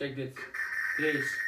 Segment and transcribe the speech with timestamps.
[0.00, 0.32] Check dit.
[0.96, 1.38] Deze.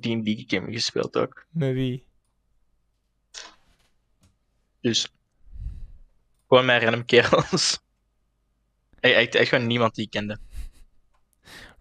[0.00, 1.46] D&D game gespeeld ook.
[1.50, 2.06] Met wie?
[4.80, 5.12] Dus
[6.48, 7.78] gewoon met random kerels.
[9.00, 10.38] Echt, echt, gewoon niemand die ik kende.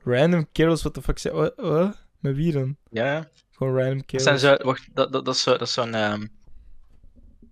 [0.04, 1.34] Random kerels, what the fuck.
[1.34, 1.54] Wat?
[1.55, 2.05] wat?
[2.20, 2.77] Met wie dan?
[2.89, 4.23] Ja, Gewoon random dat kerels.
[4.23, 6.27] zijn zo, wacht, dat, dat, dat is zo, dat is zo'n, ehm,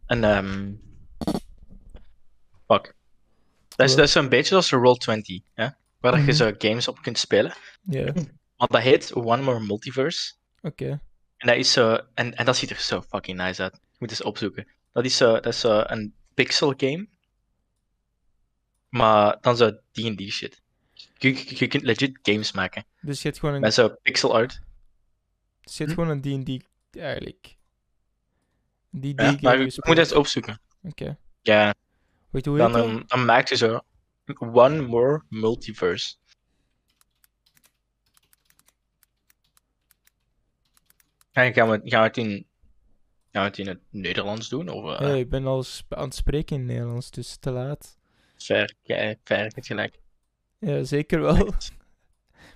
[0.05, 0.73] een, ehm,
[2.67, 2.95] fuck.
[3.75, 5.77] Dat is, dat is zo'n beetje als Roll20, ja?
[5.99, 6.31] Waar je Mhm.
[6.31, 7.53] zo games op kunt spelen.
[7.81, 8.13] Ja,
[8.55, 10.33] Want dat heet One More Multiverse.
[10.61, 10.89] oké.
[11.37, 13.73] En dat is zo, en, en dat ziet er zo fucking nice uit.
[13.73, 14.67] Je moet eens opzoeken.
[14.91, 17.07] Dat is zo, dat is zo een pixel game.
[18.89, 20.61] Maar dan zo D&D shit.
[20.93, 22.85] Je, je, je kunt legit games maken.
[23.01, 24.61] Dus je hebt gewoon een, Met zo pixel art.
[25.61, 26.01] dus je hebt Hm?
[26.03, 26.65] gewoon een D&D
[26.97, 27.55] eigenlijk.
[28.89, 30.59] Die Ja, maar je moet eens opzoeken.
[30.83, 31.17] Oké.
[31.41, 31.73] Ja,
[32.35, 32.91] Weet je hoe heet dan, dat?
[32.91, 33.79] dan, dan maak je zo
[34.39, 36.15] One More Multiverse.
[41.31, 42.47] En gaan we, gaan we het in,
[43.31, 44.69] gaan we het in het Nederlands doen?
[44.69, 47.97] Of uh, Ja, ik ben al aan het spreken in het Nederlands, dus te laat.
[48.37, 49.99] ver, ja, ver, het gelijk?
[50.59, 51.47] Ja, zeker wel.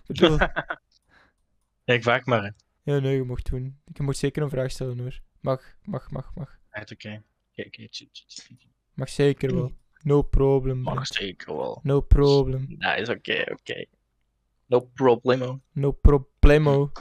[0.01, 2.55] ik bedoel, Ja, ik vraag maar.
[2.83, 3.81] ja, nee, je mocht doen.
[3.93, 5.19] Je mocht zeker een vraag stellen hoor.
[5.39, 6.57] Mag, mag, mag, mag.
[6.71, 7.23] Oké,
[7.55, 7.87] oké,
[8.99, 9.71] Mag zeker wel.
[10.03, 10.83] No problem.
[10.83, 10.93] bro.
[10.93, 11.79] Mag zeker wel.
[11.83, 12.65] No problem.
[12.67, 13.85] Nice, oké, oké.
[14.65, 15.61] No problemo.
[15.71, 16.91] No problemo.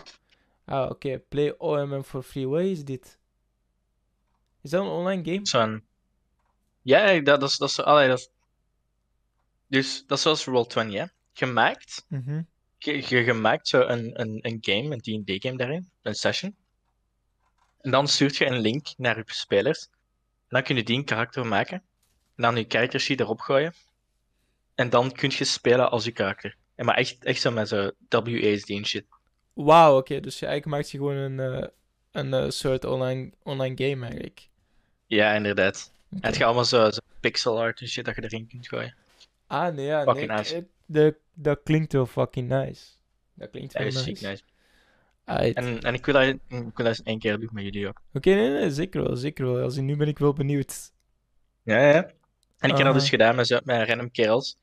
[0.64, 1.18] Ah, oké.
[1.18, 2.48] Play OMM for free.
[2.48, 3.18] Wat is dit?
[4.62, 5.46] Is dat een online game?
[5.46, 5.84] Zo'n...
[6.82, 7.56] Ja, dat, dat is...
[7.56, 8.30] Dat is allee, dat is...
[9.66, 11.04] Dus, dat is zoals Roll20, hè.
[11.32, 12.04] Gemaakt.
[12.08, 12.42] Mhm.
[12.78, 15.90] Je, je, je maakt zo een, een, een game, een D&D-game daarin.
[16.02, 16.56] Een session.
[17.80, 19.88] En dan stuurt je een link naar je spelers.
[20.48, 21.82] En dan kun je die een karakter maken.
[22.38, 23.72] Dan je character sheet erop gooien.
[24.74, 26.56] En dan kun je spelen als je karakter.
[26.74, 29.04] En maar echt, echt zo met zo WASD en shit.
[29.52, 30.20] Wauw, oké.
[30.20, 31.68] Dus je eigenlijk maakt je gewoon een, eh,
[32.12, 34.48] een eh, soort online, online game eigenlijk.
[35.06, 35.92] Ja, inderdaad.
[36.10, 38.94] En het gaat allemaal zo, zo pixel art en shit dat je erin kunt gooien.
[39.46, 40.36] Ah, nee, ja, Fucking nee.
[40.36, 40.66] nice.
[40.86, 42.84] de, dat klinkt wel fucking nice.
[43.34, 44.02] Dat klinkt wel nice.
[44.02, 44.42] ziek nice.
[45.24, 48.02] En, en ik wil dat, ik wil dat eens één keer doen met jullie ook.
[48.12, 49.62] Oké, nee, nee, zeker wel, zeker wel.
[49.62, 50.92] Als in nu ben ik wel benieuwd.
[51.62, 52.10] Ja, ja.
[52.58, 54.56] En ik heb dat dus gedaan met, zo, met random kerels.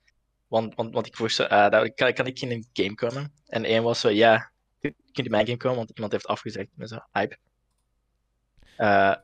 [0.48, 3.34] Want, want, want ik vroeg zo, ah, dat, kan, kan ik in een game komen?
[3.48, 5.78] En één was zo, ja, kun je in mijn game komen?
[5.78, 7.38] Want iemand heeft afgezegd met zo'n hype.
[8.78, 9.16] Eh,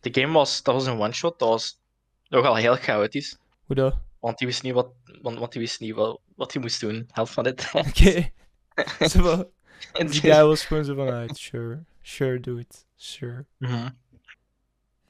[0.00, 1.80] de game was, dat was een one-shot, dat was
[2.28, 3.38] nogal heel chaotisch.
[3.66, 3.98] Hoe dat?
[4.20, 4.92] Want die wist niet wat,
[5.22, 7.70] want, want die wist niet wat, wat hij moest doen, helft van dit.
[7.86, 8.30] Oké.
[9.10, 9.50] Zo
[9.92, 11.84] Die guy was gewoon zo van, ah, sure.
[12.02, 12.86] Sure, do it.
[12.96, 13.44] Sure.
[13.56, 13.88] Mhm.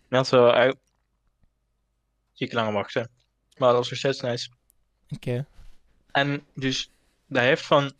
[0.09, 0.71] Ja, zo, uh,
[2.39, 3.11] ziek lang wachten.
[3.57, 4.49] Maar dat was nog steeds nice.
[5.09, 5.47] Oké.
[6.11, 6.91] En dus,
[7.27, 7.93] dat heeft van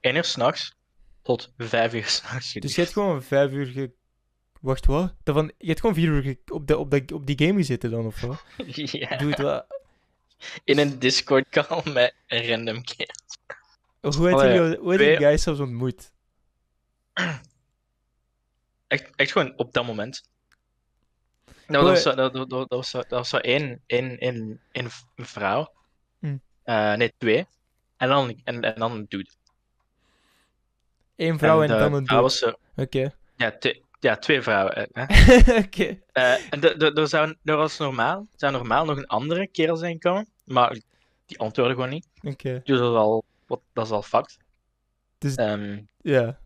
[0.00, 0.74] 1 uur s'nachts
[1.22, 3.90] tot 5 uur s'nachts Dus je hebt gewoon vijf uur ge...
[4.60, 5.14] Wacht, wat?
[5.22, 7.58] Dat van, je hebt gewoon vier uur ge- op, de, op, de, op die game
[7.58, 8.42] gezeten dan, of wat?
[9.00, 9.62] ja, Doe het wel.
[10.64, 13.10] in een Discord-call met een random keer.
[14.00, 16.12] Hoe heb je hoe die twee- guy zelfs ontmoet?
[18.86, 20.22] Echt, echt gewoon op dat moment.
[21.66, 24.88] Nou, dat, was zo, dat, dat, dat was dat was zo één, één, één, één
[25.16, 25.72] een vrouw.
[26.18, 26.36] Hm.
[26.62, 27.46] Eh, nee, twee.
[27.96, 29.30] En dan, en, en dan een dude.
[31.16, 32.54] Eén vrouw en, dan een vrouw dude.
[32.54, 33.14] was Oké.
[33.36, 34.74] ja, twee, ja, twee vrouwen.
[34.92, 35.56] eh, Hè?
[35.64, 35.98] Oké.
[36.12, 40.26] Eh, en er zou, er was normaal, zou normaal nog een andere kerel zijn komen,
[40.44, 40.78] maar
[41.26, 42.06] die antwoordde gewoon niet.
[42.22, 42.60] Oké.
[42.64, 44.36] Dus dat is al, wat, dat is al fact.
[45.18, 46.38] Dus- Ehm, Ja.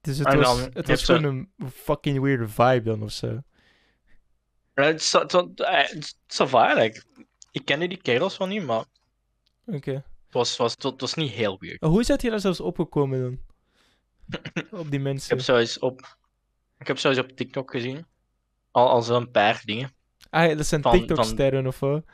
[0.00, 3.42] Dus het was, het was gewoon een fucking weird vibe dan of zo.
[4.74, 5.20] Het is zo-
[5.54, 7.04] eh, het is ça va, eigenlijk.
[7.50, 8.84] Ik kende die kerels van niet, maar
[9.66, 9.90] Oké.
[9.92, 11.80] het was, was, het was niet heel weird.
[11.80, 13.38] Maar Hoe is dat je daar zelfs opgekomen dan?
[14.80, 15.36] Op die Ik mensen.
[15.36, 16.16] heb zoiets op,
[16.78, 18.06] ik heb zoiets op TikTok gezien.
[18.70, 19.92] Al, al zo'n paar dingen.
[20.30, 22.04] Ah, dat zijn van- TikTok-sterren of wat?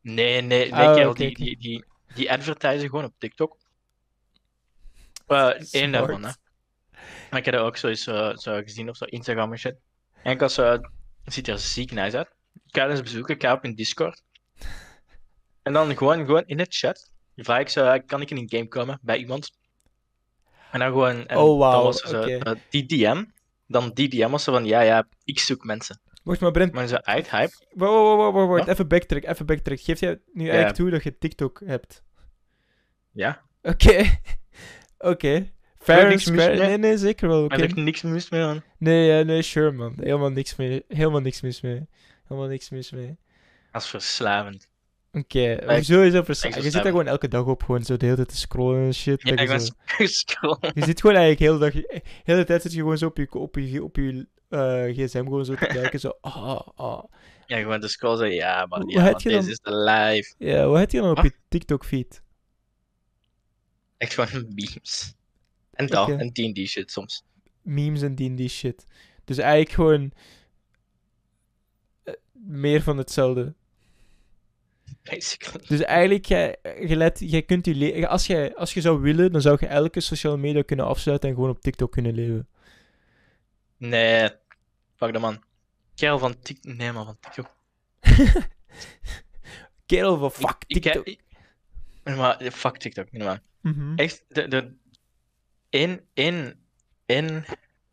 [0.00, 3.56] Nee, nee, nee, kerel, oké, die, die, die, die advertisen gewoon op TikTok.
[5.26, 6.30] Eh Eén daarvan, hè.
[7.30, 9.76] Maar ik heb er ook zoiets eh, zo gezien op zo Instagram en shit.
[10.22, 10.80] En ik was zo,
[11.26, 12.28] het ziet er ziek nice uit.
[12.66, 14.22] Ik ga eens bezoeken, ik ga op een Discord.
[15.62, 18.50] En dan gewoon, gewoon in de chat vraag ik zo, eh, kan ik in een
[18.50, 19.50] game komen bij iemand?
[20.70, 22.38] En dan gewoon, en Oh, wauw, dan was oké.
[22.38, 23.24] eh, die DM.
[23.66, 26.00] Dan die DM was zo van, ja, ja, ik zoek mensen.
[26.22, 26.72] Wacht maar, Brent.
[26.72, 27.52] Maar zo uit hype.
[27.70, 28.64] Wacht, wacht, wacht, wacht.
[28.66, 28.72] Ja?
[28.72, 29.80] Even backtrack, even backtrack.
[29.80, 32.02] Geef jij nu eigenlijk toe dat je TikTok hebt?
[33.12, 34.18] Ja, Oké.
[34.98, 35.52] Oké.
[35.94, 36.58] Fair niks mis mee.
[36.58, 37.38] Nee, nee, zeker wel.
[37.44, 37.48] Oké.
[37.48, 38.62] maar er is niks mis mee aan.
[38.78, 39.94] Nee, ja, nee, sure man.
[40.00, 40.84] Helemaal niks mee.
[40.88, 41.86] Helemaal niks mis mee.
[42.28, 43.16] Helemaal niks mis mee.
[43.72, 44.68] Dat is verslavend.
[45.12, 48.04] Oké, Maar ik- sowieso ik Je zit daar gewoon elke dag op, gewoon zo de
[48.04, 49.22] hele tijd te scrollen en shit.
[49.22, 49.72] Ja, ik ben zo-
[50.06, 50.70] scrollen.
[50.74, 53.16] je zit gewoon eigenlijk heel de dag, de hele tijd zit je gewoon zo op
[53.16, 57.04] je, op je, op je eh, gsm gewoon zo te kijken, zo, ah, ah.
[57.46, 60.34] Ja, gewoon de scroll zeggen, ja, man, Hoe ja, man, deze is de live.
[60.38, 62.22] Ja, wat heb je dan op je TikTok-feed?
[63.96, 65.14] Echt gewoon memes.
[65.76, 66.16] En dat, Oké.
[66.18, 67.24] en D&D shit soms.
[67.62, 68.86] Memes en die shit.
[69.24, 70.12] Dus eigenlijk gewoon
[72.04, 73.54] eh, meer van hetzelfde.
[75.02, 75.66] Basically.
[75.68, 79.40] Dus eigenlijk, jij, je let, jij kunt je als, jij, als je zou willen, dan
[79.40, 82.48] zou je elke social media kunnen afsluiten en gewoon op TikTok kunnen leven.
[83.76, 84.28] Nee,
[84.94, 85.42] fuck dat man.
[85.94, 86.74] Kerel van TikTok.
[86.76, 87.54] Nee, man, van TikTok.
[89.86, 91.04] Kerel van fuck Ik- ik- TikTok.
[91.06, 91.24] ik-
[92.04, 93.38] maar, fuck TikTok, niet normaal.
[93.60, 93.94] Mhm.
[93.96, 94.72] Echt, de, de,
[95.76, 96.66] één, één,
[97.06, 97.44] één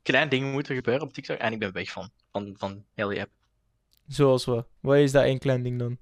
[0.02, 2.10] klein ding moet er gebeuren op TikTok en ik ben weg van.
[2.32, 3.32] Van, van heel die app.
[4.08, 4.68] Zoals wat?
[4.80, 5.98] Wat is dat één klein ding dan?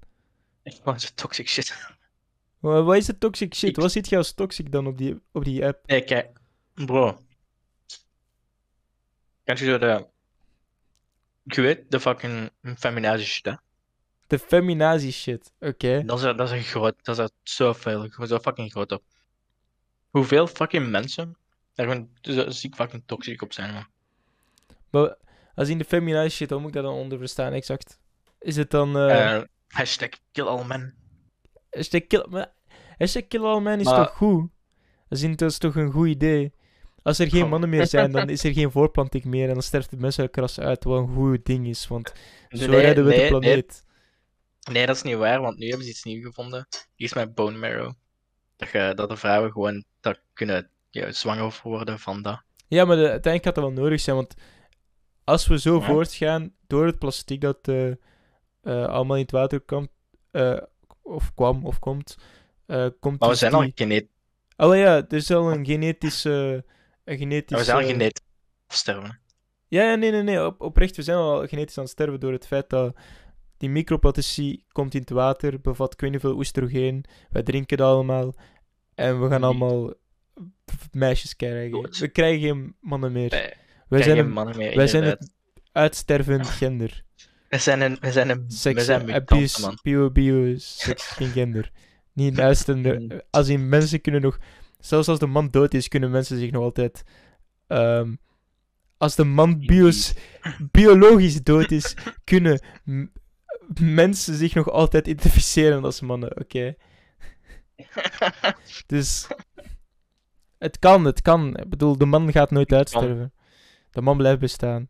[0.62, 1.74] Echt gewoon zo toxic shit.
[2.60, 3.68] Wat, wat is de toxic shit?
[3.68, 5.86] Ik- Wat zit je als toxic dan op die, op die app?
[5.86, 6.38] Nee, kijk.
[6.74, 7.18] Bro.
[9.44, 10.06] Kan je zo de...
[11.42, 13.54] Je weet, de fucking feminazie shit, hè?
[14.26, 15.52] De feminazie shit.
[15.60, 16.04] Oké.
[16.04, 17.04] Dat is, dat is een groot...
[17.04, 18.08] Dat is zoveel.
[18.08, 19.02] Gewoon zo fucking groot op.
[20.10, 21.36] Hoeveel fucking mensen
[21.74, 23.86] daar gewoon zo ziek fucking toxic op zijn, man.
[24.90, 25.16] Maar
[25.54, 27.98] als in de feminazie shit, hoe moet ik dat dan onder verstaan exact?
[28.38, 28.96] Is het dan...
[28.96, 30.94] eh Eh, hashtag kill all men.
[31.70, 32.52] hashtag kill, maar,
[32.98, 34.50] hashtag kill all men is Maar- toch goed?
[35.08, 36.52] Als in, dat is toch een goed idee?
[37.02, 39.90] Als er geen mannen meer zijn, dan is er geen voorplanting meer en dan sterft
[39.90, 42.12] het mensenkras uit, wat een goed ding is, want
[42.48, 43.84] zo Nee, redden we de nee, planeet.
[44.62, 46.66] Nee, nee, dat is niet waar, want nu hebben ze iets nieuws gevonden.
[46.94, 47.92] Hier is mijn bone marrow.
[48.56, 52.42] Dat, je, dat de vrouwen gewoon dat kunnen ja, zwanger worden van dat.
[52.68, 54.34] Ja, maar de, uiteindelijk gaat dat wel nodig zijn, want
[55.24, 55.84] als we zo Ja.
[55.84, 57.96] voortgaan door het plastic dat eh, eh,
[58.86, 59.88] allemaal in het water komt,
[60.30, 60.58] eh,
[61.02, 62.16] of kwam of komt,
[63.00, 63.72] komt Maar we dus zijn al die...
[63.74, 64.06] genet,
[64.56, 66.64] Oh ja, er is al een genetische...
[67.04, 68.22] Een genetisch, we zijn al eh, genet
[68.66, 69.20] afsterven.
[69.68, 70.44] Ja, ja, nee, nee, nee.
[70.46, 72.96] Op, oprecht, we zijn al genetisch aan het sterven door het feit dat
[73.56, 77.04] die microplastici komt in het water, bevat ik weet niet veel oestrogeen.
[77.30, 78.34] Wij drinken dat allemaal.
[78.94, 79.92] En we gaan allemaal
[80.92, 81.90] meisjes krijgen.
[81.98, 83.28] We krijgen geen mannen meer.
[83.28, 83.56] Wij,
[83.88, 84.76] Wij zijn een, mannen meer.
[84.76, 85.30] wij zijn het
[85.72, 87.04] uitstervend gender.
[87.48, 89.78] We zijn een, we zijn een, we zijn abuse, man.
[89.82, 91.70] bio, bio, seks, geen gender.
[92.12, 92.98] Niet een uitstervende...
[92.98, 93.20] Mm.
[93.30, 94.38] Als in mensen kunnen nog...
[94.78, 97.02] Zelfs als de man dood is, kunnen mensen zich nog altijd...
[97.66, 98.14] ehm,
[98.96, 100.14] als de man bios,
[100.70, 101.94] biologisch dood is,
[102.24, 102.64] kunnen
[103.80, 106.74] mensen zich nog altijd identificeren als mannen, oké?
[108.86, 109.26] Dus...
[110.62, 111.56] Het kan, het kan.
[111.56, 113.32] Ik bedoel, de man gaat nooit uitsterven.
[113.90, 114.88] De man blijft bestaan.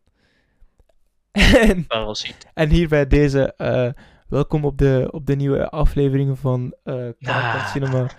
[1.31, 1.85] en,
[2.53, 3.89] en hier bij deze, eh,
[4.27, 7.71] welkom op de, op de nieuwe aflevering van Ah.
[7.71, 8.09] Cinema.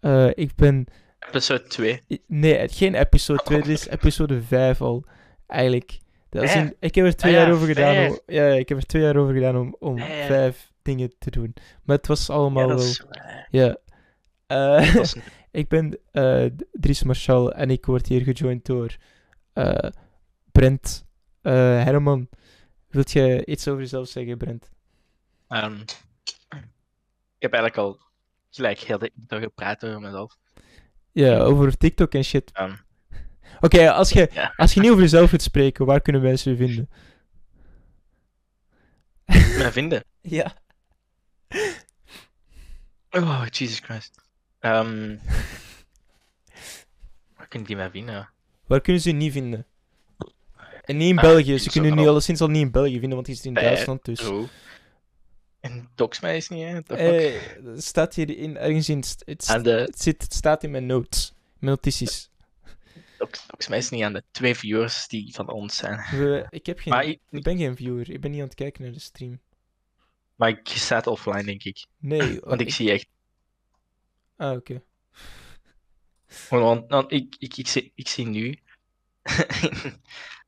[0.00, 0.86] Eh, ik ben...
[1.28, 2.00] Episode 2.
[2.08, 5.04] i- Nee, het- geen episode 2, dit is episode 5 al,
[5.46, 5.98] eigenlijk.
[6.28, 8.10] Dat is in- ik heb er twee Ah ja, jaar over gedaan vijf.
[8.10, 10.26] om, ja, ik heb er twee jaar over gedaan om, om Vijf.
[10.26, 11.54] vijf dingen te doen.
[11.84, 12.88] Maar het was allemaal Ja, dat wel...
[12.88, 13.02] is.
[13.50, 13.76] Ja.
[14.92, 15.22] Dat een-
[15.52, 18.96] ik ben eh, Dries Marchal en ik word hier gejoind door
[19.52, 19.90] eh,
[20.52, 21.04] Brent
[21.40, 21.52] eh,
[21.84, 22.28] Herman.
[22.88, 24.70] Wilt jij iets over jezelf zeggen, Brent?
[25.48, 25.80] Ehm,
[27.38, 28.00] ik heb eigenlijk al
[28.50, 30.36] gelijk heel de gepraat over mezelf.
[31.12, 32.50] Ja, over TikTok en shit.
[32.52, 32.74] Ehm,
[33.60, 36.56] Oké, als, je, ja, als je niet over jezelf wilt spreken, waar kunnen mensen je
[36.56, 36.88] vinden?
[39.58, 40.04] mij vinden.
[40.20, 40.56] Ja.
[43.10, 44.21] Oh, Jesus Christ.
[44.62, 45.16] Ehm
[47.36, 48.28] waar kunnen die mij vinden?
[48.66, 49.66] Waar kunnen ze je niet vinden?
[50.84, 51.58] En niet in Ah, België.
[51.58, 54.04] Ze kunnen nu alleszins al niet in België vinden, want die zit in Bij- Duitsland.
[54.04, 54.30] Dus.
[55.60, 56.80] En dox mij is niet, hè?
[56.80, 59.02] Eh, het staat hier in, ergens in.
[59.24, 61.34] Het, de- zit, het staat in mijn notes.
[61.58, 62.30] Mijn notities.
[63.18, 65.96] Dox, dox mij is niet aan de twee viewers die van ons zijn.
[66.10, 68.10] We, ik, heb geen, Maar ik, ik, ben geen viewer.
[68.10, 69.40] Ik ben niet aan het kijken naar de stream.
[70.34, 71.86] maar ik sta offline, denk ik.
[71.98, 72.40] Nee.
[72.44, 73.06] Want ik zie echt.
[74.42, 74.82] Ah, oké.
[76.48, 78.58] Want, want ik, ik, ik, zie, ik zie nu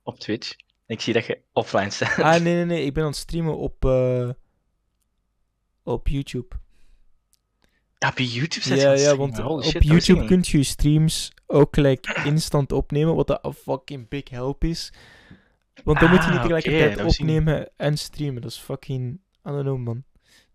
[0.03, 0.57] op Twitch.
[0.87, 2.19] Ik zie dat je offline staat.
[2.19, 2.85] Ah, nee, nee, nee.
[2.85, 4.29] Ik ben aan het streamen op, eh,
[5.83, 6.57] op YouTube.
[7.99, 12.23] Ja, op YouTube zit Ja, ja, want op YouTube kun je je streams ook gelijk
[12.25, 14.93] instant opnemen, wat een fucking big help is.
[15.85, 18.43] Want dan moet je Ah, niet oké, tegelijkertijd opnemen en streamen.
[18.43, 19.21] Dat is fucking...
[19.47, 20.05] I don't know, man.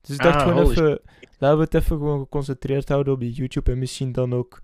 [0.02, 1.00] Dus ik dacht Ah, gewoon even...
[1.38, 4.62] Laten we het even gewoon geconcentreerd houden op die YouTube en misschien dan ook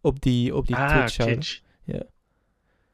[0.00, 1.44] op die, op die ah, Twitch houden.
[1.84, 2.02] Ja.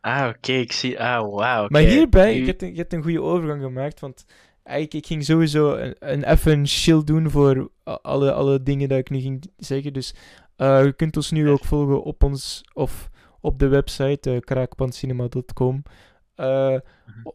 [0.00, 1.00] Ah, oké, ik zie.
[1.00, 1.66] Ah, wauw.
[1.68, 4.24] Maar hierbij, je hebt, een, je hebt een goede overgang gemaakt, want
[4.62, 8.98] eigenlijk, ik ging sowieso een, een, even een chill doen voor alle, alle dingen dat
[8.98, 9.92] ik nu ging zeggen.
[9.92, 10.14] Dus
[10.56, 15.82] eh, je kunt ons nu ook volgen op ons, of op de website, eh kraakpandcinema.com.
[16.34, 16.76] Eh,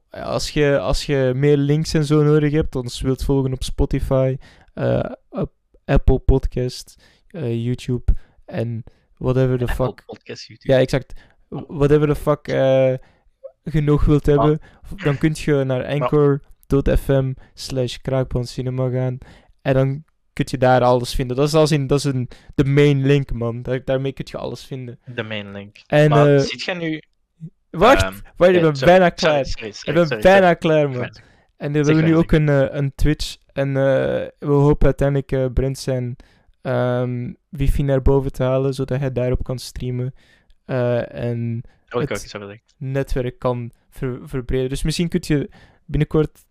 [0.10, 4.38] als, je, als je meer links en zo nodig hebt, ons wilt volgen op Spotify,
[4.74, 5.52] eh, op
[5.86, 8.14] Apple Podcast, eh, YouTube
[8.46, 8.84] en
[9.18, 10.04] whatever the fuck.
[10.06, 10.74] Podcast, YouTube.
[10.74, 11.14] Ja, exact.
[11.50, 12.48] Whatever the fuck
[13.86, 14.60] nog wilt hebben,
[14.96, 19.18] dan kun je naar anchor.fm slash kraakpandcinema gaan.
[19.62, 21.36] En dan kun je daar alles vinden.
[21.36, 23.62] Dat is, als in, dat is een, de main link, man.
[23.62, 25.00] Daar, daarmee kun je alles vinden.
[25.06, 25.78] De main link.
[25.88, 27.02] En, maar ziet je nu...
[27.70, 29.46] Wacht, ehm, wacht, ik ben sorry, bijna klaar.
[29.46, 31.10] sorry, Ik ben bijna klaar, man.
[31.58, 33.38] En we hebben nu ook een, eh, een Twitch.
[33.54, 36.16] En eh, we hopen uiteindelijk eh, Brent zijn
[36.62, 40.14] ehm, wifi naar boven te halen, zodat hij daarop kan streamen.
[40.66, 42.10] En Oh, het-
[42.78, 44.70] netwerk kan ver- verbreden.
[44.70, 45.50] Dus misschien kun je
[45.86, 46.46] binnenkort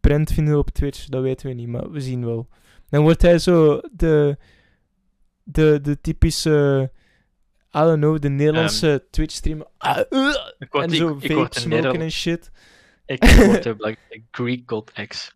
[0.00, 2.48] Brent vinden op Twitch, dat weten we niet, maar we zien wel.
[2.88, 4.36] Dan wordt hij zo de,
[5.42, 6.90] de, de typische,
[7.74, 9.66] I don't know, de Nederlandse Twitch-streamer.
[9.78, 12.50] Ah, uh, Ik word, en zo ik vape smoken en shit.
[13.06, 13.98] Ik word de like,
[14.30, 15.34] Greek God X.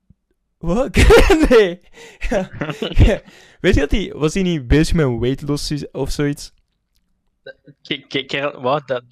[0.59, 0.97] Wat?
[1.49, 1.81] nee.
[2.29, 2.51] Ja.
[2.79, 3.21] Ja.
[3.61, 6.53] Weet je dat hij, was hij niet bezig met weight loss is- of zoiets?
[8.27, 8.89] Kerel, wat?
[8.89, 9.03] Dat...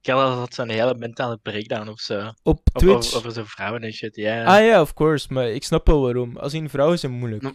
[0.00, 2.32] Kerel had zo'n hele mentale breakdown of zo.
[2.42, 2.94] Op Twitch?
[2.96, 4.44] over, over zijn vrouwen en shit, ja.
[4.44, 6.36] Ah ja, of course, maar ik snap wel waarom.
[6.36, 7.42] Als in vrouwen zijn moeilijk.
[7.42, 7.52] No.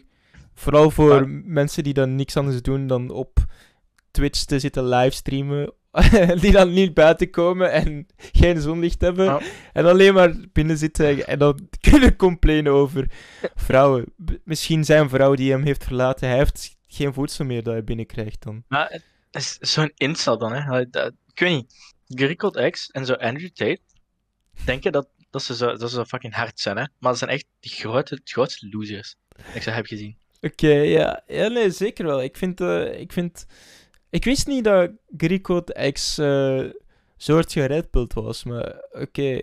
[0.54, 3.46] Vooral voor mensen die dan niks anders doen dan op
[4.16, 5.74] Twitch te zitten livestreamen.
[6.42, 9.36] die dan niet buiten komen en geen zonlicht hebben.
[9.36, 9.42] Oh.
[9.74, 13.12] En alleen maar binnen zitten en dan kunnen complainen over
[13.56, 14.06] vrouwen.
[14.26, 17.84] B- misschien zijn vrouw die hem heeft verlaten, hij heeft geen voedsel meer dat hij
[17.84, 18.64] binnenkrijgt dan.
[18.68, 20.80] Maar het is zo'n insult dan, hè.
[20.80, 21.68] Ik weet
[22.08, 22.36] niet.
[22.38, 23.80] God X en zo Andrew Tate
[24.66, 26.84] denken dat, dat, ze zo, dat ze zo fucking hard zijn, hè.
[27.00, 29.16] Maar dat zijn echt de grote, de grootste losers.
[29.54, 30.18] Ik ze heb gezien.
[30.42, 31.24] Oké, ja.
[31.28, 32.24] ja, nee, zeker wel.
[32.24, 33.46] Ik vind, eh, ik vind...
[34.16, 36.64] Ik wist niet dat Grico X eh
[37.18, 39.40] soort geredpilled was, maar oké.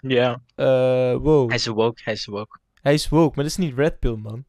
[0.00, 0.42] Ja.
[0.54, 1.46] eh, wow.
[1.48, 2.58] Hij is woke, hij is woke.
[2.80, 4.44] Hij is woke, maar dat is niet red pill, man.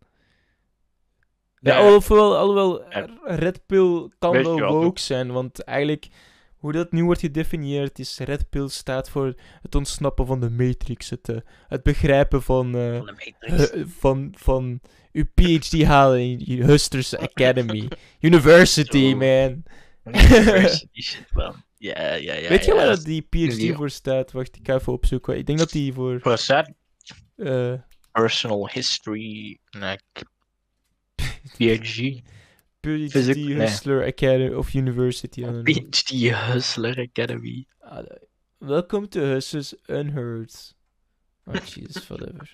[1.59, 3.09] Ja, Ja, alhoewel, alhoewel Ja.
[3.23, 6.07] red pill kan wel, woke zijn, want eigenlijk,
[6.65, 11.09] hoe dat nu wordt gedefinieerd, is red pill staat voor het ontsnappen van de matrix,
[11.09, 13.71] het, eh, het begrijpen van, eh, Van de Matrix.
[13.71, 14.79] hu- van, van
[15.11, 17.87] uw PhD halen in Husters Academy.
[18.19, 19.15] University, Zo.
[19.15, 19.63] man.
[20.03, 21.63] University shit, man.
[21.77, 22.49] Ja, ja, ja.
[22.49, 22.85] Weet je ja.
[22.85, 24.31] waar die PhD voor staat?
[24.31, 25.37] Wacht, ik ga even opzoeken.
[25.37, 26.37] Ik denk dat die voor...
[27.35, 27.73] Eh
[28.11, 29.59] personal history.
[29.79, 29.97] Nee,
[31.57, 32.21] PhD.
[32.85, 33.55] PhD nee.
[33.55, 35.41] Hustler Academy of University.
[35.41, 37.67] PhD Hustler Academy.
[37.81, 38.03] Ah,
[38.59, 40.73] Welcome to Hustlers Unheard.
[41.47, 42.47] Oh, Jesus, whatever.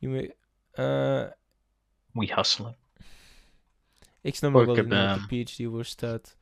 [0.00, 0.34] You may,
[0.72, 1.30] eh,
[2.12, 2.76] We hustlen.
[4.20, 6.36] ik snap ook wel dat niet op PhD voor staat.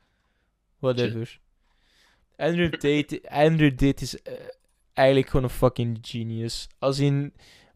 [0.79, 1.39] Whatever.
[2.37, 4.33] Andrew Tate, Andrew Tate is eh,
[4.93, 6.67] eigenlijk gewoon een fucking genius.
[6.79, 7.33] Als in...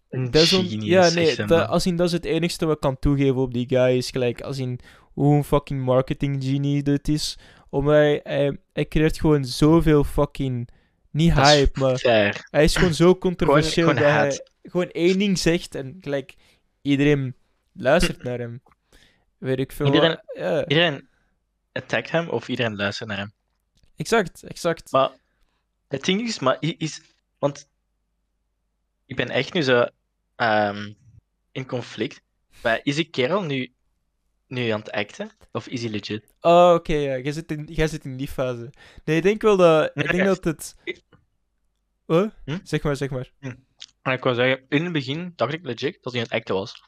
[0.09, 3.35] Genius, ja, nee, echt, dat, als in dat is het enigste wat ik kan toegeven
[3.35, 3.97] op die guy.
[3.97, 4.79] Is gelijk als in
[5.13, 7.37] hoe een fucking marketing genie dit is.
[7.69, 10.69] Omdat hij, hij, hij creëert gewoon zoveel fucking.
[11.11, 12.47] Niet Dat hype, maar Fair.
[12.51, 16.35] hij is gewoon zo controversieel gewoon dat hij gewoon één ding zegt en gelijk
[16.81, 17.35] iedereen
[17.73, 18.61] luistert naar hem.
[19.37, 19.85] Weet ik veel.
[19.85, 21.07] Iedereen- Ja, Iedereen
[21.71, 23.31] attackt hem of iedereen luistert naar hem.
[23.95, 24.91] exact, exact.
[24.91, 25.09] Maar
[25.87, 27.01] het ding is, maar is,
[27.39, 27.67] want
[29.07, 29.85] ik ben echt nu zo
[30.35, 30.93] ehm,
[31.51, 32.21] in conflict.
[32.63, 33.73] Maar is die kerel nu,
[34.47, 35.31] nu aan het acten?
[35.51, 36.33] Of is hij legit?
[36.41, 37.17] Oh, oké, ja.
[37.17, 38.73] Jij zit, in, jij zit in die fase.
[39.05, 39.95] Nee, ik denk wel dat...
[39.95, 40.75] Nee, ik denk dat het...
[42.05, 42.29] Hm?
[42.63, 43.31] Zeg maar, zeg maar.
[44.01, 46.55] En ik wou zeggen, in het begin dacht ik legit dat hij aan het acten
[46.55, 46.83] was.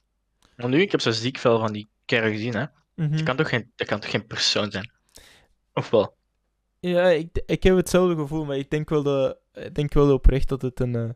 [0.56, 2.66] Maar nu, ik heb zo ziek veel van die kerel gezien, hè.
[2.96, 3.12] Mhm.
[3.12, 4.92] Dat kan toch geen, dat kan toch geen persoon zijn?
[5.74, 6.18] Of wel?
[6.80, 10.50] Ja, ik, ik heb hetzelfde gevoel, maar ik denk wel, dat, ik denk wel oprecht
[10.50, 10.96] dat het een...
[10.96, 11.10] eh,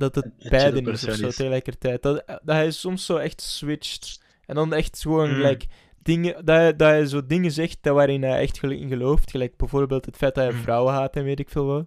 [0.00, 2.02] dat het beiden is of zo tegelijkertijd.
[2.02, 4.22] Dat, dat hij soms zo echt switcht.
[4.46, 5.34] En dan echt gewoon Mm.
[5.34, 5.66] gelijk
[6.02, 6.44] dingen...
[6.44, 9.30] Dat hij, dat hij zo dingen zegt dat waarin hij echt in gelooft.
[9.30, 10.60] Gelijk bijvoorbeeld het feit dat hij Mm.
[10.62, 11.86] vrouwen haat en weet ik veel wat.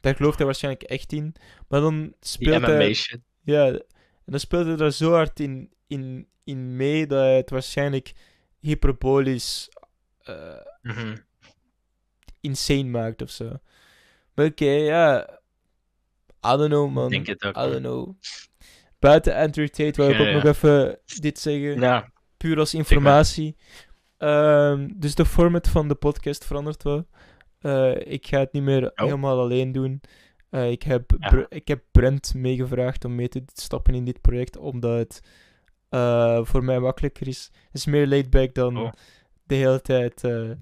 [0.00, 1.34] Daar gelooft hij waarschijnlijk echt in.
[1.68, 2.94] Maar dan speelt hij...
[2.94, 3.20] Shit.
[3.42, 3.82] Ja, en
[4.24, 8.12] dan speelt hij er zo hard in, in, in mee dat hij het waarschijnlijk
[8.60, 9.68] hyperbolisch
[10.82, 11.16] Mhm.
[12.40, 13.52] insane maakt of zo.
[14.34, 15.37] Maar oké, ja.
[16.46, 17.04] I don't know, man.
[17.04, 17.56] Ik denk het ook.
[17.66, 18.14] I don't know.
[18.98, 20.32] Buiten Andrew Tate wil ik Ja, ook ja.
[20.34, 21.80] nog even dit zeggen.
[21.80, 23.56] Ja, Puur als informatie.
[24.16, 27.06] Ehm, dus de format van de podcast verandert wel.
[27.58, 28.90] Eh, ik ga het niet meer Oh.
[28.94, 30.00] helemaal alleen doen.
[30.50, 31.46] Eh, ik, heb Ja.
[31.48, 35.20] Ik heb Brent meegevraagd om mee te stappen in dit project, omdat het
[35.88, 37.50] eh, voor mij makkelijker is.
[37.52, 38.92] Het is meer laid back dan Oh.
[39.44, 40.56] de hele tijd, I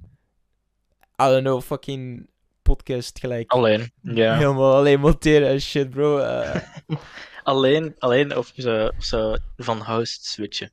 [1.16, 2.28] don't know, fucking
[2.66, 3.50] podcast gelijk.
[3.52, 3.90] Alleen.
[4.02, 4.36] Ja.
[4.36, 6.18] Helemaal alleen monteren en shit, bro.
[6.18, 6.62] Eh,
[7.42, 10.72] Alleen, alleen of ze, of ze van host switchen.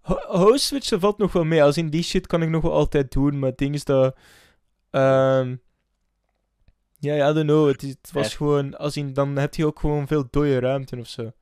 [0.00, 1.62] ho- host switchen valt nog wel mee.
[1.62, 4.16] Als in die shit kan ik nog wel altijd doen, maar het ding is dat...
[4.90, 5.56] ehm,
[6.98, 7.66] ja, ja, I don't know.
[7.68, 8.36] Het, was Ja.
[8.36, 8.76] gewoon...
[8.76, 11.32] Als in, dan heb je ook gewoon veel dode ruimte of zo.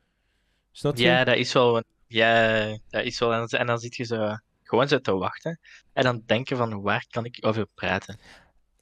[0.71, 1.03] Snap je?
[1.05, 1.83] Ja, dat is wel.
[2.07, 3.33] Ja, dat is wel.
[3.33, 5.61] En dan, en dan zit je zo gewoon zo te wachten.
[5.93, 8.19] En dan denken van waar kan ik over praten?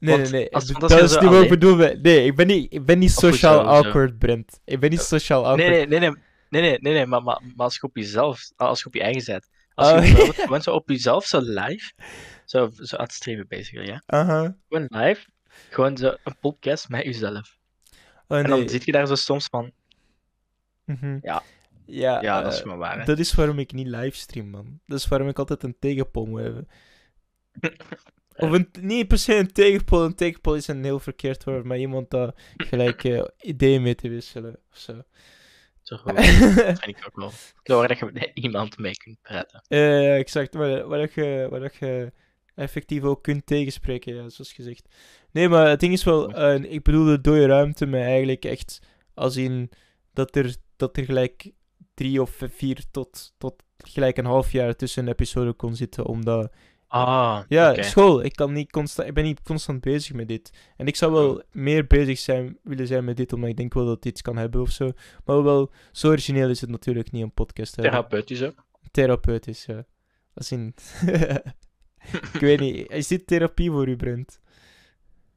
[0.01, 0.53] Nee, Want nee, nee.
[0.53, 1.75] als- dat is niet wat ik bedoel.
[1.75, 4.59] Nee, ik ben niet, ik ben niet sociaal awkward, Brent.
[4.65, 5.69] Ik ben niet sociaal awkward.
[5.69, 8.51] Nee, nee, nee, nee, nee, nee, nee, nee, maar, maar, maar als je op jezelf,
[8.55, 9.49] als je op je eigen zet.
[9.73, 11.91] Als Oh, je zo op jezelf zo live,
[12.45, 14.03] zo, zo aan het streamen bezig, ja.
[14.05, 14.55] Aha.
[14.69, 15.27] Gewoon live,
[15.69, 17.57] gewoon zo een podcast met jezelf.
[18.27, 19.71] Oh, En dan zit je daar zo soms van,
[20.85, 21.17] Mhm.
[21.21, 21.43] Ja.
[21.85, 22.99] Ja, ja, dat is eh, gewoon waar.
[22.99, 23.05] hè.
[23.05, 24.79] dat is waarom ik niet livestream, man.
[24.85, 26.67] Dat is waarom ik altijd een tegenpol moet hebben.
[28.35, 30.03] Of een, niet per se een tegenpol.
[30.03, 34.09] Een tegenpol is een heel verkeerd woord, maar iemand dat gelijk eh, ideeën mee te
[34.09, 35.01] wisselen of zo.
[35.81, 36.15] Zo goed.
[36.15, 37.31] Dat vind ik ook wel.
[37.77, 39.63] Waar dat je met iemand mee kunt praten.
[39.67, 40.53] Eh, exact.
[40.53, 42.11] Waar, waar, dat je, waar dat je
[42.55, 44.95] effectief ook kunt tegenspreken, ja, zoals gezegd.
[45.31, 48.79] Nee, maar het ding is wel, eh, ik bedoel de dode ruimte met eigenlijk echt
[49.13, 49.71] als in
[50.13, 51.51] dat er, dat er gelijk
[51.93, 56.51] drie of vier tot, tot gelijk een half jaar tussen een episode kon zitten, omdat...
[56.93, 58.23] Ah, Ja, school.
[58.23, 60.51] Ik, kan niet constant, ik ben niet constant bezig met dit.
[60.77, 63.85] En ik zou wel meer bezig zijn, willen zijn met dit, omdat ik denk wel
[63.85, 64.91] dat dit kan hebben of zo.
[65.25, 67.93] Maar wel, zo origineel is het natuurlijk niet een podcast hebben.
[67.93, 68.65] Therapeutisch ook.
[68.91, 69.85] Therapeutisch, ja.
[70.33, 70.75] Als in...
[72.33, 74.39] ik weet niet, is dit therapie voor u, Brent?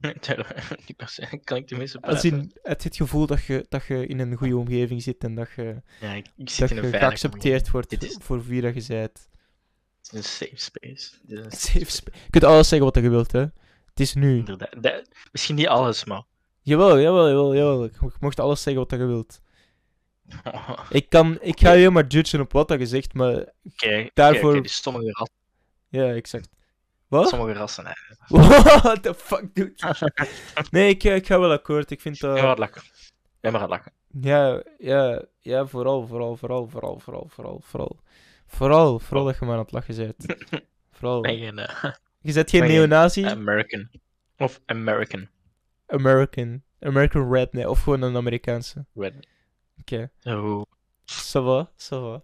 [0.21, 0.55] Thera-
[0.87, 2.39] Niet per se, kan ik tenminste Als praten.
[2.39, 5.49] in, het, het gevoel dat je, dat je in een goede omgeving zit en dat
[5.57, 8.75] je, Ja, ik, ik zit dat in een je geaccepteerd wordt is- voor wie dat
[8.75, 9.29] je bent.
[10.11, 11.11] Het is een safe space.
[11.29, 13.41] Een Safe sp- Je kunt alles zeggen wat je wilt, hè.
[13.41, 14.37] Het is nu.
[14.39, 14.83] Inderdaad.
[14.83, 16.23] Dat- misschien niet alles, maar...
[16.63, 17.83] Jawel, jawel, jawel, jawel.
[17.85, 19.41] Je mocht alles zeggen wat je wilt.
[20.91, 23.53] Ik, kan, ik ga je maar judgen op wat je zegt, maar...
[23.65, 25.29] Oké, Daarvoor- oké, dus sommige, ras,
[25.89, 26.49] Ja, exact.
[27.09, 27.29] Wat?
[27.29, 27.87] sommige rassen.
[27.87, 27.93] Hè.
[28.37, 29.75] What the fuck, dude?
[30.71, 31.91] Nee, ik, ik ga wel akkoord.
[31.91, 32.37] Ik vind dat...
[32.37, 32.51] Ja, maar
[33.43, 33.93] aan het lachen.
[34.21, 37.99] Ja, ja, ja, vooral, vooral, vooral, vooral, vooral, vooral, vooral.
[38.47, 40.27] Vooral, vooral dat je maar aan het lachen bent.
[40.97, 41.21] Vooral.
[41.21, 43.25] Ben je een eh, Je zet geen ben neonazi?
[43.25, 43.91] American?
[44.39, 45.29] Of American?
[45.87, 46.63] American.
[46.81, 47.69] American Redneck.
[47.69, 48.85] Of gewoon een Amerikaanse.
[48.95, 49.29] Red.
[49.81, 50.11] Oké.
[50.23, 50.63] Oh.
[51.07, 52.23] Ça va, ça va.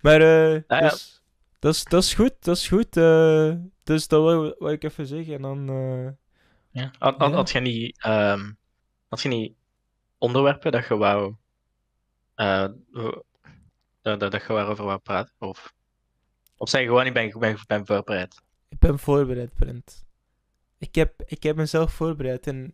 [0.00, 0.88] Maar, eh, Ah, ja.
[0.88, 1.22] dus,
[1.58, 2.96] dat, is, dat is goed, dat is goed.
[2.96, 5.34] eh, dus dat wil, wil ik even zeggen.
[5.34, 6.10] En dan, eh,
[6.82, 6.90] Ja.
[6.98, 7.36] Had, had, Ja.
[7.36, 8.52] had je niet, ehm,
[9.08, 9.54] had je niet
[10.18, 11.34] onderwerpen dat je wou,
[12.90, 13.22] wo-
[14.04, 15.34] dat, dat, dat je waarover wou praten?
[15.38, 15.74] Of,
[16.56, 18.42] of zeg je gewoon, ik ben, ik ben, ik ben voorbereid.
[18.68, 20.04] ik ben voorbereid, Brent.
[20.78, 22.72] Ik heb, ik heb mezelf voorbereid en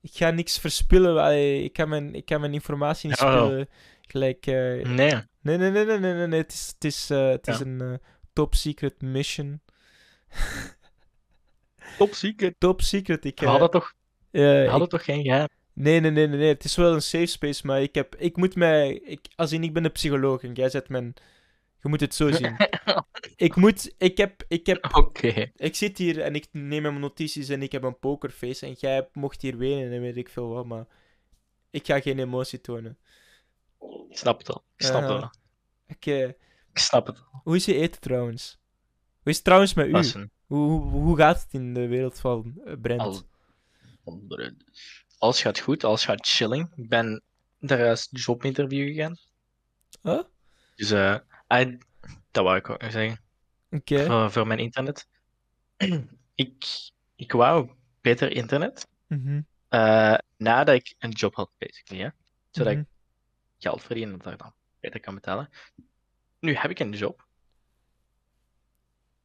[0.00, 1.38] ik ga niks verspillen.
[1.64, 3.46] Ik, ga mijn, ik ga mijn informatie niet wel.
[3.46, 3.68] spillen.
[4.00, 5.22] Gelijk, eh, Nee.
[5.40, 6.40] Nee, nee, nee, nee, nee, nee.
[6.40, 7.94] Het is, het is, eh, het is een eh,
[8.32, 9.60] top secret mission.
[11.98, 12.54] Top secret.
[12.58, 13.24] Top secret.
[13.24, 13.94] Ik, eh, hadden toch,
[14.68, 15.48] hadden toch geen geheim?
[15.74, 16.48] Nee, nee, nee, nee, nee.
[16.48, 19.64] Het is wel een safe space, maar ik heb, ik moet mij, ik, als in,
[19.64, 21.14] ik ben een psycholoog en jij zet mijn,
[21.82, 22.56] je moet het zo zien.
[23.36, 25.50] ik moet, ik heb, ik heb, Oké.
[25.56, 29.08] ik zit hier en ik neem mijn notities en ik heb een pokerface en jij
[29.12, 30.86] mocht hier wenen en weet ik veel wat, maar
[31.70, 32.98] ik ga geen emotie tonen.
[34.08, 34.64] Ik snap het al.
[34.76, 35.30] Ik snap het al.
[35.88, 36.34] Oké.
[36.72, 37.40] Ik snap het al.
[37.42, 38.58] Hoe is je eten trouwens?
[39.22, 39.90] Hoe is het trouwens met u?
[40.46, 43.00] Hoe, hoe, hoe gaat het in de wereld van eh, Brent?
[43.00, 43.22] al-
[45.24, 46.72] Alles gaat goed, alles gaat chilling.
[46.76, 47.22] Ik ben
[47.58, 49.16] daar juist een jobinterview gegaan.
[50.02, 50.22] Huh?
[50.74, 51.18] Dus eh,
[52.30, 53.20] dat wou ik ook nog zeggen.
[53.70, 54.06] Oké.
[54.06, 55.08] Voor, voor mijn internet.
[56.34, 56.64] ik,
[57.14, 58.88] ik wou beter internet.
[59.06, 62.02] Mhm, eh, nadat ik een job had, basically.
[62.02, 62.08] Hè?
[62.50, 62.82] Zodat mhm.
[62.82, 62.88] ik
[63.58, 65.50] geld verdien en dat ik dan beter kan betalen.
[66.38, 67.26] Nu heb ik een job.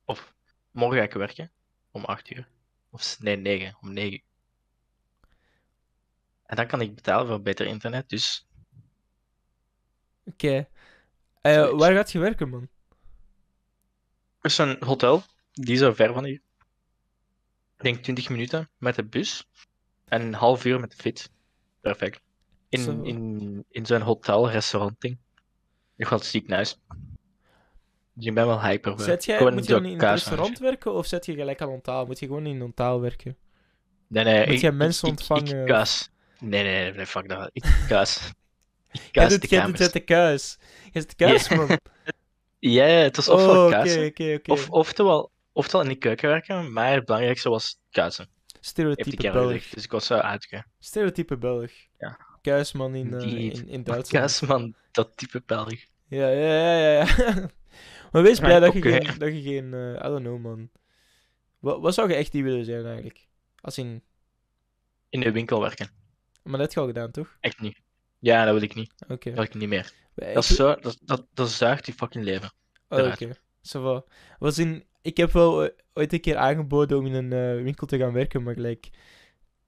[0.06, 0.34] Of
[0.72, 1.52] morgen ga ik werken
[1.92, 2.48] om 8 uur.
[2.90, 4.28] Of nee, 9, om 9 uur.
[6.50, 8.10] En dan kan ik betalen voor beter internet.
[8.10, 8.48] Dus
[10.26, 10.68] Oké.
[11.42, 12.68] Eh, waar gaat je werken, man?
[14.42, 16.42] er is een hotel, die is zo ver van hier.
[17.78, 19.48] Ik denk 20 minuten met de bus
[20.06, 21.30] en een half uur met de fiets.
[21.82, 22.22] Perfect.
[22.70, 23.02] In, Zo.
[23.02, 25.18] in, in zo'n hotel-restaurant-ding.
[25.96, 26.76] Nog wel ziek nice.
[28.14, 29.00] Dus ik ben wel hyper.
[29.00, 31.70] Zet jij, Gewoon moet je in het kaas- restaurant werken of zet je gelijk aan
[31.70, 32.06] onthaal?
[32.06, 33.38] Moet je gewoon in onthaal werken?
[34.08, 35.62] Nee, nee, Moet ik, jij ik- mensen ik- ik- ontvangen?
[35.62, 36.10] Ik, kaas.
[36.39, 37.49] Nee, nee, nee, fuck dat.
[37.54, 38.32] Ik kuis.
[38.91, 40.58] Ik kuis doet, de jij doet de kuis.
[40.91, 41.56] Jij zit kuis, Ja.
[41.56, 41.80] man.
[42.60, 44.52] Ja, het was ofwel Oh, kuisen, oké, oké.
[44.52, 48.30] of, oftewel, oftewel in de keuken werken, maar het belangrijkste was kuisen.
[48.60, 49.52] Stereotype Belg.
[49.52, 49.73] gezegd.
[49.73, 50.65] Dus ik was zo uitgegaan.
[50.80, 51.71] Stereotype Belg.
[51.97, 52.19] Ja.
[52.41, 54.10] Kuisman in, eh, in, in Duitsland.
[54.10, 55.73] Kuisman, dat type Belg.
[56.08, 57.06] Ja, ja, ja, ja.
[57.17, 57.49] ja.
[58.12, 60.69] maar wees blij Ja, dat je geen, dat je geen eh, I don't know, man.
[61.60, 63.28] Wat, wat zou je echt niet willen zijn, eigenlijk?
[63.62, 64.04] Als in...
[65.10, 65.89] In de winkel werken.
[66.50, 67.38] Maar dat heb je al gedaan, toch?
[67.40, 67.80] Echt niet.
[68.20, 68.92] Ja, dat wil ik niet.
[69.08, 69.30] Oké.
[69.30, 69.92] Dat wil ik niet meer.
[70.16, 72.52] Ik- Dat, zo, dat, dat, dat zuigt die fucking leven.
[72.90, 73.30] Oh, oké.
[73.62, 74.04] Va.
[74.40, 74.84] Was in...
[75.02, 78.14] Ik heb wel eh, ooit een keer aangeboden om in een eh, winkel te gaan
[78.14, 78.90] werken, maar gelijk...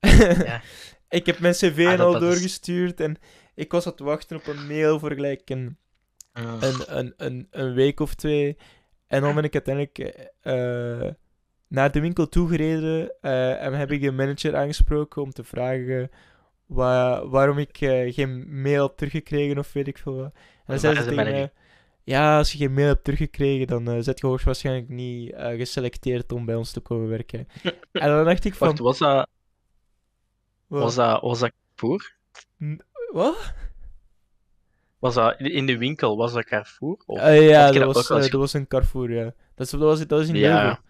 [1.08, 3.16] Ik heb mijn cv Ah, al is- doorgestuurd en
[3.54, 5.76] ik was aan het wachten op een mail voor gelijk een,
[6.32, 6.58] Mm.
[6.60, 8.56] een, een, een, een week of twee.
[9.06, 9.98] En dan ben ik uiteindelijk
[10.40, 11.10] eh,
[11.68, 16.10] naar de winkel toegereden eh, en heb ik de manager aangesproken om te vragen
[16.72, 20.32] wa- waarom ik eh, geen mail heb teruggekregen of weet ik veel wat.
[20.34, 21.52] En dan zei ze tegen mij,
[22.04, 26.32] ja, als je geen mail hebt teruggekregen, dan eh zet je hoogstwaarschijnlijk niet eh, geselecteerd
[26.32, 27.46] om bij ons te komen werken.
[27.92, 29.28] en dan dacht ik van, Wacht, was dat,
[30.66, 30.82] wat?
[30.82, 32.16] was dat, was dat Carrefour?
[33.12, 33.54] Wat?
[34.98, 36.16] Was dat in de winkel?
[36.16, 37.02] Was dat Carrefour?
[37.06, 39.24] Of, ja, dat dat was, dat een Carrefour, ja.
[39.54, 40.80] Dat, is, dat, was, dat was in Ja.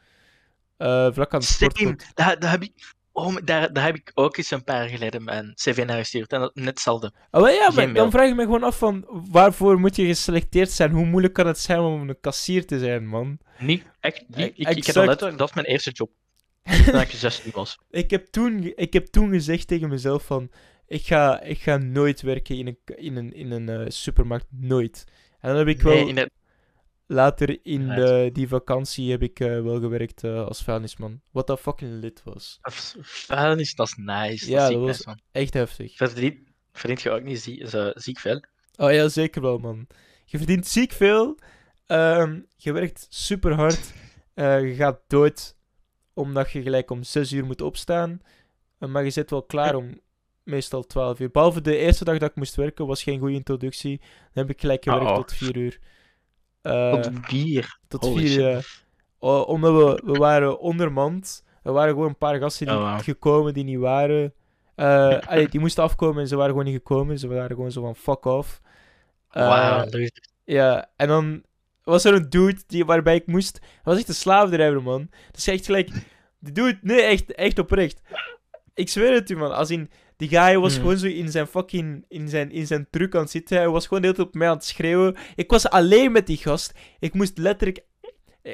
[0.77, 1.14] Leuven.
[1.14, 4.64] Vlak aan het daar, daar, heb ik, oh, daar, daar heb ik ook eens een
[4.64, 6.33] paar jaar geleden mijn cv naar gestuurd.
[6.33, 7.12] En dat, net hetzelfde.
[7.31, 7.94] Oh, ja, Geen maar mail.
[7.94, 10.90] dan vraag ik me gewoon af van waarvoor moet je geselecteerd zijn?
[10.90, 13.38] Hoe moeilijk kan het zijn om een kassier te zijn, man?
[13.59, 15.20] Niet, echt Ik, ik heb exact.
[15.38, 16.11] dat is mijn eerste job.
[16.87, 17.79] Toen ik 16 was.
[17.90, 20.51] Ik heb toen, ik heb toen gezegd tegen mezelf van
[20.87, 25.05] ik ga, ik ga nooit werken in een, in een, in een eh, supermarkt, nooit.
[25.40, 26.27] En dan heb ik wel Nee,
[27.12, 31.20] later in de, die vakantie heb ik eh, wel gewerkt eh, als vuilnisman.
[31.31, 32.59] Wat dat fucking lit was.
[33.01, 34.51] vuilnis, dat is nice.
[34.51, 35.18] Ja, dat was- nice.
[35.33, 35.96] Echt heftig.
[35.96, 36.38] Verdient,
[36.72, 38.44] verdient je ook niet zie, zo, ziek veel?
[38.77, 39.87] Oh ja, zeker wel, man.
[40.25, 41.38] Je verdient ziek veel.
[41.87, 43.92] ehm, je werkt super hard.
[44.35, 45.57] eh, je gaat dood
[46.14, 48.20] omdat je gelijk om 6 uur moet opstaan.
[48.79, 50.01] maar je zit wel klaar om
[50.44, 51.31] meestal 12 uur.
[51.31, 53.98] Behalve de eerste dag dat ik moest werken, was geen goede introductie.
[53.98, 55.14] Dan heb ik gelijk gewerkt Oh.
[55.16, 55.79] tot 4 uur.
[56.62, 57.79] Eh, Tot bier.
[57.88, 58.38] tot Holy 4 shit.
[58.40, 58.48] uur.
[58.51, 58.61] ja.
[59.18, 61.44] O- omdat we, we waren ondermand.
[61.62, 63.01] Er waren gewoon een paar gasten die Oh, wow.
[63.03, 64.33] gekomen die niet waren.
[64.75, 67.18] Eh, allee, die moesten afkomen en ze waren gewoon niet gekomen.
[67.18, 68.61] Ze waren gewoon zo van fuck off.
[69.31, 70.12] Eh, dat is-
[70.44, 71.42] ja, en dan
[71.83, 73.59] was er een dude die, waarbij ik moest.
[73.61, 75.11] Hij was echt een slaafdrijver, man.
[75.31, 75.90] Dus echt gelijk.
[76.38, 78.01] Die dude, nee, echt, echt oprecht.
[78.75, 79.53] Ik zweer het u, man.
[79.55, 79.90] Als in.
[80.23, 80.83] Die guy was Hmm.
[80.83, 82.05] gewoon zo in zijn fucking.
[82.09, 83.57] In zijn, in zijn truck aan het zitten.
[83.57, 85.17] Hij was gewoon de hele tijd op mij aan het schreeuwen.
[85.35, 86.73] Ik was alleen met die gast.
[86.99, 87.85] Ik moest letterlijk.
[88.43, 88.53] eh,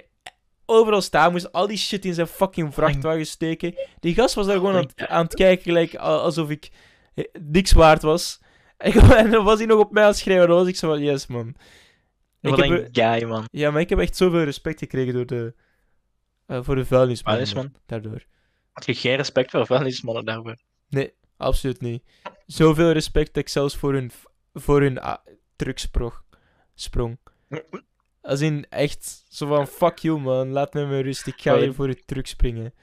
[0.66, 3.74] Overal staan, moest al die shit in zijn fucking vrachtwagen steken.
[4.00, 6.70] Die gast was daar gewoon aan het, aan het kijken, gelijk alsof ik
[7.14, 8.40] eh, niks waard was.
[8.76, 10.48] En dan was hij nog op mij aan het schreeuwen.
[10.48, 11.48] Dan was ik zo van, yes man.
[12.40, 13.44] Ik Wat heb, een guy, man.
[13.50, 15.54] ja, maar ik heb echt zoveel respect gekregen door de,
[16.46, 17.32] eh, voor de vuilnisman.
[17.32, 17.68] Vuilnisman?
[17.72, 18.24] man, Daardoor.
[18.72, 20.56] Had je geen respect voor vuilnismannen daarvoor?
[20.88, 22.02] Nee, absoluut niet.
[22.46, 24.10] Zoveel respect ik zelfs voor hun,
[24.54, 25.18] voor hun ah,
[25.56, 25.78] truck
[26.74, 27.18] sprong.
[28.20, 31.26] Als in echt zo van, fuck you man, laat me met rust.
[31.26, 32.74] Ik ga hier voor je truck springen.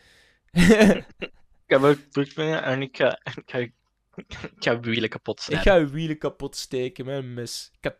[1.68, 3.74] Ik heb ook terugspringen en ik ga, ik ga, ik
[4.60, 5.86] ga wielen kapot ik snijden.
[5.86, 7.72] ga wielen kapot steken met een mes.
[7.80, 7.96] Ik ga...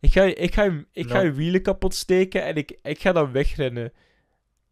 [0.00, 1.32] Ik ga, ik ga, ik ga Nou.
[1.32, 3.92] wielen kapot steken en ik, ik ga dan wegrennen.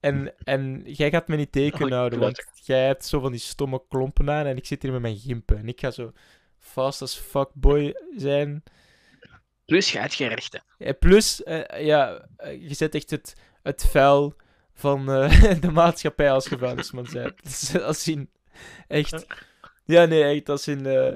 [0.00, 3.40] En, en jij gaat me niet tegen Oh, houden, want jij hebt zo van die
[3.40, 5.58] stomme klompen aan en ik zit hier met mijn gimpen.
[5.58, 6.12] En ik ga zo
[6.58, 8.62] fast as fuck boy zijn.
[9.64, 10.62] Plus, je hebt geen rechten.
[10.78, 14.34] Ja, plus, eh, ja, eh, je zet echt het, het vuil
[14.74, 17.42] van eh, de maatschappij als vuilnisman bent.
[17.48, 18.30] Dus als in,
[18.88, 19.26] echt...
[19.84, 20.86] Ja, nee, echt, als in...
[20.86, 21.12] eh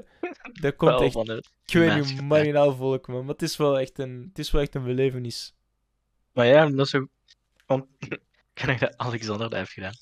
[0.61, 3.19] dat komt echt ik weet niet, marginaal volk, man.
[3.19, 5.55] Maar het is wel echt een, het is wel echt een belevenis.
[6.33, 7.07] Maar ja, dat is ook...
[7.65, 7.85] Want
[8.53, 9.93] ik denk dat Alexander dat heeft gedaan.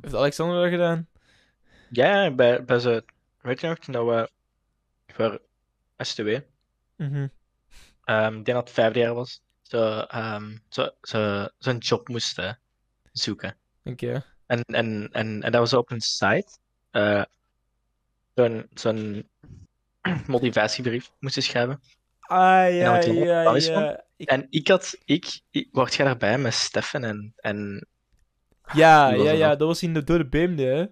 [0.00, 1.08] Heeft Alexander dat gedaan?
[1.90, 3.04] Ja, bij, bij ze...
[3.40, 4.30] Weet je nog, dat we
[5.06, 5.40] voor
[5.98, 6.38] STW,
[6.96, 7.28] Mhm.
[8.04, 12.58] ehm, ik denk dat het vijfde jaar was, zo, ehm, zo, zo, zo'n job moesten
[13.12, 13.56] zoeken.
[13.84, 14.24] Oké.
[14.46, 16.58] En, en, en, en dat was op een site.
[16.90, 17.22] eh,
[18.34, 19.28] zo'n zo'n
[20.26, 21.80] motivatiebrief moesten schrijven.
[22.26, 24.04] Ah, ja, nog ja.
[24.16, 27.86] Ik- En ik had, ik, ik word jij daarbij met Steffen en, en
[28.72, 30.76] ja, ja, ja, dat was in de door de beemde, hè?
[30.78, 30.88] ja,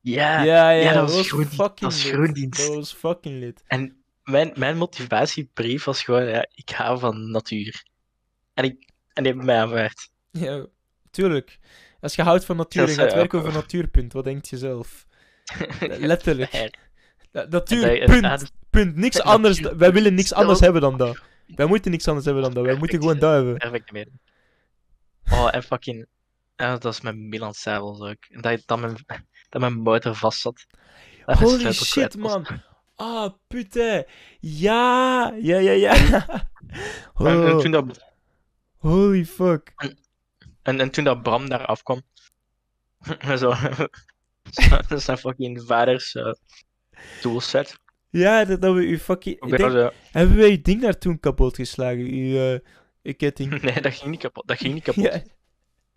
[0.00, 2.66] Ja, ja, ja, dat was was groendienst, fucking dat was groendienst.
[2.66, 3.62] Dat was fucking lit.
[3.66, 7.84] En mijn, mijn motivatiebrief was gewoon, ja, ik hou van natuur.
[8.54, 10.10] En, ik, en die hebben mij aanvaard.
[10.30, 10.66] Ja,
[11.10, 11.58] tuurlijk.
[12.00, 15.06] Als je houdt van natuur en gaat werken over natuurpunt, wat denkt je zelf?
[15.80, 16.78] Letterlijk.
[17.34, 18.52] Na- Natuurlijk, En punt.
[18.70, 18.96] Punt.
[18.96, 19.60] Niks anders.
[19.60, 21.18] Wij willen niks anders hebben dan dat.
[21.46, 22.64] Wij moeten niks anders hebben dan dat.
[22.64, 23.56] Wij moeten gewoon dat hebben.
[23.56, 24.08] Perfect meer.
[25.30, 26.06] Oh, en fucking.
[26.56, 28.24] Ja, dat is met Milan Savels ook.
[28.30, 28.96] En dat, dat, mijn,
[29.48, 30.66] dat mijn motor vast zat.
[31.26, 32.46] Dat mijn Holy shit, man.
[32.94, 34.04] Ah, putain.
[34.40, 35.92] Ja, ja, ja, ja.
[37.14, 38.04] En, en Oh, toen dat,
[38.78, 39.72] holy fuck.
[40.62, 42.02] en, en toen dat Bram daar afkwam.
[43.38, 43.54] zo-
[44.96, 46.32] zijn fucking vaders uh,
[47.20, 47.78] toolset.
[48.10, 49.40] Ja, dat, dat we uw fucking...
[49.40, 51.98] Ik denk, hebben wij uw ding daar toen kapot geslagen?
[51.98, 52.60] Uw,
[53.02, 53.60] uw ketting.
[53.62, 54.48] nee, dat ging niet kapot.
[54.48, 55.04] Dat ging niet kapot.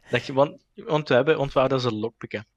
[0.10, 0.18] Ja.
[0.18, 2.40] Dat, want, want we hebben, want we hadden ze lockpikken.
[2.40, 2.48] En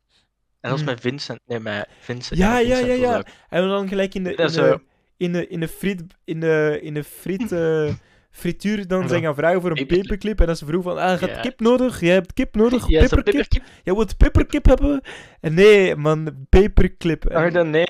[0.60, 0.88] dat was Hmm.
[0.88, 1.40] met Vincent.
[1.46, 2.38] Nee, met Vincent.
[2.38, 3.24] Ja, ja, Vincent ja, ja.
[3.48, 4.80] En dan gelijk in de, in de,
[5.16, 7.94] in de, in de friet, in de, in de friet, eh,
[8.30, 9.08] frituur dan Ja.
[9.08, 10.02] zijn gaan vragen voor een Paperclip.
[10.02, 10.40] paperclip.
[10.40, 12.00] En dan ze vroeg van, ah, je hebt kip nodig?
[12.00, 12.88] Jij hebt kip nodig?
[12.88, 13.62] Ja, pepperkip.
[13.84, 15.00] Jij wilt peperkip hebben?
[15.40, 17.24] En nee, man, paperclip.
[17.26, 17.86] En- Ah, dan nee.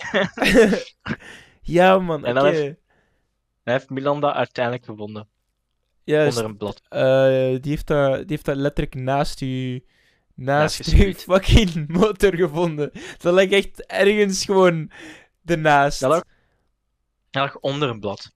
[1.63, 2.79] ja, man, En dan heeft-
[3.65, 5.29] Hij heeft Milan dat uiteindelijk gevonden.
[6.05, 6.37] Juist.
[6.37, 6.83] Onder een blad.
[6.89, 9.85] Eh, die, heeft dat, die heeft dat letterlijk naast u.
[10.35, 11.23] Naast uw gespuit.
[11.23, 12.91] fucking motor gevonden.
[13.19, 14.91] Dat lag echt ergens gewoon
[15.45, 16.01] ernaast.
[16.01, 16.25] Dat
[17.31, 18.33] lag onder een blad.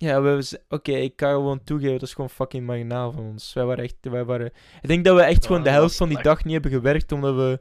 [0.00, 3.52] Ja, we Oké, ik kan gewoon toegeven, dat is gewoon fucking marginaal van ons.
[3.52, 4.46] Wij waren echt, wij waren...
[4.80, 7.34] Ik denk dat we echt gewoon de helft van die dag niet hebben gewerkt, omdat
[7.34, 7.60] we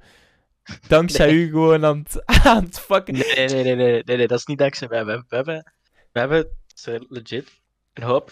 [0.88, 3.14] dankzij u gewoon aan het, aan het fucken...
[3.14, 5.06] Nee, nee, nee, nee, nee, dat is niet dankzij wij.
[5.06, 5.74] We hebben, we hebben,
[6.12, 7.62] we hebben zo legit
[7.94, 8.32] een hoop.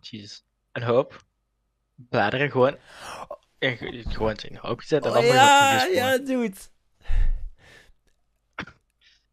[0.00, 0.44] Jezus.
[0.72, 1.24] Een hoop
[1.94, 2.76] bladeren gewoon.
[3.58, 5.04] En ge- gewoon in een hoop gezet.
[5.04, 6.52] En Oh, nog ja, ja, dude.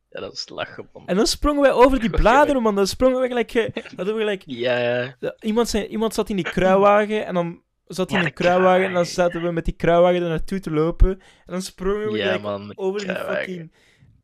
[0.10, 1.08] Ja, dat is lachen, man.
[1.08, 2.76] En dan sprongen wij over die bladeren, man.
[2.76, 3.54] Dan sprongen we gelijk...
[3.54, 3.66] eh,
[3.98, 5.36] we gelijk Ja, ja.
[5.40, 8.86] Iemand, zei, iemand zat in die kruiwagen en dan zat hij in een de kruiwagen
[8.86, 11.10] en dan zaten we met die kruiwagen er naartoe te lopen.
[11.10, 12.72] En dan sprongen we Ja, gelijk man.
[12.76, 13.74] over die fucking...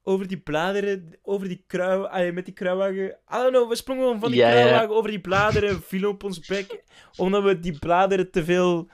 [0.08, 2.06] Over die bladeren, over die krui...
[2.06, 3.06] Allee, met die kruiwagen...
[3.06, 4.56] I don't know, we sprongen van die Ja, ja.
[4.62, 6.84] kruiwagen over die bladeren, vielen op ons bek,
[7.16, 8.90] omdat we die bladeren te veel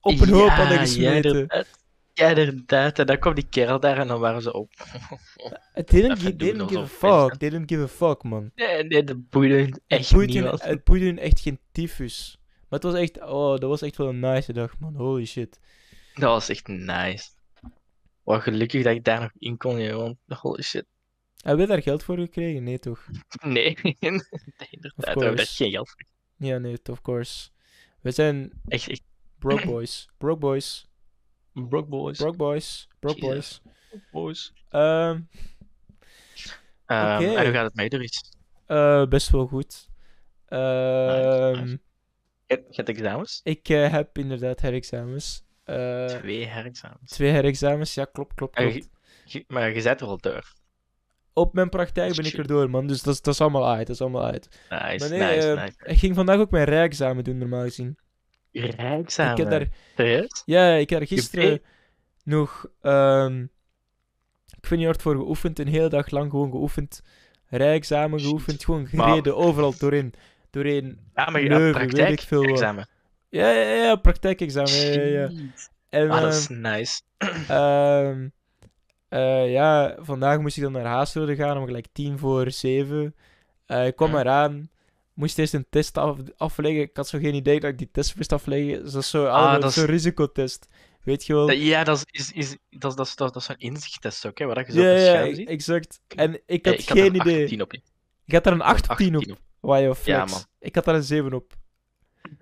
[0.00, 1.48] op een hoop hadden Ja, gesmeten.
[2.14, 2.98] Ja, inderdaad.
[2.98, 4.72] En dan kwam die kerel daar en dan waren ze op.
[5.74, 8.50] It didn't, gi- didn't give a fuck, mensen- didn't give a fuck, man.
[8.54, 10.42] Nee, nee, dat boeide hun Het echt boeide niet.
[10.62, 12.38] hun- het boeide hun echt geen tyfus.
[12.68, 14.94] Maar het was echt, oh, dat was echt wel een nice dag, man.
[14.96, 15.60] Holy shit.
[16.14, 17.28] Dat was echt nice.
[18.22, 19.96] Wat gelukkig dat ik daar nog in kon, joh.
[19.98, 20.84] want Holy shit.
[21.36, 22.62] Hebben we daar geld voor gekregen?
[22.62, 23.06] Nee, toch?
[23.42, 23.96] Nee, nee
[24.70, 25.14] inderdaad.
[25.14, 26.02] We hebben geen geld voor.
[26.48, 27.48] Ja, nee, of course.
[28.00, 29.02] We zijn Echt, echt.
[29.38, 30.08] broke boys.
[30.18, 30.86] Broke boys.
[31.54, 32.18] Broke boys.
[32.18, 32.88] Broke boys.
[33.00, 33.60] Broke boys.
[34.12, 34.52] boys.
[34.70, 35.20] Ehm,
[36.86, 37.22] Ehm.
[37.22, 38.32] En hoe gaat het met Doris?
[38.66, 39.88] eh, best wel goed.
[40.48, 41.78] Ehm, nice.
[42.46, 43.40] Je je hebt examens?
[43.44, 45.44] Ik eh, heb inderdaad herexamens.
[45.64, 47.10] Eh, Twee herexamens.
[47.10, 48.88] twee herexamens, ja, klopt, klopt, klopt.
[49.24, 50.52] Je- Maar je zet er al door.
[51.32, 52.86] Op mijn praktijk ben ik er door, man.
[52.86, 54.48] Dus dat, is- dat is allemaal uit, dat is allemaal uit.
[54.70, 55.74] Nice, Maar nee, nice, nice.
[55.84, 57.98] ik ging vandaag ook mijn rijexamen doen, normaal gezien.
[58.60, 59.32] Rijexamen?
[59.32, 60.42] Ik heb daar, Serieus?
[60.44, 61.60] ja, ik heb daar Je gisteren
[62.24, 63.42] nog, ehm,
[64.60, 67.02] ik weet niet hard voor geoefend, een hele dag lang gewoon geoefend.
[67.46, 68.28] Rijexamen Shit.
[68.28, 70.14] geoefend, gewoon Maar- gereden, overal doorheen.
[70.50, 70.98] Doorheen.
[71.14, 72.42] Ja, maar je Leuven, hebt weet ik veel.
[72.48, 75.30] Ja, ja, ja, praktijkexamen, ja, ja, ja.
[75.88, 77.00] En, Ah, dat ehm, is nice.
[77.48, 78.28] Ehm,
[79.08, 83.14] eh, ja, vandaag moest ik dan naar Haastrode gaan om gelijk tien voor zeven.
[83.66, 84.68] Eh, ik kwam eraan,
[85.14, 86.82] moest eerst een test af, afleggen.
[86.82, 88.82] Ik had zo geen idee dat ik die test moest afleggen.
[88.82, 90.68] Dus dat is zo, Ah, allemaal dat is- zo'n risicotest.
[91.02, 91.50] Weet je wel?
[91.50, 94.80] Ja, dat is, is, dat, dat, dat is zo'n inzichttest ook, hè, waar je zo
[94.82, 95.48] ja, op ja, ziet.
[95.48, 96.00] exact.
[96.16, 97.42] En ik Ja, had ik had geen er een idee.
[97.42, 97.72] 18 op.
[97.72, 99.20] Ik had een Ik had 8 op 10 op.
[99.20, 100.44] 18 Wauw, Ja, man.
[100.58, 101.52] Ik had daar een 7 op.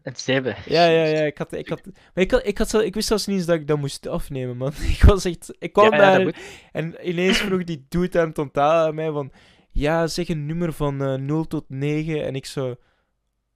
[0.02, 0.56] Het 7.
[0.66, 1.20] Ja, ja, ja.
[1.22, 3.46] Ik, had, ik, had, maar ik, had, ik, had zo, ik wist zelfs niet eens
[3.46, 4.72] dat ik dat moest afnemen, man.
[4.96, 5.54] Ik was echt...
[5.58, 6.34] Ik kwam Ja, daar...
[6.72, 9.32] En ineens vroeg die dude aan het onthaal aan mij van...
[9.72, 12.24] Ja, zeg een nummer van eh 0 tot 9.
[12.24, 12.74] En ik zo...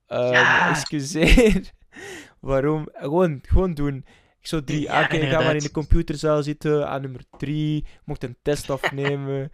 [0.07, 0.71] ehm, Ja.
[0.71, 1.71] Excuseer.
[2.41, 2.89] Waarom?
[2.93, 3.97] Gewoon, gewoon doen.
[4.41, 4.81] Ik zo drie.
[4.81, 6.89] Ja, oké, ga maar in de computerzaal zitten.
[6.89, 7.77] Aan nummer 3.
[7.77, 9.51] Ik mocht een test afnemen.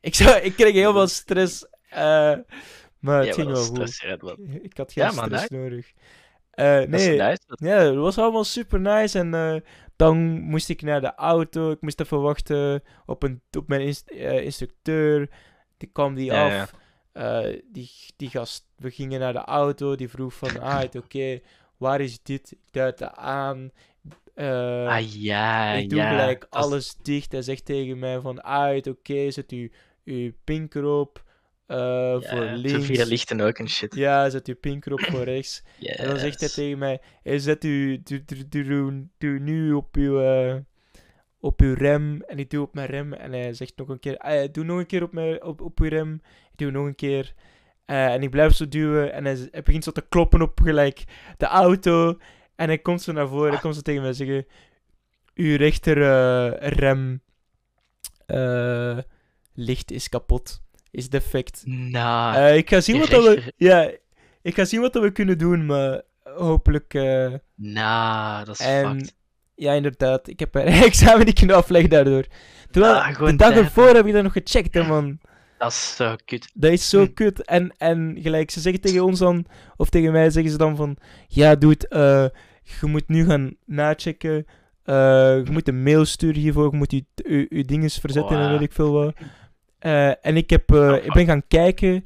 [0.00, 1.66] ik, zo, ik kreeg heel veel stress.
[1.88, 2.36] eh,
[2.98, 4.02] maar het ging wel goed.
[4.62, 5.86] Ik had geen man, stress nodig.
[5.86, 7.38] Is nee, nice.
[7.46, 9.18] Ja, dat was allemaal super nice.
[9.18, 9.62] En
[9.96, 11.70] dan moest ik naar de auto.
[11.70, 15.28] Ik moest even wachten op, een, op mijn inst- instructeur.
[15.80, 16.52] Die kwam die Ja, af.
[16.52, 16.68] ja.
[17.42, 19.94] Eh, die, die gast, we gingen naar de auto.
[19.96, 21.40] Die vroeg van, ah, oké,
[21.76, 22.50] waar is dit?
[22.52, 23.70] Ik duidde aan.
[24.34, 26.10] Eh, Ah ja, ik doe ja.
[26.10, 27.32] gelijk alles dicht.
[27.32, 29.68] Hij zegt tegen mij van, ah, het oké, zet uw,
[30.04, 31.24] uw pinker op.
[31.66, 32.84] eh, ja, voor links.
[32.86, 33.94] vier lichten ook en shit.
[33.94, 35.62] Ja, zet uw pinker op voor rechts.
[35.78, 35.96] Yes.
[35.96, 39.72] En dan zegt hij tegen mij: hey, Zet u, doe, doe, doe, doe, doe nu
[39.72, 40.18] op uw,
[41.40, 42.22] op uw rem.
[42.26, 43.12] En ik duw op mijn rem.
[43.12, 45.80] En hij zegt nog een keer, ah, doe nog een keer op, mijn, op, op
[45.80, 46.14] uw rem.
[46.52, 47.34] Ik duw nog een keer.
[47.84, 49.12] Eh, en ik blijf zo duwen.
[49.12, 51.04] En hij, begint zo te kloppen op gelijk
[51.36, 52.18] de auto.
[52.56, 53.50] En hij komt zo naar voren.
[53.52, 54.46] Hij komt zo tegen mij zeggen,
[55.34, 57.22] uw rechter eh, rem
[58.26, 58.98] eh,
[59.54, 60.62] licht is kapot.
[60.90, 61.62] Is defect.
[61.64, 63.52] Nou, Eh, ik ga zien wat we...
[63.56, 63.90] Ja,
[64.42, 66.94] ik ga zien wat we kunnen doen, maar hopelijk...
[66.94, 69.14] eh, nou, dat is en fucked.
[69.60, 70.28] Ja, inderdaad.
[70.28, 72.24] Ik heb een examen niet kunnen afleggen daardoor.
[72.70, 75.18] Terwijl, Ah, de dag ervoor heb ik dat nog gecheckt, hè, man.
[75.58, 76.50] Dat is zo kut.
[76.54, 77.12] Dat is zo Hm.
[77.14, 77.44] kut.
[77.44, 79.46] En, en gelijk, ze zeggen tegen ons dan,
[79.76, 80.96] of tegen mij zeggen ze dan van...
[81.26, 82.24] Ja, dude, eh,
[82.80, 84.46] je moet nu gaan nachecken.
[84.84, 84.94] eh,
[85.44, 86.70] je moet een mail sturen hiervoor.
[86.70, 89.14] Je moet je, je, je dinges verzetten en weet ik veel wat.
[89.78, 92.04] Eh, en ik, heb, Oh, ik ben gaan kijken...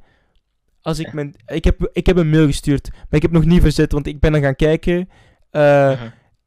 [0.83, 3.61] Als ik, mijn, ik, heb, ik heb een mail gestuurd, maar ik heb nog niet
[3.63, 5.09] verzet, want ik ben dan gaan kijken.
[5.51, 6.05] eh, Mhm.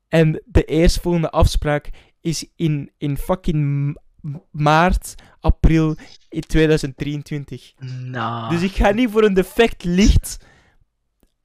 [0.07, 1.89] En de eerstvolgende afspraak
[2.21, 3.97] is in, in fucking
[4.51, 5.97] maart, april
[6.29, 7.73] in 2023.
[8.01, 8.49] Nou.
[8.49, 10.37] Dus ik ga niet voor een defect licht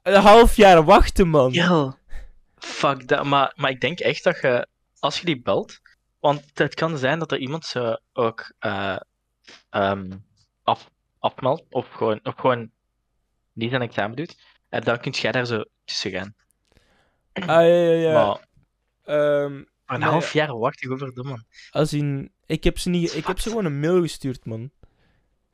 [0.02, 1.52] een half jaar wachten, man.
[1.52, 1.92] Yo.
[2.58, 3.24] Fuck dat.
[3.24, 4.66] Maar, maar ik denk echt dat je,
[4.98, 5.80] als je die belt,
[6.20, 8.96] want het kan zijn dat er iemand ze ook eh,
[9.70, 10.10] ehm,
[10.62, 12.70] af, afmeldt, of gewoon, of gewoon
[13.52, 14.36] niet zijn examen doet.
[14.68, 16.34] En dan kun jij daar zo tussen gaan.
[17.32, 18.12] Ah, ja, ja, ja.
[18.12, 18.46] Maar
[19.04, 21.44] Ehm, een half jaar wachten, godverdomme.
[21.70, 22.32] als in...
[22.46, 23.14] Ik heb ze niet...
[23.14, 24.70] Ik heb ze gewoon een mail gestuurd, man.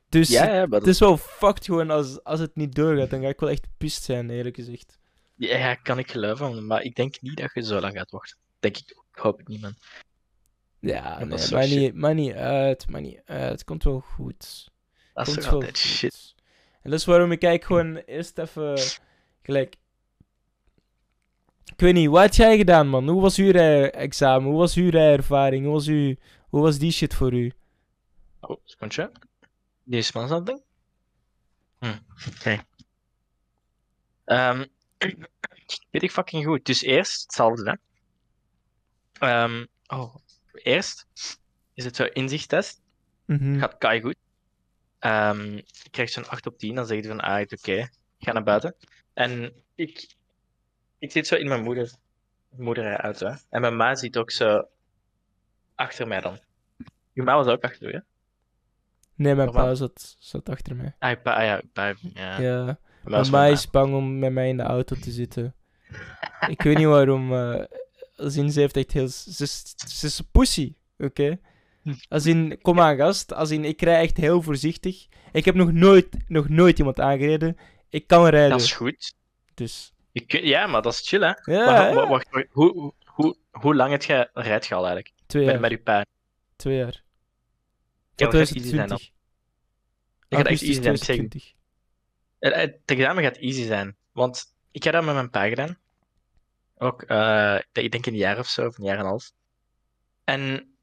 [0.09, 3.09] Dus Ja, ja, maar het is wel fucked gewoon als, als het niet doorgaat.
[3.09, 4.99] Dan ga ik wel echt pist zijn, eerlijk gezegd.
[5.35, 8.37] Ja, kan ik geloven, maar ik denk niet dat je zo lang gaat wachten.
[8.59, 9.73] Denk ik, ik hoop het niet, man.
[10.79, 13.51] Ja, nee, is maar niet, maar niet uit, maar niet uit.
[13.51, 14.69] Het komt wel goed.
[15.13, 15.89] Dat is Komt toch wel altijd goed.
[15.89, 16.35] shit.
[16.81, 18.79] En dat is waarom ik kijk gewoon eerst even
[19.41, 19.75] gelijk.
[21.71, 23.09] Ik weet niet, wat had jij gedaan, man?
[23.09, 24.49] Hoe was uw examen?
[24.49, 25.63] Hoe was uw ervaring?
[25.63, 26.15] Hoe was, uw,
[26.49, 27.51] hoe was die shit voor u?
[28.39, 29.11] Oh, secondje.
[29.83, 30.61] Man is het doen.
[31.79, 32.63] Hm, oké.
[34.25, 34.65] Ehm,
[35.91, 36.65] weet ik fucking goed.
[36.65, 37.75] Dus eerst hetzelfde, hè.
[39.27, 40.15] Ehm, oh,
[40.53, 41.07] eerst
[41.73, 42.81] is het zo inzichttest.
[43.25, 43.59] Mhm.
[43.59, 44.15] Gaat kei goed.
[44.99, 48.31] Ehm je krijgt zo'n 8 op 10, dan zeg je van, ah, oké, ik ga
[48.31, 48.75] naar buiten.
[49.13, 50.15] En ik,
[50.99, 51.91] ik zit zo in mijn moeder,
[52.49, 53.35] moederauto, hè.
[53.49, 54.67] En mijn ma zit ook zo
[55.75, 56.39] achter mij dan.
[57.13, 57.99] Je ma was ook achter hè?
[59.15, 59.65] Nee, mijn Normaal.
[59.65, 60.95] pa zat, zat achter mij.
[60.99, 62.39] Ah, je pa, ah ja, pa, ja.
[62.41, 65.55] Ja, mijn is ma is bang om met mij in de auto te zitten.
[66.47, 67.33] ik weet niet waarom.
[67.33, 67.63] eh
[68.15, 69.07] als in, ze heeft echt heel...
[69.07, 71.39] Ze, is- ze is een pussy, oké?
[72.09, 73.33] Als in, kom aan gast.
[73.33, 75.07] Als in, ik rij echt heel voorzichtig.
[75.31, 77.57] Ik heb nog nooit, nog nooit iemand aangereden.
[77.89, 79.15] Ik kan rijden, Dat is goed.
[79.53, 79.93] dus...
[80.11, 81.53] Kun- ja, maar dat is chill, hè?
[81.53, 82.07] Ja, Wacht, ja.
[82.07, 82.47] wacht, wacht.
[82.51, 85.13] Hoe, hoe, hoe, lang heb je rijdt je al eigenlijk?
[85.25, 85.61] Twee Met, jaar.
[85.61, 86.05] met je pa?
[86.55, 87.03] Twee jaar.
[88.15, 88.29] Ja, Tot.
[88.29, 88.87] 2020.
[90.27, 91.01] Dat gaat echt easy zijn, ik.
[91.01, 91.53] 2020.
[92.39, 93.97] Het, het examen gaat easy zijn.
[94.11, 95.77] Want ik heb dat met mijn pa gedaan.
[96.77, 99.31] Ook, eh, ik denk een jaar of zo, of een jaar en een half.
[100.23, 100.73] En.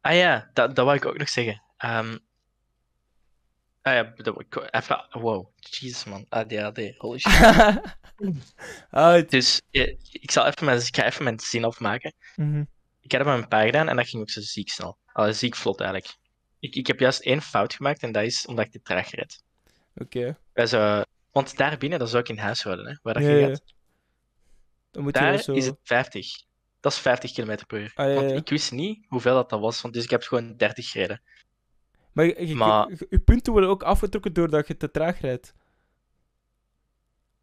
[0.00, 1.62] Ah ja, dat, dat wou ik ook nog zeggen.
[1.76, 2.16] Ehm
[3.94, 5.06] ja, wou ik even.
[5.10, 7.32] Wow, Jesus man, ADHD, holy shit.
[8.90, 12.12] ah, het- Dus eh, ik, zal even mijn, ik ga even mijn zin afmaken.
[12.36, 12.64] mhm.
[13.00, 14.98] Ik heb dat met mijn pa gedaan en dat ging ook zo ziek snel.
[15.12, 16.16] Allee, ziek vlot eigenlijk.
[16.60, 19.42] Ik, ik heb juist één fout gemaakt en dat is omdat ik te traag rijd.
[19.96, 20.36] Oké.
[20.66, 23.58] Zo, want daar binnen, dat is ook in huishouden, hè, waar dat Ja, je ja.
[24.90, 25.52] Dan moet je Daar zo...
[25.52, 26.26] is het 50.
[26.80, 27.92] Dat is 50 km per uur.
[27.94, 28.36] Ah, ja, Want ja.
[28.36, 31.22] ik wist niet hoeveel dat, dat was, want dus ik heb gewoon 30 gereden.
[32.18, 35.54] Maar, je, je- Maar- je- je punten worden ook afgetrokken doordat je te traag rijdt.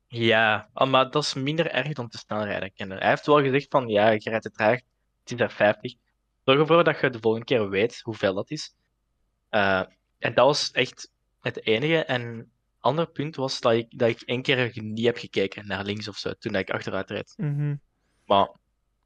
[0.08, 2.74] Ja, ah, maar dat is minder erg dan te snel rijden.
[2.74, 2.98] kennen.
[2.98, 4.80] Hij heeft wel gezegd van, ja, je rijdt te traag,
[5.22, 5.94] het is daar 50.
[6.44, 8.76] Zorg ervoor dat je de volgende keer weet hoeveel dat is.
[9.50, 9.82] Eh,
[10.20, 11.12] en dat was echt
[11.42, 12.04] het enige.
[12.06, 16.08] En ander punt was dat ik, dat ik één keer niet heb gekeken naar links
[16.08, 17.34] of zo, toen ik achteruit reed.
[17.38, 17.76] Mhm.
[18.26, 18.50] Maar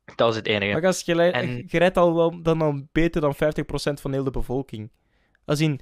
[0.06, 0.72] dat was het enige.
[0.74, 4.24] Maar als je, En- je rijdt al wel dan al beter dan 50% van heel
[4.24, 4.92] de bevolking.
[5.50, 5.80] Als, in,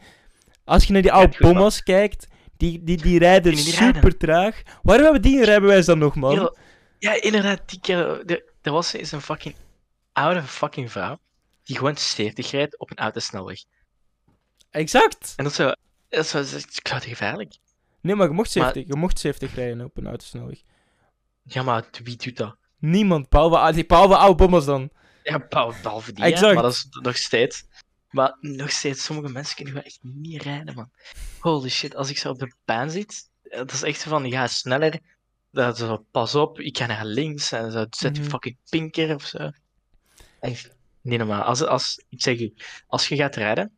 [0.63, 3.73] als je naar die oude bommas kijkt, die, die, die rijden rijden?
[3.73, 4.61] super traag.
[4.83, 6.35] Waarom hebben die een rijbewijs dan nog, man?
[6.35, 6.55] Yo,
[6.99, 8.25] ja, inderdaad, die keer,
[8.61, 9.55] er, was eens een fucking
[10.13, 11.19] oude fucking vrouw
[11.63, 13.63] die gewoon 70 rijdt op een autosnelweg.
[14.69, 15.33] Exact!
[15.35, 15.65] En dat is zo,
[16.09, 17.55] dat is zo, dat is gevaarlijk.
[18.01, 20.61] Nee, maar je mocht Maar- 70, je mocht 70 rijden op een autosnelweg.
[21.43, 22.55] Ja, maar wie doet dat?
[22.79, 24.89] Niemand, behalve, ah, die- behalve oude bommas dan.
[25.23, 26.53] Ja, behalve die, Exact.
[26.53, 27.65] maar dat is nog steeds.
[28.17, 30.91] Maar nog steeds, sommige mensen kunnen gewoon echt niet rijden, man.
[31.39, 34.31] Holy shit, als ik zo op de baan zit, eh, dat is echt van, je
[34.31, 34.99] gaat sneller.
[35.51, 38.29] Dat zo, pas op, ik ga naar links en zo, zet je Mhm.
[38.31, 39.51] fucking pinker of zo.
[40.39, 41.41] Echt niet normaal.
[41.41, 42.53] Als, als, ik zeg u,
[42.87, 43.71] als je gaat rijden,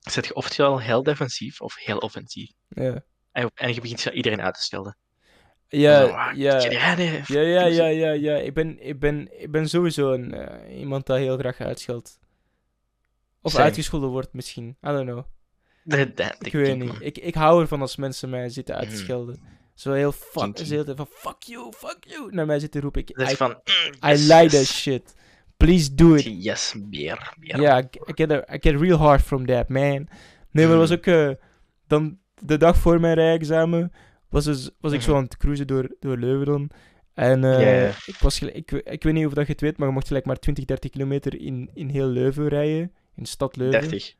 [0.00, 2.50] zet je oftewel heel defensief of heel offensief.
[2.68, 3.02] Ja.
[3.32, 4.96] En, en je begint zo iedereen uit te schelden.
[5.68, 6.60] Ja, ah, ja.
[6.62, 6.70] je?
[7.26, 8.36] Ja, ja, ja, ja, ja.
[8.36, 12.18] Ik ben, ik ben, ik ben sowieso een, eh, iemand dat heel graag uitscheldt.
[13.44, 13.64] Of Same.
[13.64, 14.68] uitgescholden wordt misschien.
[14.68, 15.24] I don't know.
[15.84, 16.86] Dat- dat- Ik weet niet.
[16.88, 17.02] man.
[17.02, 19.34] Ik, ik hou ervan als mensen mij zitten uit te Mhm.
[19.74, 23.00] Zo heel fuck, ze heel van fuck you, fuck you, naar mij zitten roepen.
[23.00, 23.48] Ik, Dat is I, van...
[23.50, 24.52] mm, I like yes.
[24.52, 25.14] that shit.
[25.56, 26.44] Please do it.
[26.44, 27.34] Yes, beer.
[27.40, 30.08] Ja, I, I get, a- I get real hard from that, man.
[30.50, 30.96] Nee, maar was Mm.
[30.96, 31.06] ook...
[31.06, 31.30] eh,
[31.86, 33.92] dan de dag voor mijn rijexamen
[34.28, 35.18] was, dus, was ik zo Mhm.
[35.18, 36.70] aan het cruisen door, door Leuven dan.
[37.14, 39.94] En eh, ik, was ik, ik weet niet of dat je het weet, maar je
[39.94, 42.92] mocht gelijk maar 20, 30 kilometer in, in heel Leuven rijden.
[43.16, 43.80] In de stad Leuven.
[43.80, 44.14] 30.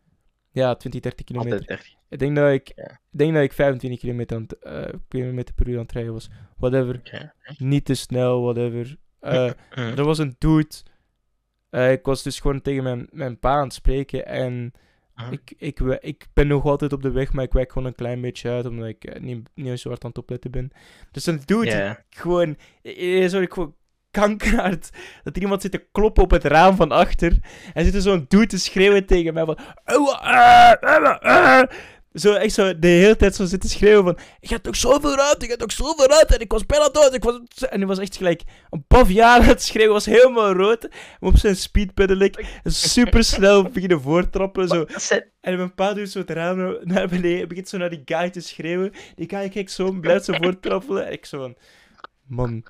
[0.51, 1.59] Ja, 20, 30 kilometer.
[1.59, 1.95] Altijd 30.
[2.09, 2.85] Ik denk dat ik, Ja.
[2.85, 6.13] ik, denk dat ik 25 kilometer, aan het, eh, kilometer per uur aan het rijden
[6.13, 6.31] was.
[6.57, 7.01] Whatever.
[7.59, 8.97] Niet te snel, whatever.
[9.21, 9.85] Eh, Mm.
[9.99, 10.75] er was een dude.
[11.71, 14.27] Eh, ik was dus gewoon tegen mijn, mijn pa aan het spreken.
[14.27, 14.73] En
[15.15, 15.33] Mhm.
[15.33, 17.95] ik, ik, we- ik ben nog altijd op de weg, maar ik wijk gewoon een
[17.95, 18.67] klein beetje uit.
[18.67, 20.71] Omdat ik niet, niet zo hard aan het opletten ben.
[21.11, 22.05] Dus een dude, Ja.
[22.11, 22.57] gewoon.
[22.83, 23.75] eh, Sorry, ik gewoon
[24.21, 24.91] kankerhard.
[25.23, 27.39] Dat er iemand zit te kloppen op het raam van achter.
[27.75, 29.59] En zit er zo'n dude te schreeuwen tegen mij van.
[29.85, 31.71] "Auwa, ah, auwa, ah."
[32.15, 34.19] Zo echt zo de hele tijd zo zitten schreeuwen van.
[34.41, 36.35] Ik ga toch zoveel uit, ik ga toch zoveel uit.
[36.35, 37.15] En ik was bijna dood.
[37.15, 37.41] Ik was...
[37.69, 39.93] En hij was echt gelijk een paf jaar aan het schreeuwen.
[39.93, 40.89] was helemaal rood.
[41.21, 42.45] Maar op zijn speedpedelec.
[42.65, 44.69] Super snel beginnen voortrappen.
[44.69, 44.87] Zo.
[45.41, 47.49] En mijn pa doet zo het raam naar- naar beneden.
[47.49, 48.93] Begint zo naar die guy te schreeuwen.
[49.15, 51.07] Die guy kijkt zo, blijft zo voortrappelen.
[51.07, 51.57] En ik zo van...
[52.27, 52.65] Man,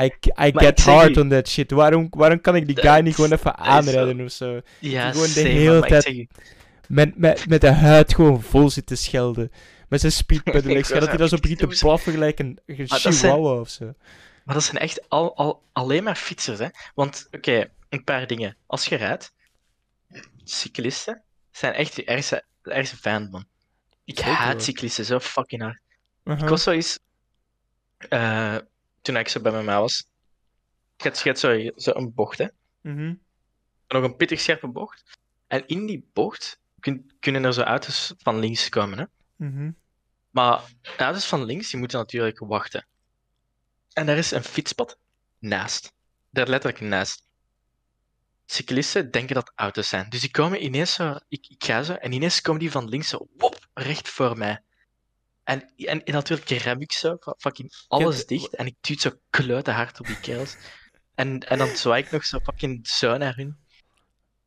[0.00, 1.70] I, I Maar get hard on that shit.
[1.70, 4.60] Waarom, waarom kan ik die guy niet gewoon even is aanrijden of zo?
[4.78, 6.26] Ja, gewoon de hele tijd-
[6.88, 9.52] Met, met, met de huid gewoon vol zitten schelden.
[9.88, 10.88] Met zijn speedpedelec.
[10.88, 13.92] Ik dat hij dan zo begint te blaffen gelijk een, een chihuahua of zo.
[14.44, 16.66] Maar dat zijn echt al, al, alleen maar fietsers, hè.
[16.94, 18.56] Want, oké, een paar dingen.
[18.66, 19.32] Als je rijdt,
[20.44, 23.44] cyclisten zijn echt de ergste, de ergste fan, man.
[24.04, 24.60] Ik Zeker haat wel.
[24.62, 25.80] cyclisten zo fucking hard.
[26.42, 26.98] Ik was zo eens...
[29.00, 30.08] toen ik zo bij mijn ma was...
[30.96, 32.46] Je hebt, je hebt zo, zo een bocht, hè.
[32.80, 33.14] Mhm.
[33.88, 35.18] Nog een pittig scherpe bocht.
[35.46, 39.04] En in die bocht kun- kunnen er zo auto's van links komen, hè.
[39.36, 39.70] Mhm.
[40.30, 40.62] Maar
[40.96, 42.86] auto's van links, die moeten natuurlijk wachten.
[43.92, 44.98] En daar is een fietspad
[45.38, 45.92] naast.
[46.30, 47.28] Daar letterlijk naast.
[48.46, 50.08] Cyclisten denken dat auto's zijn.
[50.08, 51.18] Dus die komen ineens zo...
[51.28, 53.28] Ik, ik ga zo, en ineens komen die van links zo...
[53.36, 54.62] Wop, recht voor mij.
[55.44, 58.54] En, en, en natuurlijk rem ik zo, fucking alles Kent- dicht.
[58.54, 60.56] En ik duwt zo kluiten hard op die kerels.
[61.14, 63.56] En, en dan zwaai ik nog zo fucking zo naar hun.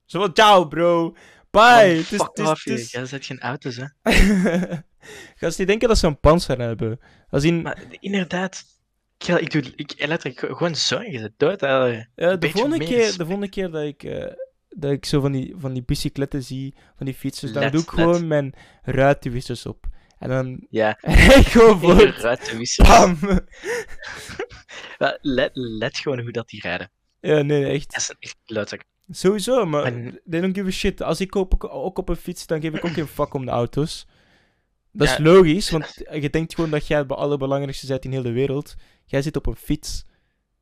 [0.06, 1.16] Zo van, ciao bro.
[1.52, 1.94] Bye.
[1.96, 3.86] Man, fuck het is- off, Jij zet geen auto's, hè.
[5.40, 7.00] Gast, die denken dat ze een panzer hebben.
[7.30, 8.64] Als in, Maar inderdaad...
[9.18, 11.62] Ik, ik doe ik, letterlijk gewoon zo en je zit dood.
[11.62, 14.34] ja, de, volgende keer, de volgende keer dat ik, eh,
[14.70, 17.90] dat ik zo van die, van die bicycletten zie, van die fietsers, dan doe ik
[17.90, 19.86] gewoon mijn ruitenwissers op.
[20.24, 20.98] En dan Ja,
[21.40, 21.96] ik gewoon voor.
[22.88, 23.18] Bam!
[25.22, 26.92] Let, let gewoon hoe dat die rijden.
[27.20, 27.92] Ja, nee, echt.
[27.92, 28.84] Dat is een echt klootzak.
[29.10, 31.02] Sowieso, maar En- they don't give a shit.
[31.02, 33.52] Als ik op, ook op een fiets, dan geef ik ook geen fuck om de
[33.52, 34.08] auto's.
[34.92, 38.32] Dat is logisch, want je denkt gewoon dat jij het allerbelangrijkste bent in heel de
[38.32, 38.76] wereld.
[39.06, 40.06] Jij zit op een fiets.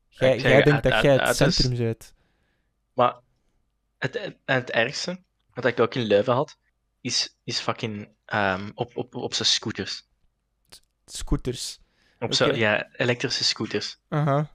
[0.07, 2.13] Jij, jij denkt dat uit- jij het auto's- centrum bent.
[2.93, 3.15] Maar
[3.97, 5.21] het, het, en het ergste,
[5.53, 6.57] wat ik ook in Leuven had,
[7.01, 10.07] is, is fucking ehm, op, op, op zijn scooters.
[11.05, 11.79] Scooters.
[12.19, 12.45] Op Oké.
[12.45, 13.97] ja, elektrische scooters.
[14.09, 14.51] Aha.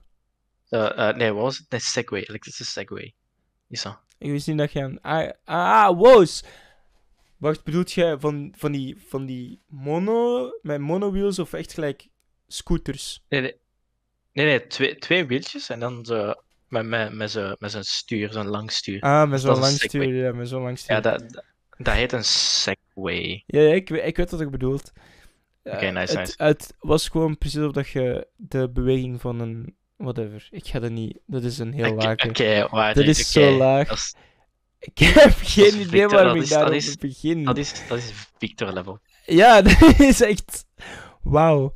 [0.63, 1.69] Zo, eh, nee, wat was het?
[1.69, 3.13] Nee, Segway, elektrische Segway.
[3.69, 3.97] Is zo.
[4.17, 5.01] Ik wist niet dat je een...
[5.01, 6.43] Ah, ah wows!
[7.37, 10.51] Wacht, bedoelt jij van, van, die, van die mono...
[10.61, 12.07] Met monowheels of echt gelijk
[12.47, 13.23] scooters?
[13.29, 13.59] Nee, nee,
[14.33, 16.33] nee, nee twee, twee wieltjes en dan zo
[16.67, 19.01] met, met, met zo'n met zo'n stuur, zo'n lang stuur.
[19.01, 20.13] Ah, met zo'n Dat lang stuur.
[20.13, 20.95] Ja, met zo'n lang stuur.
[20.95, 21.43] Ja, dat,
[21.77, 23.43] dat, heet een Segway.
[23.45, 24.91] Ja, ja, ik, ik weet wat ik bedoelt.
[25.63, 26.43] Oké, Eh, nice, het, nice.
[26.43, 29.75] Het was gewoon precies of dat je de beweging van een...
[29.95, 30.47] Whatever.
[30.51, 31.19] Ik ga dat niet...
[31.25, 32.29] Dat is een heel Oké, lage.
[32.29, 33.91] Oké, waar Dat is zo laag.
[33.91, 34.15] Is,
[34.79, 37.43] Ik heb geen idee Victor, waarom ik is- daarop is- begin.
[37.43, 38.99] dat is, dat is Victor level.
[39.25, 40.65] Ja, dat is echt...
[41.23, 41.73] Wauw.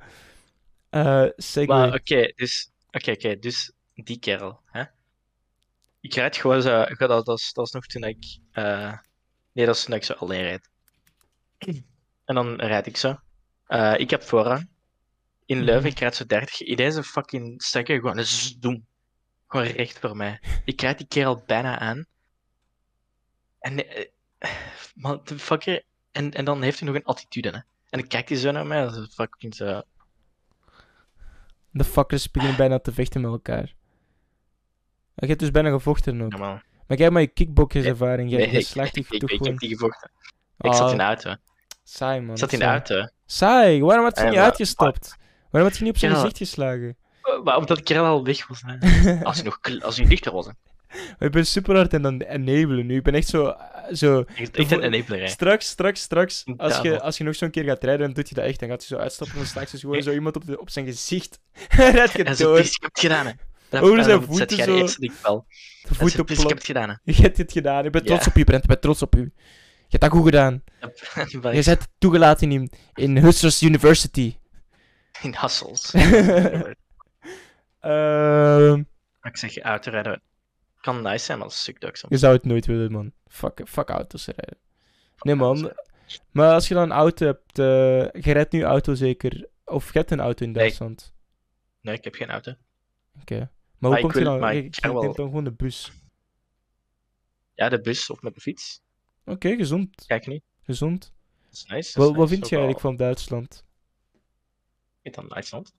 [0.89, 1.93] Eh Segway.
[1.93, 4.83] Oké, dus, oké, oké, dus die kerel, hè?
[5.99, 8.93] Ik rijd gewoon zo, ik- dat, dat, dat is nog toen ik, eh,
[9.53, 10.69] nee, dat is toen ik zo alleen rijd.
[12.25, 13.19] En dan rijd ik zo.
[13.65, 14.69] Eh, ik heb voorrang.
[15.45, 15.65] In Mhm.
[15.65, 16.61] Leuven, ik rijd zo 30.
[16.61, 18.85] In deze fucking stekker gewoon een zoom.
[19.47, 20.39] Gewoon recht voor mij.
[20.65, 22.05] Ik rijd die kerel bijna aan.
[23.59, 24.05] En, eh,
[24.95, 27.55] man, de fucker, en, en dan heeft hij nog een attitude, hè?
[27.89, 29.81] En dan kijkt hij zo naar mij, dat is fucking zo.
[31.69, 33.75] De fuckers beginnen bijna te vechten met elkaar.
[35.15, 36.31] Je hebt dus bijna gevochten ook.
[36.31, 36.61] Ja, man.
[36.91, 38.29] Maar jij hebt maar je kickboxerservaring.
[38.29, 40.11] Jij, Nee, ik, ik, ik, ik heb die gevochten.
[40.59, 41.35] Ik zat in de Ah, auto.
[41.83, 42.31] Saai, man.
[42.33, 43.07] Ik zat in de auto.
[43.25, 45.15] Saai, waarom had je niet maar- uitgestapt?
[45.51, 46.97] Waarom had je niet op zijn gezicht geslagen?
[47.23, 48.61] Eh, Maar omdat ik er al weg was.
[49.23, 50.45] Als hij nog als hij dichter was.
[50.45, 50.51] hè.
[51.25, 52.95] ik ben super hard en dan enabelen nu.
[52.97, 53.47] Ik ben echt zo...
[53.47, 55.19] eh, zo Echt, echt een enabler.
[55.19, 55.27] hè.
[55.27, 56.43] straks, straks, straks.
[56.57, 58.59] Als je, als je nog zo'n keer gaat rijden, dan doet je dat echt.
[58.59, 60.85] Dan gaat hij zo uitstappen en slaagt hij gewoon zo iemand op, de, op zijn
[60.85, 61.39] gezicht.
[61.69, 62.57] En je En zo, door.
[62.57, 63.25] "Pis, ik heb het gedaan.
[63.25, 63.31] Hè.
[63.79, 64.77] Over en zijn voeten zet jij de zo.
[64.77, 65.45] eerste ik bel.
[65.81, 66.89] De En voet zo, op "Pis, ik heb het gedaan.
[66.89, 66.95] Hè.
[67.13, 67.85] Je hebt dit gedaan.
[67.85, 68.63] Ik ben trots op u, Brent.
[68.63, 69.19] Ik ben trots op u.
[69.19, 70.63] Je hebt dat goed gedaan.
[71.31, 74.35] Je bent toegelaten in, in Husserls University.
[75.21, 75.93] In Hassels.
[77.79, 78.79] Ehm,
[79.21, 80.21] ik zeg, autorijden
[80.81, 83.11] kan nice zijn, maar dat is stuk je zou het nooit willen, man.
[83.27, 84.57] Fuck, fuck auto's rijden.
[85.19, 85.73] Nee, man.
[86.31, 87.59] Maar als je dan een auto hebt...
[87.59, 89.49] eh je rijdt nu auto zeker...
[89.65, 90.53] Of je hebt een auto in.
[90.53, 91.13] Duitsland.
[91.81, 92.53] Nee, ik heb geen auto.
[93.21, 93.49] Oké.
[93.81, 94.39] Maar hoe ik komt je wil- dan...
[94.39, 95.91] maar Je, ik je wel- neemt dan gewoon de bus.
[97.55, 98.81] Ja, de bus of met de fiets.
[99.25, 100.05] Oké, gezond.
[100.05, 100.41] Kijk nu.
[100.63, 101.13] Gezond.
[101.43, 101.93] Dat is nice.
[101.93, 102.33] dat Wat, is wat nice.
[102.33, 103.65] vind je eigenlijk van Duitsland?
[105.01, 105.73] Ik dan Duitsland.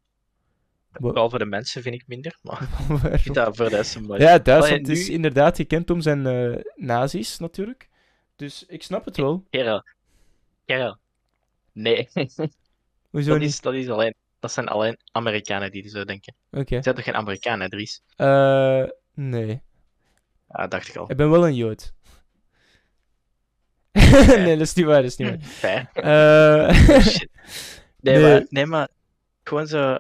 [0.93, 3.19] Wat- Wel voor de mensen vind ik minder, maar ik Waarom?
[3.19, 7.39] vind dat voor de rest een Ja, Duitsland is inderdaad gekend om zijn eh nazi's,
[7.39, 7.89] natuurlijk.
[8.37, 9.47] Dus ik snap het wel.
[9.51, 9.85] Kerel.
[10.65, 10.97] Kerel.
[11.73, 12.09] Nee.
[13.11, 13.49] Hoezo dat, niet?
[13.49, 16.35] is, dat, is alleen, dat zijn alleen Amerikanen die zo denken.
[16.51, 16.83] Oké.
[16.83, 18.03] Zijn toch geen Amerikanen, Dries?
[18.17, 18.85] Eh,
[19.15, 19.63] nee.
[20.49, 21.11] Ja, dacht ik al.
[21.11, 21.93] Ik ben wel een Jood.
[24.45, 25.41] nee, dat is niet waar, dat is niet waar.
[25.63, 25.89] Fair.
[25.95, 27.29] Eh, Shit.
[28.01, 28.23] Nee, Nee.
[28.33, 28.89] Maar, nee, maar
[29.43, 29.95] gewoon zo.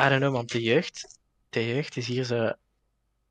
[0.00, 0.46] I don't know, man.
[0.46, 2.52] De jeugd, de jeugd is hier zo.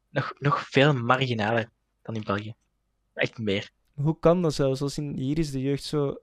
[0.10, 1.70] Nog, nog veel marginaler
[2.02, 2.54] dan in België.
[3.14, 3.70] Echt meer.
[3.94, 4.82] hoe kan dat zelfs?
[4.82, 6.18] Als in, hier is de jeugd zo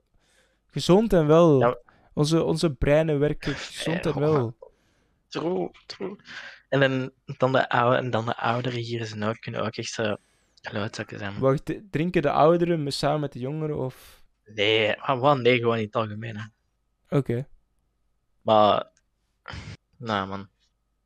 [0.67, 1.59] gezond en wel.
[1.59, 1.77] Ja.
[2.15, 3.55] Onze, onze breinen werken
[3.85, 4.57] en Eh, wel.
[5.27, 6.15] True, true.
[6.69, 9.91] En dan, dan, de oude, en dan de ouderen hier zijn ook, kunnen ook echt
[9.91, 10.15] zo
[11.19, 11.39] zijn.
[11.39, 14.23] Wacht, drinken de ouderen me- samen met de jongeren of...
[14.45, 15.37] Nee, maar wat?
[15.37, 16.51] Nee, gewoon in het algemeen.
[17.09, 17.47] Oké.
[18.41, 18.89] Maar,
[19.97, 20.47] nou man.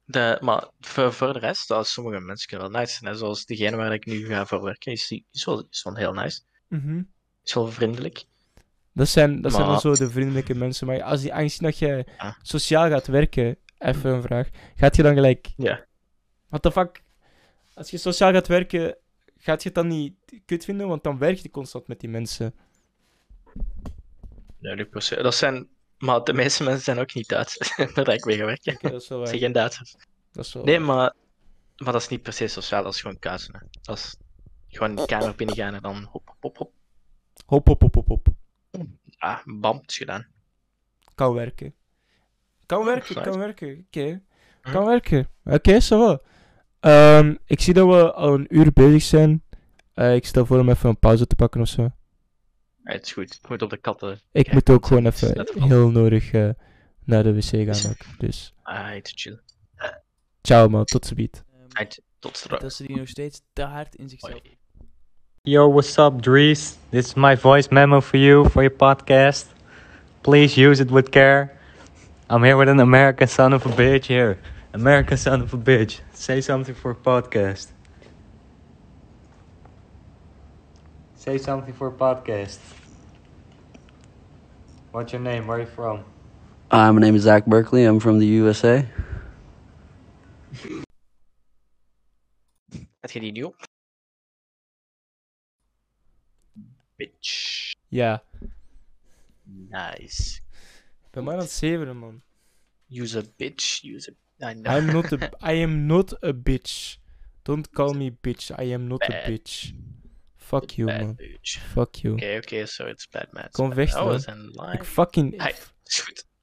[0.05, 3.11] De, maar voor, voor de rest, is sommige mensen kunnen wel nice zijn.
[3.11, 3.17] hè.
[3.17, 6.41] Zoals degene waar ik nu ga voor werken, is, is, wel, is wel heel nice.
[6.67, 7.01] Mhm.
[7.43, 8.23] Is wel vriendelijk.
[8.99, 10.87] Dat zijn, dat zijn dan zo de vriendelijke mensen.
[10.87, 11.77] Maar als die, aangezien dat
[12.17, 12.37] Ja.
[12.41, 14.49] sociaal gaat werken, even een vraag.
[14.75, 15.53] Gaat je dan gelijk...
[15.57, 15.85] Ja.
[16.49, 17.03] What the fuck?
[17.73, 18.95] Als je sociaal gaat werken,
[19.37, 20.13] gaat je het dan niet
[20.45, 20.87] kut vinden?
[20.87, 22.53] Want dan werk je constant met die mensen.
[24.59, 25.21] Nee, niet per se.
[25.21, 27.57] Dat zijn, maar de meeste mensen zijn ook niet Duits.
[27.93, 28.67] Daar ik mee gewerkt.
[28.67, 29.27] Oké, dat is wel Dat waar.
[29.27, 29.95] zijn geen Duitsers.
[30.31, 31.13] Dat is wel Nee, maar,
[31.77, 33.59] maar dat is niet per se sociaal, dat is gewoon hè.
[33.81, 34.15] Dat is
[34.67, 36.71] gewoon in de kamer binnengaan en dan hop, hop, hop.
[37.45, 38.27] Hop, hop, hop, hop, hop.
[39.19, 40.27] Ah, bam, het is gedaan.
[41.15, 41.73] Kan werken.
[42.65, 43.85] Kan werken, kan werken.
[43.87, 44.21] Oké.
[44.61, 44.71] Hm.
[44.71, 45.27] Kan werken.
[45.43, 46.23] Oké, zo wel.
[46.79, 49.43] Ehm, ik zie dat we al een uur bezig zijn.
[49.93, 51.81] Eh, ik stel voor om even een pauze te pakken of zo.
[52.83, 53.33] Ja, het is goed.
[53.43, 54.19] Ik moet op de katten.
[54.31, 56.49] Ik moet ook gewoon even heel nodig eh,
[57.03, 57.43] naar de wc
[57.73, 57.91] gaan.
[57.91, 58.19] Ook.
[58.19, 59.39] Dus, Ah, te chill.
[60.41, 61.41] ciao man, tot ziens.
[61.69, 62.61] Uit, tot straks.
[62.61, 64.41] Dat ze die nog steeds te hard in zichzelf.
[65.45, 66.77] Yo, what's up, Dries?
[66.91, 69.45] This is my voice memo for you for your podcast.
[70.21, 71.57] Please use it with care.
[72.29, 74.37] I'm here with an American son of a bitch here.
[74.73, 76.01] American son of a bitch.
[76.13, 77.67] Say something for a podcast.
[81.15, 82.59] Say something for a podcast.
[84.91, 85.47] What's your name?
[85.47, 86.03] Where are you from?
[86.69, 87.85] Uh, my name is Zach Berkeley.
[87.85, 88.85] I'm from the USA.
[92.99, 93.53] Heb je die nieuw?
[96.99, 97.71] Bitch.
[97.87, 98.23] Ja,
[99.43, 100.39] Nice.
[101.05, 102.21] ik ben maar aan het zevenen man.
[102.89, 103.83] Use a bitch.
[103.83, 104.49] Use a.
[104.51, 104.77] I know.
[104.77, 106.97] I'm not a, I am not a bitch.
[107.41, 108.51] Don't call me bitch.
[108.61, 109.73] I am not a bitch.
[110.35, 111.15] Fuck you Bad man.
[111.15, 111.59] bitch.
[111.73, 112.13] Fuck you.
[112.13, 113.43] Oké, oké, so it's bad man.
[113.43, 114.73] It's Kom weg, man.
[114.73, 115.43] Ik fucking...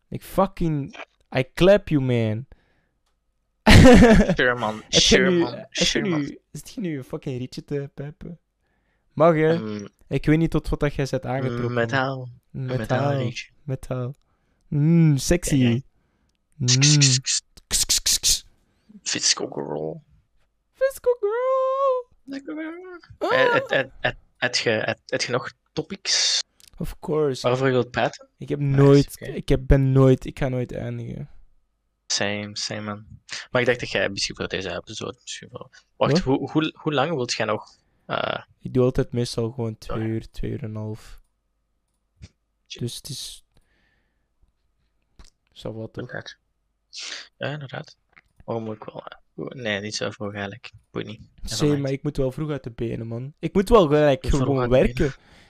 [0.08, 0.96] Ik fucking...
[1.36, 2.46] I clap you man.
[4.36, 4.74] Sure man.
[4.76, 5.54] Heb je Sure nu, man.
[5.54, 6.20] heb je Sure man.
[6.20, 8.40] nu, is het hier nu een fucking rietje te pijpen?
[9.12, 9.54] Mag hè?
[9.54, 11.72] Um, ik weet niet tot wat dat jij zet aangetrokken.
[11.72, 12.28] metaal.
[12.50, 12.76] Metaal.
[12.78, 13.32] Metaal.
[13.62, 14.14] Metaal.
[14.68, 15.82] Mmm, sexy.
[16.64, 18.44] Kss.
[19.02, 20.02] Fiscal girl.
[20.72, 22.08] Fiscal girl.
[25.06, 26.42] Het je nog topics
[26.78, 27.42] Of course.
[27.42, 28.28] waarover je wilt praten?
[28.38, 31.30] Ik heb nooit, ik heb, ben nooit, ik ga nooit eindigen.
[32.06, 33.06] Same, same man.
[33.50, 35.70] Maar ik dacht dat jij misschien voor deze episode misschien wel.
[35.96, 37.76] Wacht, hoe, hoe, hoe lang wilt jij nog?
[38.06, 40.06] Eh, Ik doe altijd meestal gewoon twee Oké.
[40.06, 41.20] uur, twee uur en een half.
[42.66, 43.44] Dus het is...
[45.52, 46.02] Zou wat toch?
[46.04, 46.36] inderdaad.
[47.36, 47.96] Ja, inderdaad.
[48.44, 49.02] Waarom moet ik wel?
[49.04, 50.72] eh, Nee, niet zo vroeg eigenlijk.
[50.90, 51.20] Boeit niet.
[51.42, 53.34] Zee, maar ik moet wel vroeg uit de benen, man.
[53.38, 55.06] Ik moet wel gelijk gewoon werken.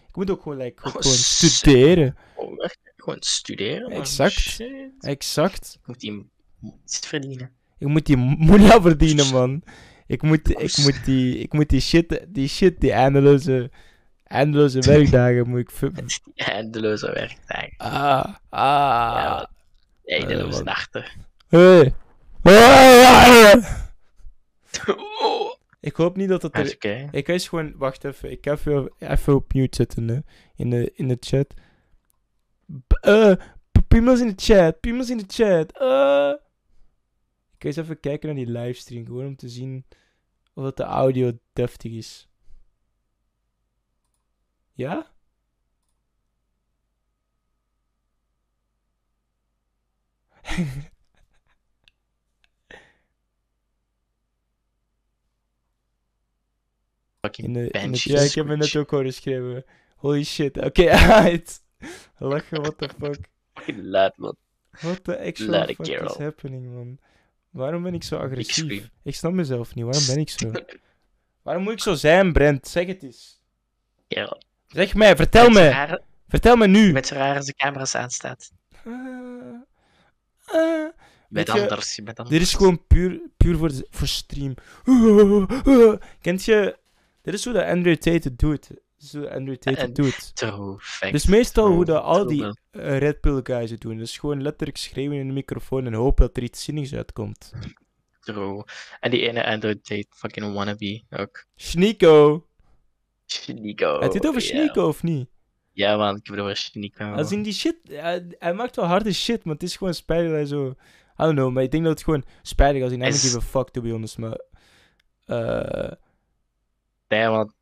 [0.09, 2.17] Ik moet ook gewoon, like, Oh, gewoon studeren.
[2.35, 2.79] Oh, echt?
[2.97, 3.83] Gewoon studeren?
[3.91, 3.99] man.
[3.99, 4.33] Exact.
[4.33, 4.91] Shit.
[5.01, 5.77] Exact.
[5.81, 6.31] Ik moet die
[6.85, 7.53] iets verdienen.
[7.79, 9.63] Ik moet die moela verdienen, man.
[10.07, 13.71] Ik moet, Oh, ik moet die, ik moet die shit, die shit, die eindeloze,
[14.25, 15.71] eindeloze werkdagen moet ik...
[16.35, 17.75] Eindeloze werkdagen.
[17.77, 19.43] Ah, ah.
[19.45, 19.49] Ja,
[20.05, 20.65] Eindeloze man.
[20.65, 21.05] nachten.
[21.49, 21.95] Hey.
[22.43, 23.65] Ah.
[24.87, 25.55] Oh.
[25.81, 27.09] Ik hoop niet dat het Dat er...
[27.11, 27.73] Ik eens gewoon...
[27.77, 28.31] Wacht even.
[28.31, 30.19] Ik ga even, even op mute zetten, hè.
[30.57, 31.55] In de, in de chat.
[33.01, 33.33] Eh,
[33.73, 34.81] p- piemels in de chat.
[34.81, 35.79] Piemels in de chat.
[35.79, 36.33] eh.
[37.57, 39.05] Ik ga eens even kijken naar die livestream.
[39.07, 39.85] Gewoon om te zien
[40.55, 42.29] of dat de audio deftig is.
[44.73, 45.13] Ja?
[57.21, 58.03] Fucking In de, in de, bench.
[58.03, 59.65] ja, ik heb me net ook horen schrijven.
[59.97, 60.59] Holy shit.
[60.59, 61.63] Oké, alright.
[62.19, 63.19] Lachen, what the fuck.
[63.55, 64.37] Fucking luid, man.
[64.81, 66.99] What the actual fuck is happening, man?
[67.57, 68.89] Waarom ben ik zo agressief?
[69.03, 69.85] Ik snap mezelf niet.
[69.85, 70.53] Waarom ben ik zo?
[71.43, 72.69] Waarom moet ik zo zijn, Brent?
[72.69, 73.41] Zeg het eens.
[74.09, 74.43] Kerel.
[74.67, 75.69] Zeg mij, vertel Met me.
[75.69, 76.93] rare- Vertel me nu.
[76.93, 78.53] Met z'n raar als de camera's aanstaat.
[78.85, 78.93] Ah,
[80.47, 80.89] ah.
[81.29, 82.01] Met je, anders.
[82.01, 82.39] Met anders.
[82.39, 84.55] Dit is gewoon puur, puur voor, de- voor stream.
[86.21, 86.77] Kent je...
[87.23, 88.69] Dit is hoe dat Andrew Tate het doet.
[89.13, 90.33] Hoe Andrew Tate het En- doet.
[90.81, 91.13] Fact.
[91.13, 93.97] Dus meestal hoe dat al die eh, Red Pill guys het doen.
[93.97, 97.53] Dus gewoon letterlijk schreeuwen in de microfoon en hopen dat er iets zinnigs uitkomt.
[98.21, 98.65] True.
[99.01, 101.45] En die ene Android date fucking wannabe ook.
[101.55, 102.47] Sneeko!
[103.27, 104.47] Heb je het over ja.
[104.47, 105.29] Sneeko of niet?
[105.73, 107.05] Ja, man, ik heb het over Shiniko.
[107.13, 110.27] Als in die shit, hij, hij maakt wel harde shit, maar het is gewoon spijtig
[110.27, 110.69] dat hij zo...
[110.69, 110.75] I
[111.17, 113.37] don't know, maar ik denk dat het gewoon spijtig als in I don't Is- give
[113.37, 114.41] a fuck, to be honest, maar...
[115.25, 115.93] eh
[117.09, 117.53] Nee, man.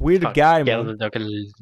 [0.00, 0.86] Weird Fuck, guy, man.
[0.86, 1.54] doet ook een...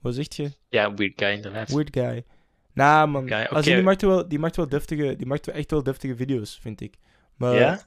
[0.00, 0.50] Wat zeg je?
[0.68, 1.68] Ja, weird guy inderdaad.
[1.70, 2.24] Weird guy.
[2.72, 3.26] Nah, man.
[3.62, 5.16] Die, maakt wel, die maakt wel deftige...
[5.16, 6.94] Die maakt wel echt wel deftige video's, vind ik.
[7.36, 7.54] Maar...
[7.54, 7.80] Ja?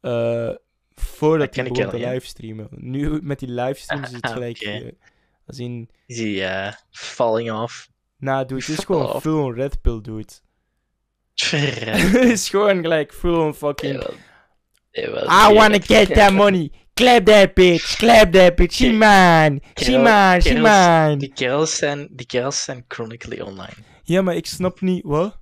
[0.00, 0.54] eh,
[0.94, 2.68] voordat hij ik begon te livestreamen.
[2.70, 4.56] Nu met die livestreams is het Ah, gelijk.
[4.56, 4.70] oké.
[4.70, 4.92] eh,
[5.46, 5.90] als in.
[6.06, 7.90] Is hij eh, falling off?
[8.18, 9.22] Nou, dude, het is gewoon off.
[9.22, 10.32] full on red pill, dude.
[11.46, 14.04] Het is gewoon gelijk full on fucking.
[14.96, 16.70] I wanna get that money.
[16.94, 17.96] Clap that bitch.
[17.98, 18.72] Clap that bitch.
[18.72, 19.60] She mine.
[19.78, 20.40] She mine.
[20.40, 21.16] She mine.
[21.18, 23.74] Die kerels zijn, die kerels zijn chronically online.
[24.02, 25.04] Ja, maar ik snap niet.
[25.04, 25.38] Wat?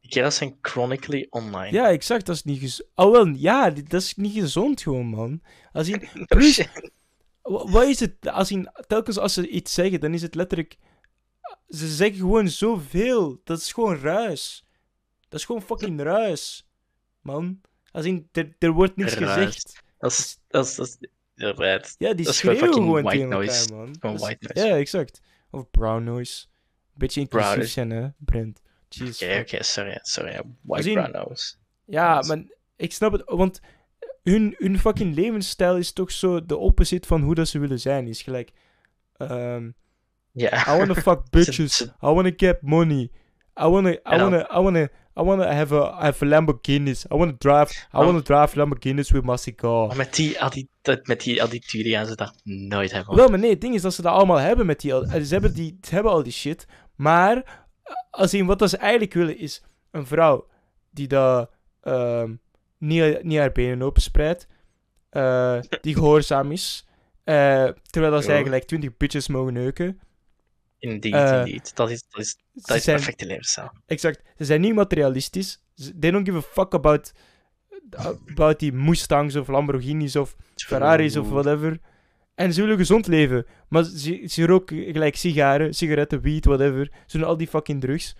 [0.00, 1.70] Die kerels zijn chronically online.
[1.72, 2.26] Ja, exact.
[2.26, 2.88] Dat is niet gezond.
[2.94, 5.40] Oh, wel, ja, dat is niet gezond gewoon, man.
[5.72, 5.90] Als
[6.26, 6.66] plus-
[7.42, 8.28] Wat is het?
[8.30, 10.76] Als in, telkens als ze iets zeggen, dan is het letterlijk.
[11.68, 13.40] Ze zeggen gewoon zoveel.
[13.44, 14.64] Dat is gewoon ruis.
[15.28, 16.68] Dat is gewoon fucking ruis.
[17.20, 17.60] Man.
[17.96, 19.82] Als in, er, er wordt niks gezegd.
[19.98, 21.94] Dat is, dat is, dat is, inderdaad.
[21.98, 23.60] Ja, die Dat is schreeuwen gewoon white noise.
[23.60, 23.96] elkaar, man.
[24.00, 24.68] Gewoon white noise.
[24.70, 25.20] Ja, exact.
[25.50, 26.46] Of brown noise.
[26.94, 27.70] Beetje inclusief noise.
[27.70, 28.60] zijn, hè, Brent.
[29.08, 30.40] Oké, oké, sorry, sorry.
[30.62, 31.54] White Zien- brown nose.
[31.84, 32.42] Ja, maar
[32.76, 33.60] ik snap het, want
[34.22, 38.06] hun, hun fucking levensstijl is toch zo de opposite van hoe dat ze willen zijn.
[38.06, 38.50] Is gelijk,
[39.16, 39.70] ehm,
[40.32, 40.74] Ja.
[40.74, 41.80] I wanna fuck bitches.
[41.80, 43.10] I wanna get money.
[43.60, 44.88] I wanna, I wanna, I wanna,
[45.18, 47.04] I wanna have a, have a Lamborghinis.
[47.12, 48.04] I wanna drive, I Oh.
[48.04, 49.86] wanna drive Lamborghinis with my cigar.
[49.86, 50.36] Maar met die,
[51.02, 53.16] met die attitude gaan ze dat nooit hebben.
[53.16, 55.54] Wel, maar nee, het ding is dat ze dat allemaal hebben met die, ze hebben,
[55.54, 56.66] die, ze hebben al die shit.
[56.94, 57.64] Maar,
[58.10, 60.46] als in wat ze eigenlijk willen is een vrouw
[60.90, 61.50] die dat,
[61.80, 62.34] ehm,
[62.78, 64.46] niet, niet haar benen openspreidt,
[65.10, 66.86] eh, die gehoorzaam is,
[67.24, 70.00] eh, terwijl dat ze eigenlijk 20 bitches mogen neuken.
[70.78, 71.76] Indeed, eh, indeed.
[71.76, 73.70] Dat is, dat is, Ze dat is zijn- perfecte levensstijl.
[73.86, 74.22] Exact.
[74.36, 75.62] Ze zijn niet materialistisch.
[75.74, 77.12] Ze- They don't give a fuck about,
[78.30, 81.78] about die Mustangs of Lamborghinis of Ferraris of whatever.
[82.34, 83.46] En ze willen gezond leven.
[83.68, 86.92] Maar ze, ze roken gelijk sigaren, sigaretten, weed, whatever.
[87.06, 88.16] Ze doen al die fucking drugs.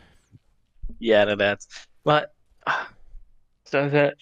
[0.99, 1.67] Ja, inderdaad.
[2.03, 2.33] Maar...
[2.59, 2.87] ah,
[3.63, 4.17] Ze zijn...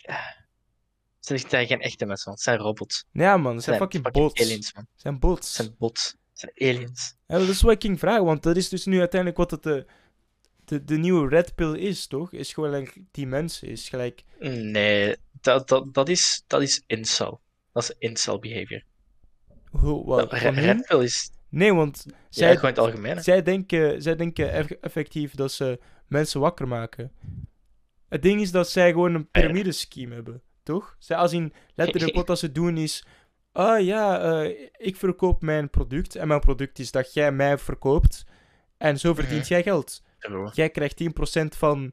[1.20, 2.34] Ze zijn geen echte mensen, man.
[2.34, 3.04] Het zijn robots.
[3.12, 4.40] Ja man, ze zijn fucking bots.
[4.42, 4.86] aliens, man.
[4.94, 5.46] Ze zijn bots.
[5.56, 6.16] Het zijn bots.
[6.34, 7.16] Zijn aliens.
[7.26, 9.62] Ja, dat is wat ik ging vragen, want dat is dus nu uiteindelijk wat het
[9.62, 9.86] de,
[10.64, 12.32] de, de nieuwe red pill is, toch?
[12.32, 14.22] Is gewoon like, die mensen, is gelijk...
[14.38, 17.40] Nee, dat, dat, dat, is, dat is incel.
[17.72, 18.82] Dat is incel behavior.
[19.70, 20.32] Hoe, wat?
[20.32, 21.30] Red pill is...
[21.48, 23.22] Nee, want Ja, zij, gewoon het algemeen.
[23.22, 27.12] zij denken, zij denken eff- effectief dat ze mensen wakker maken.
[28.08, 30.96] Het ding is dat zij gewoon een piramidescheme hebben, toch?
[30.98, 33.04] Zij, als in letterlijk wat dat ze doen is...
[33.56, 38.24] Ah ja, eh, ik verkoop mijn product en mijn product is dat jij mij verkoopt.
[38.76, 39.52] En zo verdient Mhm.
[39.52, 40.02] jij geld.
[40.52, 41.92] Jij krijgt 10% van,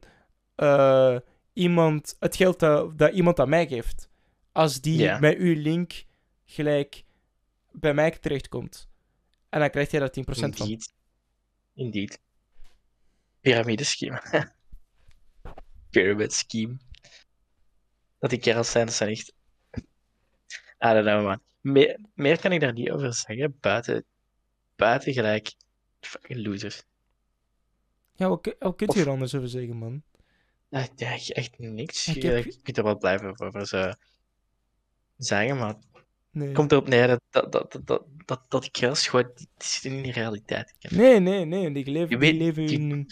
[0.54, 1.16] eh,
[1.52, 4.10] iemand, het geld dat, dat iemand aan mij geeft.
[4.52, 5.18] Als die Ja.
[5.18, 6.04] met uw link
[6.44, 7.04] gelijk
[7.70, 8.88] bij mij terechtkomt.
[9.48, 10.66] En dan krijg jij daar 10% van.
[10.68, 10.92] Indeed.
[11.74, 12.20] Indeed.
[13.40, 14.22] Piramidescheme.
[15.90, 16.76] Pyramid scheme.
[18.18, 19.34] Dat die kerels zijn, dat zijn echt...
[19.76, 19.82] I
[20.92, 21.40] don't know, man.
[21.62, 24.04] Meer, meer kan ik daar niet over zeggen, buiten,
[24.76, 25.54] buiten gelijk
[26.00, 26.82] fucking losers.
[28.14, 30.02] Ja, wat, kun- wat kun je Of- er anders over zeggen, man?
[30.68, 32.08] Ja, ja, echt niks.
[32.08, 33.92] Ik heb- je kunt er wel blijven over zo
[35.16, 35.74] zeggen, maar
[36.30, 36.52] Nee.
[36.52, 37.80] komt erop neer dat, dat, dat,
[38.24, 39.30] dat, dat, kerels gewoon...
[39.34, 40.74] Die, die zitten in de realiteit.
[40.78, 41.72] Nee, nee, nee.
[41.72, 43.08] Die leven, die leven in, hun,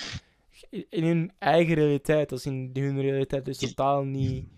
[0.88, 2.32] in hun eigen realiteit.
[2.32, 4.48] Als in hun realiteit is Die- totaal niet...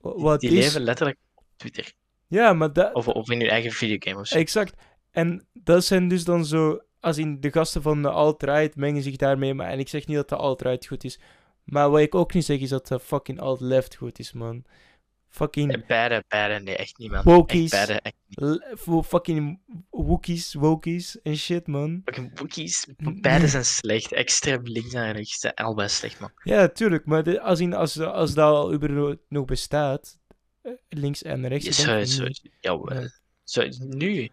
[0.00, 0.64] Wa- Wat Die is...
[0.64, 1.92] leven letterlijk op Twitter.
[2.28, 2.94] Ja, maar dat...
[2.94, 4.38] Of, of in hun eigen videogame of zo.
[4.38, 4.82] Exact.
[5.10, 6.80] En dat zijn dus dan zo...
[7.00, 9.54] Als in de gasten van de alt-right mengen zich daarmee.
[9.54, 11.20] Maar, en ik zeg niet dat de alt-right goed is.
[11.64, 14.64] Maar wat ik ook niet zeg is dat de fucking alt-left goed is, man.
[15.28, 15.86] Fucking...
[15.86, 17.22] Beide, beide, nee, echt niet, man.
[17.22, 17.72] Wokies.
[17.72, 19.60] Echt beide, echt Voor fucking
[19.90, 22.02] wookie's, wokies en shit, man.
[22.04, 22.86] fucking boekies.
[23.20, 24.12] Beide zijn slecht.
[24.12, 26.30] Extreem links en rechts zijn allebei slecht, man.
[26.42, 27.06] Ja, tuurlijk.
[27.06, 30.18] Maar de, als, in, als, als dat al überhaupt nog bestaat,
[30.88, 31.66] links en rechts.
[31.66, 31.96] Ik zo,
[32.60, 33.08] ja.
[33.44, 34.30] Zo, nu.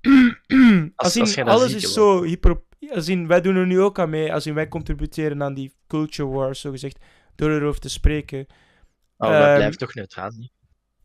[0.96, 2.62] als, in, alles ziet, is zo hyper...
[2.88, 4.32] Als in, wij doen er nu ook aan mee.
[4.32, 6.98] Als in, wij contributeren aan die culture wars, zo gezegd.
[7.34, 8.46] Door erover te spreken.
[9.16, 10.52] Oh, dat Ehm, blijft toch neutraal, niet?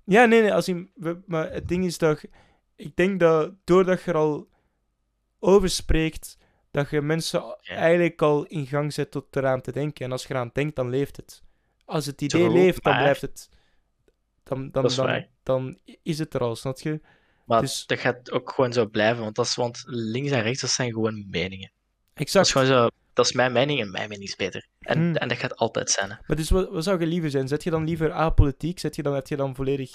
[0.04, 0.54] Ja, nee, nee.
[0.54, 2.24] Als in, we- maar het ding is dat...
[2.76, 4.50] Ik denk dat doordat je er al
[5.40, 6.38] over spreekt,
[6.72, 7.76] dat je mensen Ja.
[7.76, 10.06] eigenlijk al in gang zet tot eraan te denken.
[10.06, 11.44] En als je eraan denkt, dan leeft het.
[11.86, 13.50] Als het idee True, leeft, dan maar- blijft het...
[14.50, 17.02] Dan, dan, Dat is dan, dan is het er al, snap je?
[17.46, 20.62] Maar dus- dat gaat ook gewoon zo blijven, want, dat is, want links en rechts,
[20.62, 21.72] dat zijn gewoon meningen.
[22.14, 22.46] Dat Exact.
[22.46, 24.68] is gewoon zo, dat is mijn mening en mijn mening is beter.
[24.80, 25.16] En, Hmm.
[25.16, 26.10] en dat gaat altijd zijn.
[26.10, 26.16] hè.
[26.28, 27.48] Maar dus wat, wat zou je liever zijn?
[27.48, 28.80] Zet je dan liever apolitiek?
[28.80, 29.90] Zet je dan, heb je dan volledig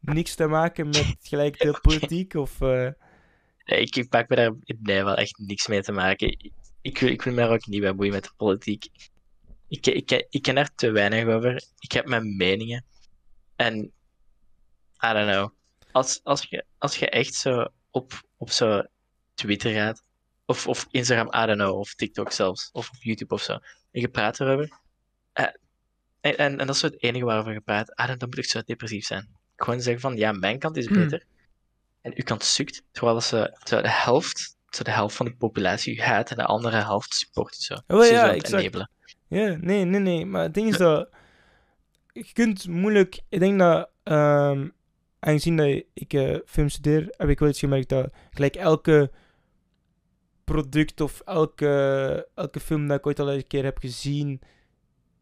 [0.00, 2.34] niks te maken met gelijk de politiek?
[2.34, 2.88] Of, eh,
[3.64, 4.52] Nee, ik, ik maak me daar
[4.82, 6.28] nee, wel echt niks mee te maken.
[6.28, 6.50] Ik,
[6.80, 8.86] ik, wil, ik wil me daar ook niet bij boeien met de politiek.
[9.68, 11.62] Ik, ik, ik ken er te weinig over.
[11.78, 12.84] Ik heb mijn meningen.
[13.56, 13.92] En,
[15.04, 15.50] I don't know.
[15.92, 18.82] Als, als, je, als je echt zo op, op zo
[19.34, 20.02] Twitter gaat,
[20.46, 24.00] of, of Instagram, I don't know, of TikTok zelfs, of op YouTube of zo, en
[24.00, 24.78] je praat erover,
[25.32, 25.44] eh,
[26.20, 28.38] en, en, en dat is zo het enige waarover je praat, ah, dan, dan moet
[28.38, 29.28] ik zo depressief zijn.
[29.56, 30.94] Gewoon zeggen van, ja, mijn kant is Hmm.
[30.96, 31.24] beter,
[32.00, 36.02] en uw kant sukt, terwijl ze, zo de helft, zo de helft van de populatie
[36.02, 37.54] haat en de andere helft support.
[37.54, 37.74] Zo.
[37.74, 38.88] is ja, aan het exact.
[39.28, 40.26] Ja, nee, nee, nee.
[40.26, 41.08] Maar het ding is dat...
[42.14, 43.20] Je kunt moeilijk...
[43.28, 43.90] Ik denk dat...
[44.02, 44.68] ehm,
[45.18, 49.10] aangezien dat ik eh, film studeer, heb ik wel iets gemerkt dat gelijk elke
[50.44, 54.40] product of elke, elke film dat ik ooit al een keer heb gezien,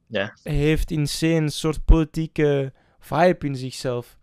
[0.07, 0.37] Ja.
[0.43, 4.19] heeft insane een soort politieke vibe in zichzelf.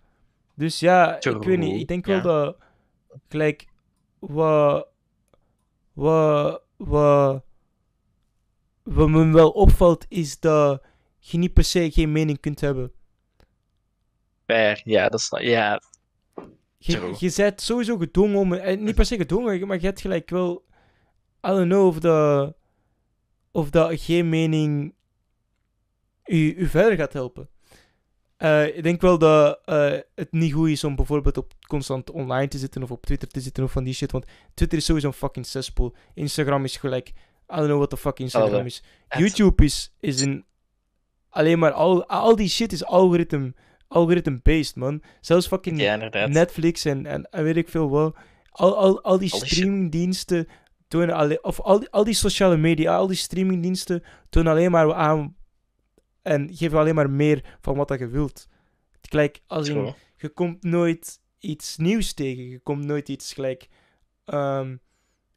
[0.56, 1.82] Dus ja, ik weet niet.
[1.82, 2.22] Ik denk ja.
[2.22, 2.58] wel dat
[3.30, 3.66] gelijk
[4.20, 4.88] wat
[5.94, 7.44] wat wat
[8.84, 10.84] wat me wel opvalt is dat
[11.20, 12.92] je niet per se geen mening kunt hebben.
[14.46, 15.82] Fair, ja, dat is, ja,
[16.78, 18.54] Je, je bent sowieso gedwongen om...
[18.54, 20.66] eh, Niet per se gedwongen, maar je hebt gelijk wel...
[21.48, 22.56] I don't know of dat...
[23.52, 24.94] Of dat geen mening...
[26.26, 27.50] U, u verder gaat helpen.
[28.38, 32.48] Eh, ik denk wel dat eh, het niet goed is om bijvoorbeeld op constant online
[32.48, 34.12] te zitten of op Twitter te zitten of van die shit.
[34.12, 35.96] Want Twitter is sowieso een fucking cesspool.
[36.14, 37.08] Instagram is gelijk...
[37.10, 38.84] I don't know what the fuck Instagram is.
[39.18, 40.46] YouTube is, is een...
[41.30, 41.72] Alleen maar...
[41.72, 43.54] Al, al die shit is algoritme...
[43.88, 45.02] Algoritme-based, man.
[45.22, 45.96] Zelfs fucking ja.
[46.28, 48.16] Netflix en, en, en weet ik veel wat.
[48.50, 50.48] Al, al, al die Al streamingdiensten
[50.88, 54.94] tonen alleen, of al die, al die sociale media, al die streamingdiensten tonen alleen maar
[54.94, 55.36] aan
[56.22, 58.48] en geven alleen maar meer van wat dat je wilt.
[59.02, 59.94] Gelijk, als True.
[60.18, 62.50] je komt nooit iets nieuws tegen.
[62.50, 63.68] Je komt nooit iets gelijk,
[64.26, 64.76] ehm,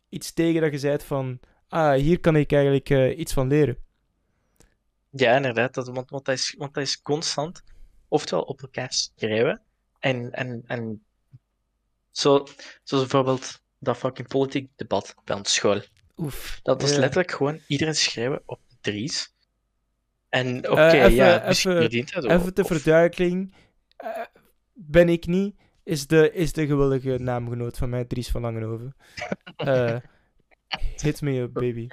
[0.08, 3.76] iets tegen dat je zegt van, ah, hier kan ik eigenlijk eh, iets van leren.
[5.14, 5.74] Ja, inderdaad.
[5.74, 7.62] Dat, want, want, dat is, want dat is constant,
[8.08, 9.60] oftewel op elkaar schrijven.
[9.98, 11.04] En, en, en
[12.10, 12.46] zo,
[12.82, 15.80] zoals bijvoorbeeld dat fucking politiek debat bij ons school.
[16.16, 16.60] Oef.
[16.62, 16.98] Dat was Ja.
[16.98, 19.34] letterlijk gewoon iedereen schrijven op Dries.
[20.28, 23.54] En oké, Eh, even- ja, misschien even- verdient het Even ter of- verduidelijking.
[23.96, 24.08] eh,
[24.72, 25.56] ben ik niet.
[25.84, 28.96] Is de, is de gewillige naamgenoot van mij, Dries van Langenhoven.
[29.56, 29.96] Eh
[30.96, 31.88] hit me up, baby.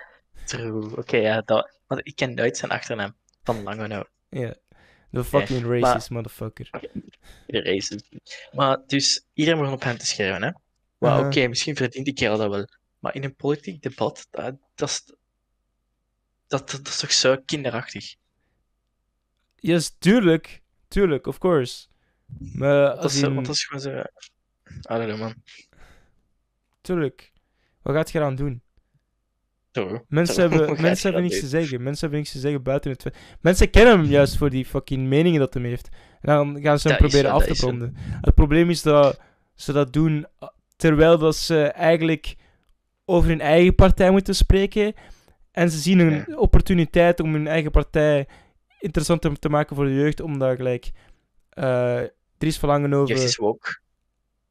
[0.49, 0.97] True.
[0.97, 3.15] Oké, ja, dat, want ik ken nooit zijn achternaam.
[3.43, 4.05] Van Langenau.
[4.29, 4.55] Ja.
[5.11, 6.69] The fucking racist motherfucker.
[7.47, 7.99] De race.
[8.51, 10.51] Maar dus, iedereen begon op hem te schrijven, hè.
[10.97, 12.67] Maar oké, misschien verdient die kerel dat wel.
[12.99, 15.03] Maar in een politiek debat, dat, dat, is,
[16.47, 18.15] dat, dat, dat is toch zo kinderachtig.
[19.55, 20.61] Yes, tuurlijk.
[20.87, 21.87] Tuurlijk, of course.
[22.53, 23.33] Maar Dat als is, zo- in...
[23.33, 23.99] want dat is gewoon zo...
[23.99, 25.43] I don't know, man.
[26.81, 27.31] Tuurlijk.
[27.81, 28.61] Wat gaat je eraan doen?
[29.79, 30.03] Zo.
[30.07, 31.83] Mensen hebben, mensen hebben dat niks te zeggen.
[31.83, 33.15] Mensen hebben niks te zeggen buiten het feit.
[33.41, 35.89] Mensen kennen hem juist voor die fucking meningen dat hij heeft.
[36.21, 37.95] En dan gaan ze hem Dat proberen af te branden.
[38.21, 39.19] Het probleem is dat
[39.55, 42.35] ze dat doen uh, terwijl dat ze eigenlijk
[43.05, 44.93] over hun eigen partij moeten spreken.
[45.51, 46.35] En ze zien een Ja.
[46.35, 48.27] opportuniteit om hun eigen partij
[48.79, 50.21] interessant te- maken voor de jeugd.
[50.21, 50.91] Omdat gelijk
[51.49, 52.01] eh
[52.37, 52.59] Dries.
[52.59, 53.79] Jeugd is woke.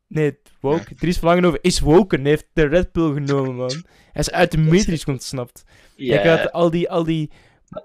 [0.08, 0.94] Nee, woke.
[0.94, 2.20] Dries Verlangenhoven is woken.
[2.20, 3.70] Hij heeft de Red Pill genomen, man.
[4.12, 5.64] Hij is uit de matrix ontsnapt.
[5.96, 7.30] Ja, Hij gaat al die, al die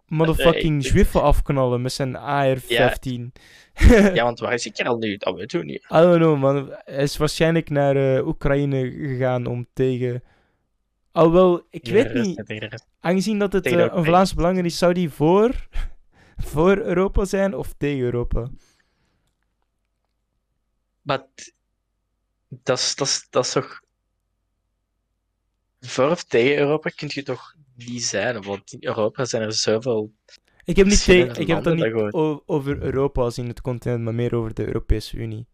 [0.08, 3.32] motherfucking ik- zwiffen afknallen met zijn AR-15.
[4.14, 5.18] ja, want waar is die kerel nu?
[5.18, 5.84] Dat weten we niet.
[5.84, 6.70] I don't know, man.
[6.84, 10.24] Hij is waarschijnlijk naar eh, Oekraïne gegaan om tegen...
[11.12, 12.84] Alhoewel, ik Ja, weet rest- niet.
[13.00, 14.04] Aangezien dat het eh, de een.
[14.04, 15.68] Vlaams belang is, zou die voor,
[16.52, 18.50] voor Europa zijn of tegen Europa?
[21.02, 21.26] Maar
[22.64, 23.82] dat is, dat, is, dat is toch.
[25.80, 30.14] Voor of tegen Europa kun je toch niet zijn, want in Europa zijn er zoveel.
[30.64, 32.14] Ik heb, niet tegen, ik heb het niet
[32.46, 35.48] over Europa als in het continent, maar meer over de Europese Unie.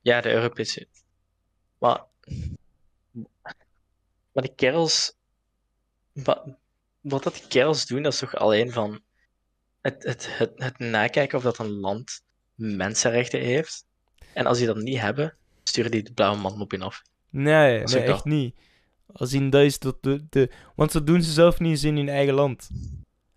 [0.00, 0.88] Ja, de Europese.
[1.78, 2.04] Maar.
[4.32, 5.16] Maar die kerels.
[6.12, 6.44] Wat,
[7.00, 9.00] wat dat kerels doen, dat is toch alleen van.
[9.80, 12.22] Het, het, het, het nakijken of dat een land
[12.54, 13.86] mensenrechten heeft.
[14.34, 15.36] En als die dat niet hebben,
[15.68, 17.02] sturen die de blauwe man op in af.
[17.30, 18.54] Nee, nee echt niet.
[19.12, 20.50] Als in dat is dat de, de...
[20.74, 22.70] Want dat doen ze zelf niet eens in hun eigen land.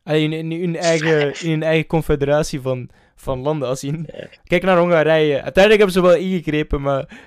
[0.04, 3.68] Allee, in, in, hun eigen, in hun eigen confederatie van, van landen.
[3.68, 4.10] Als in...
[4.44, 5.42] Kijk naar Hongarije.
[5.42, 7.20] Uiteindelijk hebben ze wel ingegrepen, maar...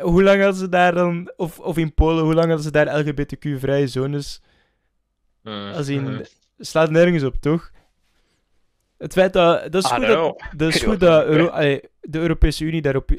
[0.00, 1.32] hoe lang hadden ze daar dan...
[1.36, 4.42] Of, of in Polen, hoe lang hadden ze daar LGBTQ-vrije zones?
[5.74, 6.02] Als in...
[6.02, 6.22] Mhm.
[6.58, 7.70] Slaat nergens op, toch?
[8.98, 9.72] Het feit dat...
[9.72, 13.10] Dat is I goed dat, dat, is goed dat Euro- allee, de Europese Unie daarop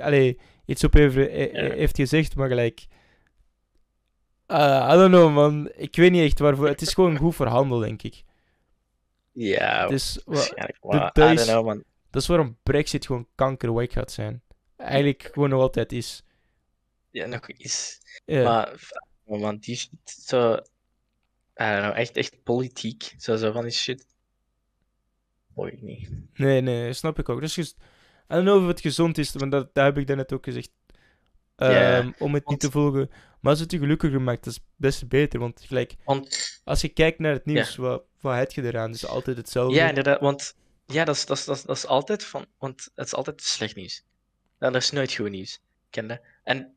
[0.00, 2.86] allee, iets op heeft, eh, heeft gezegd, maar gelijk...
[4.46, 5.70] eh, I don't know, man.
[5.74, 6.68] Ik weet niet echt waarvoor.
[6.68, 8.24] Het is gewoon goed verhandeld, denk ik.
[9.32, 10.78] Ja, Dus wa- waarschijnlijk.
[10.84, 11.84] Maar, dat I is- don't know, man.
[12.10, 14.42] dat is waarom Brexit gewoon kankerwijk gaat zijn.
[14.76, 16.22] Eigenlijk gewoon nog altijd is.
[17.10, 18.00] Ja, nog iets.
[18.24, 18.42] Ja.
[18.42, 18.90] Maar,
[19.24, 20.52] man, die is zo.
[20.52, 20.56] I
[21.64, 23.14] don't know, echt, echt politiek.
[23.18, 24.06] Zo, zo van die shit.
[25.54, 26.10] Mooi niet.
[26.34, 27.40] Nee, nee, snap ik ook.
[27.40, 27.76] Dus ges-
[28.28, 30.70] Don't know of het gezond is, want dat, dat heb ik daarnet ook gezegd.
[31.56, 33.10] Ehm, om het want- niet te volgen.
[33.40, 35.38] Maar als het je gelukkiger maakt, dat is best beter.
[35.40, 38.86] Want gelijk, Want, als je kijkt naar het nieuws, wat, wat heb je eraan?
[38.86, 39.74] Het is altijd hetzelfde.
[39.76, 40.54] ja, inderdaad, want.
[40.86, 42.46] Ja, dat is, dat is, dat is, dat is altijd van.
[42.58, 44.04] Want het is altijd slecht nieuws.
[44.60, 45.60] Ja, dat is nooit goed nieuws.
[45.90, 46.20] Ken je?
[46.44, 46.74] En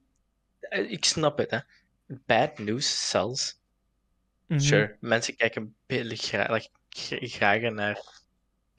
[0.59, 1.59] eh, ik snap het, hè.
[2.25, 3.59] Bad news sells.
[4.47, 4.59] Mhm.
[4.59, 8.21] Sure, mensen kijken billig gra like, gra- graag naar,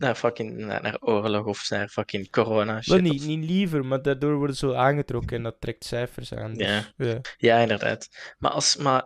[0.00, 2.80] naar fucking naar, naar oorlog of naar fucking corona.
[2.82, 6.32] Shit, niet, of- niet liever, maar daardoor worden ze zo aangetrokken en dat trekt cijfers
[6.34, 6.54] aan.
[6.54, 6.92] Dus, Ja.
[6.96, 7.20] ja.
[7.36, 8.08] Ja, inderdaad.
[8.38, 9.04] Maar als, maar,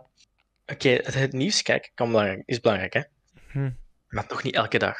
[0.65, 3.01] oké, het, het nieuws kijken kan belangrijk, is belangrijk, hè?
[3.51, 3.71] Hm.
[4.07, 4.97] Maar toch niet elke dag.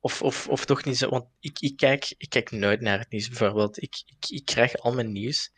[0.00, 3.10] Of, of, of toch niet zo, want ik, ik, kijk, ik kijk nooit naar het
[3.10, 3.82] nieuws, bijvoorbeeld.
[3.82, 5.52] Ik, ik, ik krijg al mijn nieuws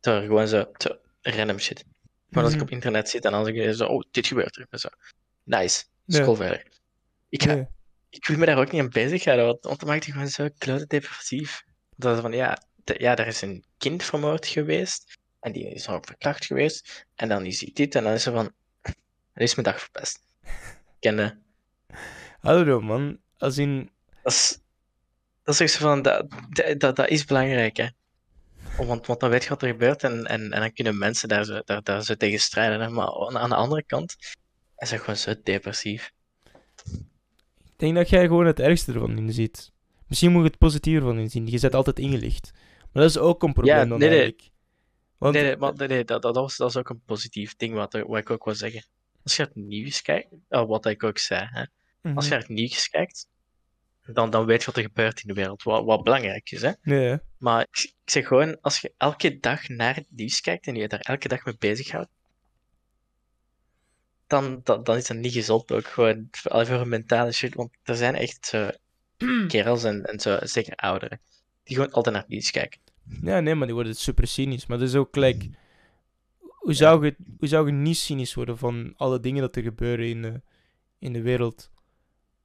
[0.00, 0.64] door gewoon zo,
[1.20, 1.84] random shit.
[2.28, 2.66] Maar als ik Mhm.
[2.66, 4.78] op internet zit en zeg ik zo, oh, dit gebeurt er.
[4.78, 4.88] Zo.
[5.44, 6.18] Nice, Ja.
[6.18, 6.66] scroll verder.
[7.28, 7.68] Ik, ga.
[8.10, 10.48] Ik wil me daar ook niet aan bezighouden, want, want dan maakt het gewoon zo
[10.58, 11.64] klote depressief.
[11.96, 15.88] Dat is van, ja, de- ja, er is een kind vermoord geweest, en die is
[15.88, 18.52] ook verkracht geweest, en dan is hij dit, en dan is er van,
[18.82, 18.92] dan
[19.34, 20.20] is mijn dag verpest.
[21.00, 21.38] Kende?
[22.40, 23.18] Know, man.
[23.38, 23.90] Als in...
[24.22, 24.58] Dat is,
[25.42, 27.86] dat is ook zo van, dat, dat, dat, dat is belangrijk, hè.
[28.76, 31.44] Want, want dan weet je wat er gebeurt, en, en, en dan kunnen mensen daar
[31.44, 32.88] zo, daar, daar zo tegen strijden, hè.
[32.88, 34.16] Maar aan, aan de andere kant,
[34.76, 36.12] is dat gewoon zo depressief.
[37.78, 39.72] Ik denk dat jij gewoon het ergste ervan inziet.
[40.06, 41.46] Misschien moet je het positieve van inzien.
[41.46, 42.50] Je zet altijd ingelicht.
[42.92, 44.18] Maar dat is ook een probleem Ja, dan nee, nee.
[44.18, 44.50] eigenlijk.
[45.18, 47.74] Want, nee, nee, maar, nee, nee, dat, dat, was, dat was ook een positief ding
[47.74, 48.84] wat, wat ik ook wil zeggen.
[49.22, 51.64] Als je het nieuws kijkt, eh, wat ik ook zei, hè.
[52.02, 52.16] Mhm.
[52.16, 53.26] als je naar het nieuws kijkt,
[54.06, 56.62] dan, dan weet je wat er gebeurt in de wereld, wat, wat belangrijk is.
[56.62, 56.72] Hè?
[56.82, 57.18] Nee.
[57.38, 60.88] Maar ik, ik zeg gewoon, als je elke dag naar het nieuws kijkt en je
[60.88, 62.10] daar elke dag mee bezighoudt,
[64.28, 67.54] dan, dan, dan is dat niet gezond ook gewoon voor, voor een mentale shit.
[67.54, 68.70] Want er zijn echt zo
[69.48, 71.20] kerels en, en zo, zeker ouderen,
[71.64, 72.80] die gewoon altijd naar het nieuws kijken.
[73.22, 74.66] Ja, nee, maar die worden super cynisch.
[74.66, 75.48] Maar dat is ook gelijk...
[76.38, 80.06] Hoe zou, je, hoe zou je niet cynisch worden van alle dingen dat er gebeuren
[80.08, 80.40] in de,
[80.98, 81.70] in de wereld?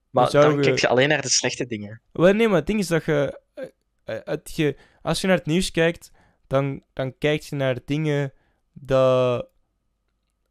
[0.10, 2.02] Maar zou dan je- kijk je alleen naar de slechte dingen.
[2.12, 3.66] Wel, nee, maar het ding is dat je, eh,
[4.04, 4.76] eh, het je...
[5.02, 6.12] Als je naar het nieuws kijkt,
[6.48, 8.34] dan, dan kijk je naar dingen
[8.74, 9.48] dat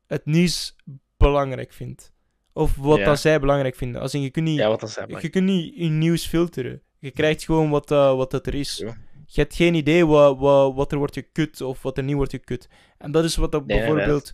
[0.07, 0.77] het nieuws
[1.23, 2.13] belangrijk vindt.
[2.53, 3.05] Of wat Ja.
[3.05, 4.01] dat zij belangrijk vinden.
[4.01, 6.83] Als in, je kunt niet, Ja, wat dan je kunt niet je nieuws filteren.
[6.99, 8.77] Je krijgt gewoon wat, eh, wat dat er is.
[8.77, 8.97] Ja.
[9.27, 12.31] Je hebt geen idee wat, wat, wat er wordt gekut of wat er niet wordt
[12.33, 12.69] gekut.
[12.99, 14.33] En dat is wat dat Nee, bijvoorbeeld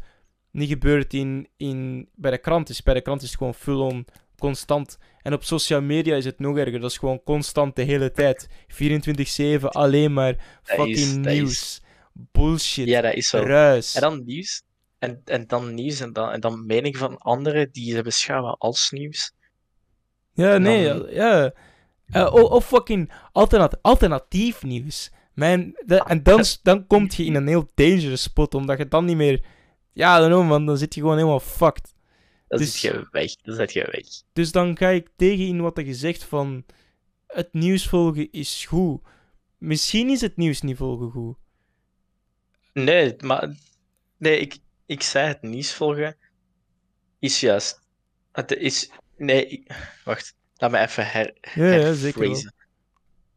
[0.51, 2.82] niet gebeurt in, in, bij de krant is.
[2.82, 4.07] Bij de krant is het gewoon full-on
[4.39, 4.99] constant.
[5.22, 6.80] En op social media is het nog erger.
[6.80, 8.49] Dat is gewoon constant de hele tijd.
[8.66, 11.82] 24-7 alleen maar fucking is- dat is- nieuws.
[12.32, 12.86] Bullshit.
[12.89, 13.39] Ja, dat is zo.
[13.39, 13.95] Ruis.
[13.95, 14.62] En dan nieuws.
[14.99, 18.90] En, en dan nieuws en dan, en dan mening van anderen die ze beschouwen als
[18.90, 19.32] nieuws.
[20.32, 21.53] Ja, nee, ja.
[22.07, 25.11] Eh, of fucking alternat alternatief nieuws.
[25.34, 29.05] Man, de- en dan, dan kom je in een heel dangerous spot, omdat je dan
[29.05, 29.44] niet meer...
[29.92, 31.94] Ja, dan, man, dan zit je gewoon helemaal fucked.
[32.49, 33.36] Dan Dus- zit je weg.
[33.36, 34.07] Dan zit je weg.
[34.32, 36.64] Dus dan ga ik tegen in wat je zegt van...
[37.26, 39.01] Het nieuws volgen is goed.
[39.59, 41.36] Misschien is het nieuws niet volgen goed.
[42.72, 43.55] Nee, maar...
[44.16, 44.59] Nee, ik,
[44.89, 46.16] ik zei het nieuws volgen
[47.18, 47.80] is juist...
[48.32, 48.91] Het is...
[49.16, 49.66] Nee,
[50.05, 50.34] wacht.
[50.57, 52.55] Laat me even her, ja herphrasen.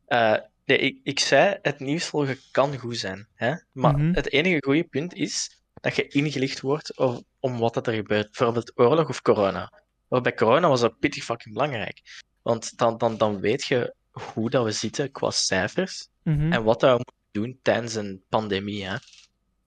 [0.05, 3.27] Eh, nee, ik, ik zei, het nieuws volgen kan goed zijn.
[3.33, 3.53] Hè?
[3.71, 4.13] Maar Mhm.
[4.13, 8.25] het enige goede punt is dat je ingelicht wordt over, om wat er gebeurt.
[8.25, 9.81] Bijvoorbeeld oorlog of corona.
[10.07, 12.01] Maar bij corona was dat pittig fucking belangrijk.
[12.41, 16.51] Want dan, dan, dan weet je hoe dat we zitten qua cijfers Mhm.
[16.53, 18.85] en wat dat we moeten doen tijdens een pandemie.
[18.85, 18.95] Hè?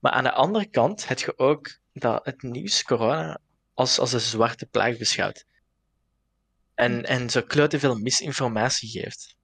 [0.05, 3.41] Maar aan de andere kant heb je ook dat het nieuws corona
[3.75, 5.47] als, als een zwarte plaag beschouwt.
[6.75, 9.37] En, en zo klote veel misinformatie geeft.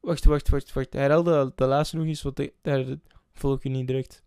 [0.00, 0.92] Wacht, wacht, wacht, wacht.
[0.92, 2.84] Herhaal de, de laatste nog eens, want daar
[3.32, 4.22] volg je niet direct.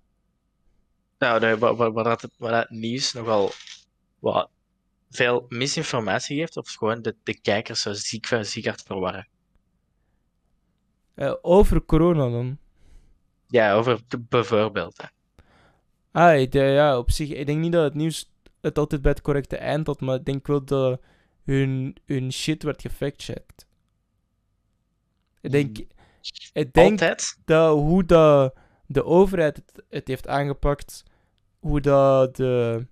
[1.18, 3.52] Nou, de, waar, waar, waar, dat, waar dat nieuws nogal
[4.20, 4.49] wat
[5.10, 9.28] veel misinformatie geeft, of gewoon de, de kijkers zo ziek, ziek hard verwarren.
[11.14, 12.58] Eh, over corona dan.
[13.47, 14.97] Ja, over de- bijvoorbeeld.
[15.02, 15.08] Hè.
[16.12, 17.30] Ah, ik, eh, ja, op zich.
[17.30, 18.32] Ik denk niet dat het nieuws
[18.62, 21.01] het altijd bij het correcte eind had, maar ik denk wel dat
[21.43, 23.66] hun, hun shit werd gefactcheckt.
[25.41, 25.78] Ik denk,
[26.53, 27.38] ik denk Altijd?
[27.45, 28.53] dat hoe dat
[28.86, 31.03] de overheid het, het heeft aangepakt,
[31.59, 32.86] hoe dat de.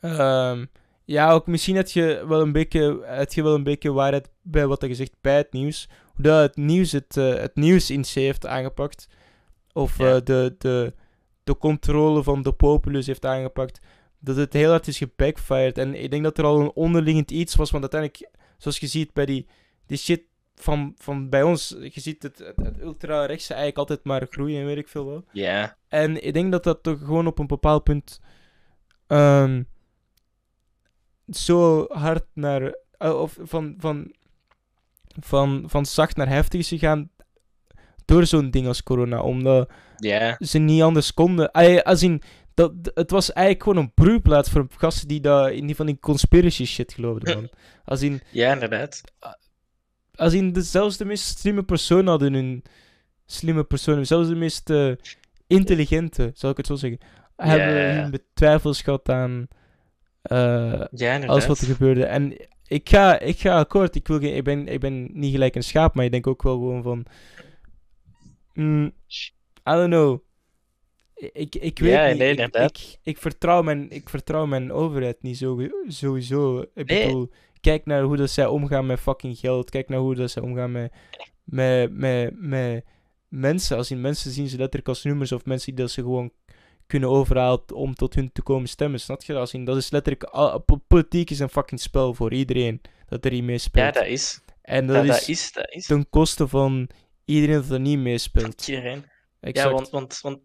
[0.00, 0.64] ehm,
[1.04, 4.66] ja, ook misschien had je wel een beetje, had je wel een beetje waarheid bij
[4.66, 5.88] wat je zegt bij het nieuws.
[6.14, 9.08] Hoe dat het nieuws het, eh, het nieuws in C heeft aangepakt.
[9.72, 10.14] Of Ja.
[10.14, 10.94] eh, de, de,
[11.44, 13.80] de controle van de populus heeft aangepakt.
[14.18, 15.78] Dat het heel hard is gebackfired.
[15.78, 17.70] En ik denk dat er al een onderliggend iets was.
[17.70, 19.46] Want uiteindelijk, zoals je ziet bij die,
[19.86, 20.22] die shit
[20.54, 21.68] van, van bij ons.
[21.80, 25.24] Je ziet het, het, het ultra-rechtse eigenlijk altijd maar groeien en weet ik veel wel.
[25.32, 25.76] Ja.
[25.88, 28.20] En ik denk dat dat toch gewoon op een bepaald punt
[29.06, 29.62] ehm,
[31.28, 32.74] zo hard naar.
[32.98, 34.14] eh, of van, van,
[35.20, 37.10] van, van zacht naar heftig is gegaan.
[38.04, 39.22] Door zo'n ding als corona.
[39.22, 39.70] Omdat
[40.38, 41.52] ze niet anders konden.
[41.82, 42.22] Als in,
[42.54, 45.98] dat, het was eigenlijk gewoon een broeiplaats voor gasten die daar in die van die
[46.00, 47.48] conspiracy shit geloofden, man.
[47.84, 49.00] Als in, ja, inderdaad.
[50.14, 52.62] als in de, zelfs de meest slimme personen hadden hun
[53.26, 54.92] slimme personen, zelfs de meest eh,
[55.46, 57.00] intelligente, zal ik het zo zeggen,
[57.36, 59.48] hebben hun betwijfels gehad aan
[60.22, 62.04] eh, Ja, alles wat er gebeurde.
[62.04, 62.36] En
[62.66, 65.62] ik ga, ik ga akkoord, ik, wil geen, ik, ben, ik ben niet gelijk een
[65.62, 67.06] schaap, maar ik denk ook wel gewoon van...
[68.54, 68.92] mm,
[69.68, 70.18] I don't know.
[71.14, 72.18] Ik, ik weet Ja, niet.
[72.18, 76.64] nee, ik, ik, ik, vertrouw mijn, ik vertrouw mijn overheid niet zo, sowieso.
[76.74, 77.06] Ik Nee.
[77.06, 77.30] bedoel,
[77.60, 79.70] kijk naar hoe dat zij omgaan met fucking geld.
[79.70, 80.92] Kijk naar hoe dat zij omgaan met,
[81.44, 82.84] met, met, met
[83.28, 83.76] mensen.
[83.76, 86.30] Als in mensen zien ze letterlijk als nummers of mensen die dat ze gewoon
[86.86, 89.00] kunnen overhalen om tot hun te komen stemmen.
[89.00, 89.34] Snap je?
[89.34, 90.30] Als in, dat is letterlijk...
[90.86, 93.94] Politiek is een fucking spel voor iedereen dat er niet meespeelt.
[93.94, 94.40] Ja, dat is.
[94.62, 95.86] en dat, is, dat is, dat is.
[95.86, 96.88] ten koste van
[97.24, 98.68] iedereen dat er niet meespeelt.
[98.68, 99.10] Iedereen.
[99.40, 99.68] Exact.
[99.68, 100.40] Ja, want, want, want,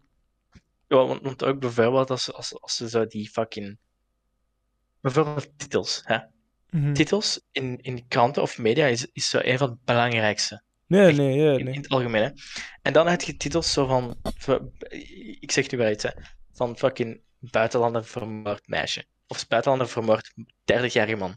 [0.88, 3.78] ja, want, want ook bijvoorbeeld als, als, als ze zo die fucking...
[5.00, 6.18] Bijvoorbeeld titels, hè.
[6.70, 6.92] Mhm.
[6.92, 10.62] Titels in, in kranten of media is, is zo een van het belangrijkste.
[10.86, 11.58] Nee, echt nee, ja, nee.
[11.58, 12.22] in het algemeen.
[12.22, 12.30] Hè.
[12.82, 14.72] En dan heb je titels zo van, van-
[15.40, 16.10] ik zeg nu wel iets, hè,
[16.52, 19.04] van fucking buitenlander vermoord meisje.
[19.26, 20.32] Of buitenlander vermoord
[20.72, 21.36] 30-jarige man.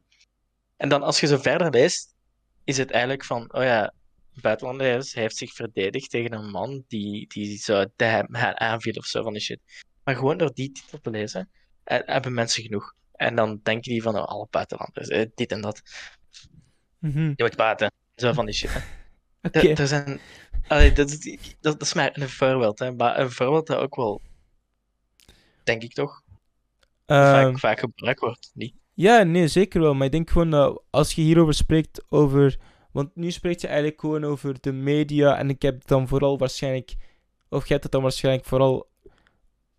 [0.77, 2.15] En dan als je zo verder leest,
[2.63, 3.93] is het eigenlijk van, oh ja,
[4.41, 9.05] buitenlander is- hij heeft zich verdedigd tegen een man die, die zo hem aanviel of
[9.05, 9.59] zo van die shit.
[10.03, 11.49] Maar gewoon door die titel te lezen,
[11.83, 12.93] eh, hebben mensen genoeg.
[13.15, 15.81] En dan denken die van, oh, alle buitenlanders, eh, dit en dat.
[16.99, 17.19] Mhm.
[17.19, 17.91] Je moet praten.
[18.15, 18.71] Zo van die shit.
[19.41, 19.59] Oké.
[19.59, 20.19] Er- Er zijn...
[20.67, 22.91] Allee, dat, is, dat, dat is maar een voorbeeld, hè.
[22.91, 24.21] Maar een voorbeeld dat ook wel,
[25.63, 26.21] denk ik toch,
[27.05, 28.51] Ehm, vaak, vaak gebruikt wordt.
[28.53, 28.73] Niet?
[28.93, 29.93] Ja, nee, zeker wel.
[29.93, 32.57] Maar ik denk gewoon dat als je hierover spreekt over...
[32.93, 35.37] Want nu spreekt je eigenlijk gewoon over de media.
[35.37, 36.95] En ik heb het dan vooral waarschijnlijk...
[37.49, 38.89] Of jij hebt het dan waarschijnlijk vooral...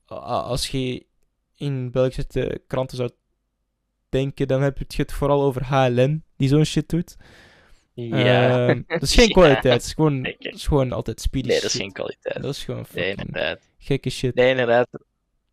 [0.06, 1.06] Als je
[1.56, 3.10] in Belgische te- kranten zou
[4.08, 7.16] denken, dan heb je het vooral over HLN, die zo'n shit doet.
[7.92, 8.68] Ja.
[8.68, 11.56] Ehm, dat is geen Ja, kwaliteit, het is gewoon, het is gewoon altijd speedy nee,
[11.56, 11.80] dat is shit.
[11.80, 12.42] geen kwaliteit.
[12.42, 13.68] Dat is gewoon Nee, inderdaad.
[13.78, 14.34] gekke shit.
[14.34, 14.88] Nee, inderdaad.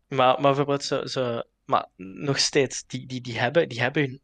[0.08, 1.42] Maar, maar bijvoorbeeld zo, zo...
[1.64, 4.20] Maar nog steeds, die, die, die hebben, die hebben hun,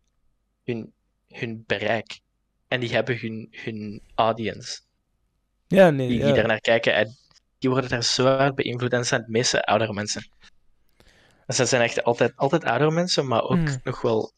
[0.65, 0.93] hun,
[1.29, 2.21] hun bereik.
[2.69, 4.81] En die hebben hun, hun audience.
[5.67, 6.25] Ja, nee, Die, ja.
[6.25, 6.95] die daar naar kijken.
[6.95, 7.17] En
[7.59, 8.93] die worden daar zo hard beïnvloed.
[8.93, 10.29] En zijn het meeste oudere mensen.
[11.47, 13.81] Dus dat zijn echt altijd, altijd oudere mensen, maar ook Mm.
[13.85, 14.33] nog wel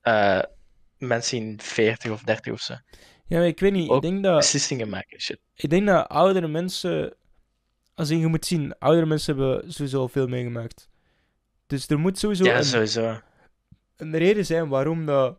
[0.00, 0.42] eh,
[0.98, 2.74] mensen in 40 of 30 of zo.
[3.26, 4.36] Ja, maar ik weet niet, ik denk dat...
[4.36, 5.38] Beslissingen maken, shit.
[5.54, 7.16] Ik denk dat oudere mensen.
[7.94, 10.88] Als je moet zien, oudere mensen hebben sowieso al veel meegemaakt.
[11.66, 13.20] Dus er moet sowieso Ja, een, sowieso.
[13.96, 15.38] een reden zijn waarom dat.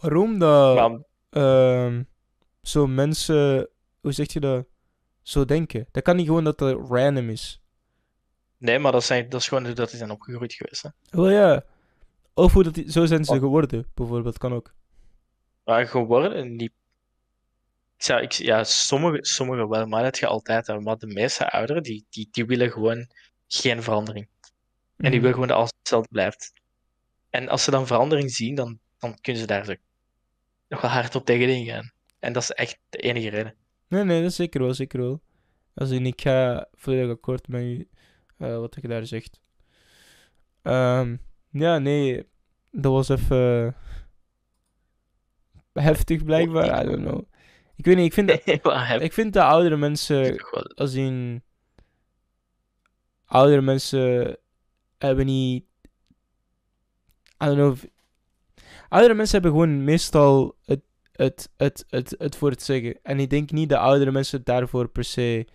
[0.00, 0.76] Waarom dat.
[0.76, 0.98] Maar
[1.30, 2.02] ehm,
[2.62, 3.68] zo mensen.
[4.00, 4.66] Hoe zeg je dat?
[5.22, 5.86] Zo denken.
[5.90, 7.60] Dat kan niet gewoon dat het random is.
[8.58, 10.82] Nee, maar dat, zijn, dat is gewoon hoe dat die zijn opgegroeid geweest.
[10.82, 10.88] Hè.
[11.10, 11.64] Wel ja.
[12.34, 13.38] Of hoe dat die, zo zijn ze Oh.
[13.38, 14.38] geworden, bijvoorbeeld.
[14.38, 14.74] Kan ook.
[15.64, 16.72] Maar geworden, die...
[17.96, 20.84] Ik zou, ik, ja, sommige, sommige wel, maar dat je altijd hebt.
[20.84, 23.06] Maar de meeste ouderen, die, die, die willen gewoon
[23.46, 24.28] geen verandering.
[24.30, 24.50] En
[24.96, 25.18] die Mhm.
[25.20, 26.52] willen gewoon dat alles hetzelfde blijft.
[27.30, 29.74] En als ze dan verandering zien, dan, dan kunnen ze daar zo
[30.70, 31.90] nog wel hard op tegenin gaan.
[32.18, 33.54] En dat is echt de enige reden.
[33.88, 35.20] Nee, nee, dat is zeker wel, zeker wel.
[35.74, 37.88] Als in, ik ga volledig akkoord met u,
[38.36, 39.40] eh, wat je daar zegt.
[40.62, 41.16] Ehm,
[41.50, 42.26] ja, nee,
[42.70, 43.76] dat was even
[45.72, 47.22] heftig blijkbaar, I don't know.
[47.76, 50.44] Ik weet niet, ik vind, dat, ik vind dat oudere mensen,
[50.74, 51.42] als in,
[53.24, 54.38] oudere mensen
[54.98, 55.64] hebben niet,
[57.42, 57.76] I don't know,
[58.90, 60.80] oudere mensen hebben gewoon meestal het,
[61.12, 62.98] het, het, het, het voor het zeggen.
[63.02, 65.46] En ik denk niet dat oudere mensen daarvoor per se,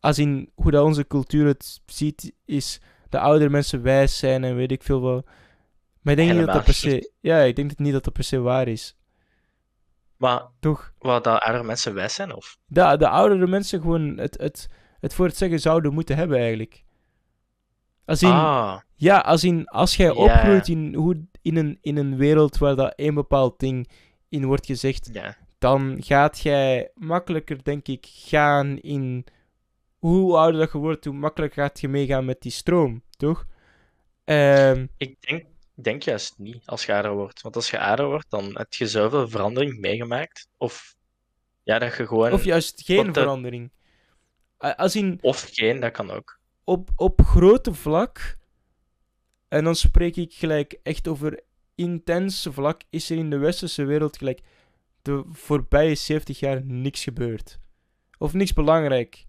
[0.00, 4.56] als in hoe dat onze cultuur het ziet, is dat oudere mensen wijs zijn en
[4.56, 5.26] weet ik veel wat.
[6.02, 8.24] Maar ik denk niet dat dat per se, ja, ik denk niet dat dat per
[8.24, 8.96] se waar is.
[10.16, 10.92] Maar Toch?
[10.98, 12.58] wat dat oudere mensen wijs zijn, of?
[12.66, 14.68] De, de oudere mensen gewoon het, het,
[15.00, 16.84] het voor het zeggen zouden moeten hebben eigenlijk.
[18.04, 20.12] Als in, Ah, ja, als in, als jij Ja.
[20.14, 23.88] opgroeit in, hoe, in, een, in een wereld waar dat één bepaald ding
[24.28, 25.36] in wordt gezegd, ja.
[25.58, 29.24] dan gaat jij makkelijker, denk ik, gaan in...
[29.98, 33.46] Hoe ouder dat je wordt, hoe makkelijker gaat je meegaan met die stroom, toch?
[34.24, 35.44] Ehm, Ik denk,
[35.74, 37.40] denk juist niet als je ouder wordt.
[37.42, 40.48] Want als je ouder wordt, dan heb je zoveel verandering meegemaakt.
[40.56, 40.94] Of
[41.62, 42.32] ja, dat je gewoon.
[42.32, 43.70] of juist geen verandering.
[44.58, 46.38] Als in, Of geen, dat kan ook.
[46.64, 48.36] op, op grote vlak,
[49.48, 51.40] en dan spreek ik gelijk echt over
[51.74, 54.40] intense vlak, is er in de westerse wereld gelijk
[55.02, 57.58] de voorbije 70 jaar niks gebeurd.
[58.18, 59.26] Of niks belangrijk.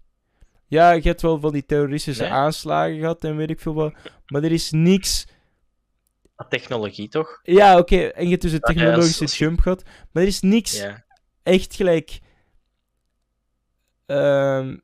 [0.66, 2.32] Ja, je hebt wel van die terroristische Nee.
[2.32, 3.94] aanslagen gehad en weet ik veel wat,
[4.26, 5.26] maar er is niks...
[6.48, 7.40] Technologie toch?
[7.42, 10.78] Ja, oké, en je hebt dus een ja, technologische jump gehad, maar er is niks
[10.78, 11.04] Ja.
[11.42, 12.20] echt gelijk.
[14.06, 14.76] Ehm,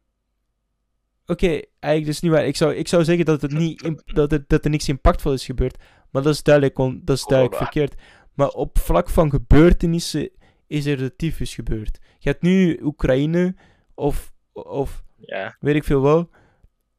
[1.27, 2.47] Oké, eigenlijk dus niet waar.
[2.47, 5.45] Ik zou, ik zou zeggen dat, het niet, dat, er, dat er niks impactvol is
[5.45, 5.77] gebeurd.
[6.11, 7.95] Maar dat is duidelijk, dat is duidelijk Oh, verkeerd.
[8.35, 10.31] Maar op vlak van gebeurtenissen
[10.67, 11.99] is er de tyfus gebeurd.
[12.19, 13.55] Je hebt nu Oekraïne
[13.95, 15.57] of, of Ja.
[15.61, 16.31] weet ik veel wel.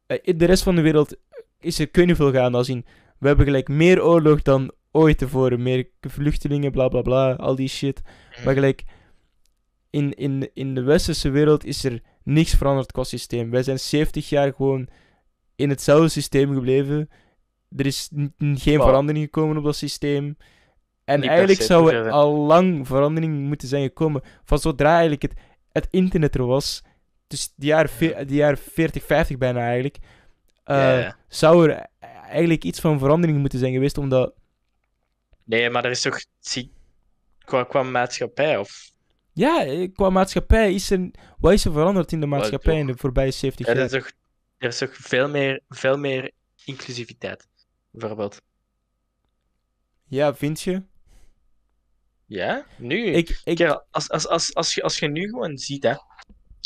[0.05, 1.15] Eh, In de rest van de wereld
[1.59, 2.55] is er kunnen veel gaan.
[2.55, 2.85] Als in,
[3.19, 5.61] we hebben gelijk meer oorlog dan ooit tevoren.
[5.63, 8.01] Meer vluchtelingen, bla bla bla, al die shit.
[8.45, 8.83] Maar gelijk,
[9.89, 13.49] in, in, in de westerse wereld is er niks veranderd qua systeem.
[13.49, 14.87] Wij zijn 70 jaar gewoon
[15.55, 17.09] in hetzelfde systeem gebleven.
[17.75, 18.87] Er is geen Wow.
[18.87, 20.37] verandering gekomen op dat systeem.
[21.03, 24.21] En Niet eigenlijk zou er al lang verandering moeten zijn gekomen.
[24.43, 25.33] Van zodra eigenlijk het,
[25.71, 26.83] het internet er was,
[27.27, 29.97] dus die jaren, die jaren 40, 50 bijna eigenlijk,
[30.65, 31.17] Ja, ja.
[31.27, 31.85] zou er
[32.29, 34.33] eigenlijk iets van verandering moeten zijn geweest, omdat...
[35.43, 36.19] Nee, maar er is toch.
[37.45, 38.91] Qua, qua maatschappij of.
[39.37, 41.11] Ja, eh, qua maatschappij is er...
[41.37, 43.85] Wat is er veranderd in de maatschappij in de voorbije 70 Er jaar?
[43.85, 44.11] is toch,
[44.57, 46.31] er is toch veel, meer, veel meer
[46.65, 47.47] inclusiviteit.
[47.91, 48.41] Bijvoorbeeld.
[50.07, 50.83] Ja, vind je?
[52.25, 52.65] Ja?
[52.77, 53.05] Nu.
[53.05, 55.93] Ik, ik, Kerel, als, als, als, als, je, als je nu gewoon ziet, hè,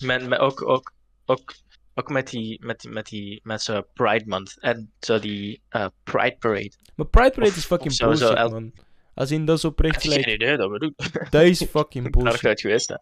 [0.06, 0.94] met, met ook, ook,
[1.26, 1.54] ook,
[1.94, 5.86] ook met die, met, die- met die, met zo'n Pride Month en zo die eh,
[6.04, 6.72] Pride Parade.
[6.96, 8.74] maar Pride Parade of- is fucking of zo, zo, bullshit, el- man.
[9.22, 10.94] Als in, dat is Ik oprecht heb geen idee dat we doen.
[11.30, 12.42] Dat is fucking Ik ben er bullshit.
[12.42, 12.96] nooit geweest, hè.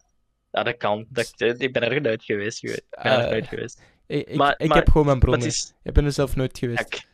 [0.50, 1.06] Ja, dat kan.
[1.08, 2.62] Dat, ik ben er nooit geweest.
[2.64, 3.82] Ik ben er Eh, nooit geweest.
[4.06, 5.46] Ik, ik, Maar- ik maar- heb gewoon mijn bronnen.
[5.46, 5.72] is...
[5.82, 7.08] Ik ben er zelf nooit geweest.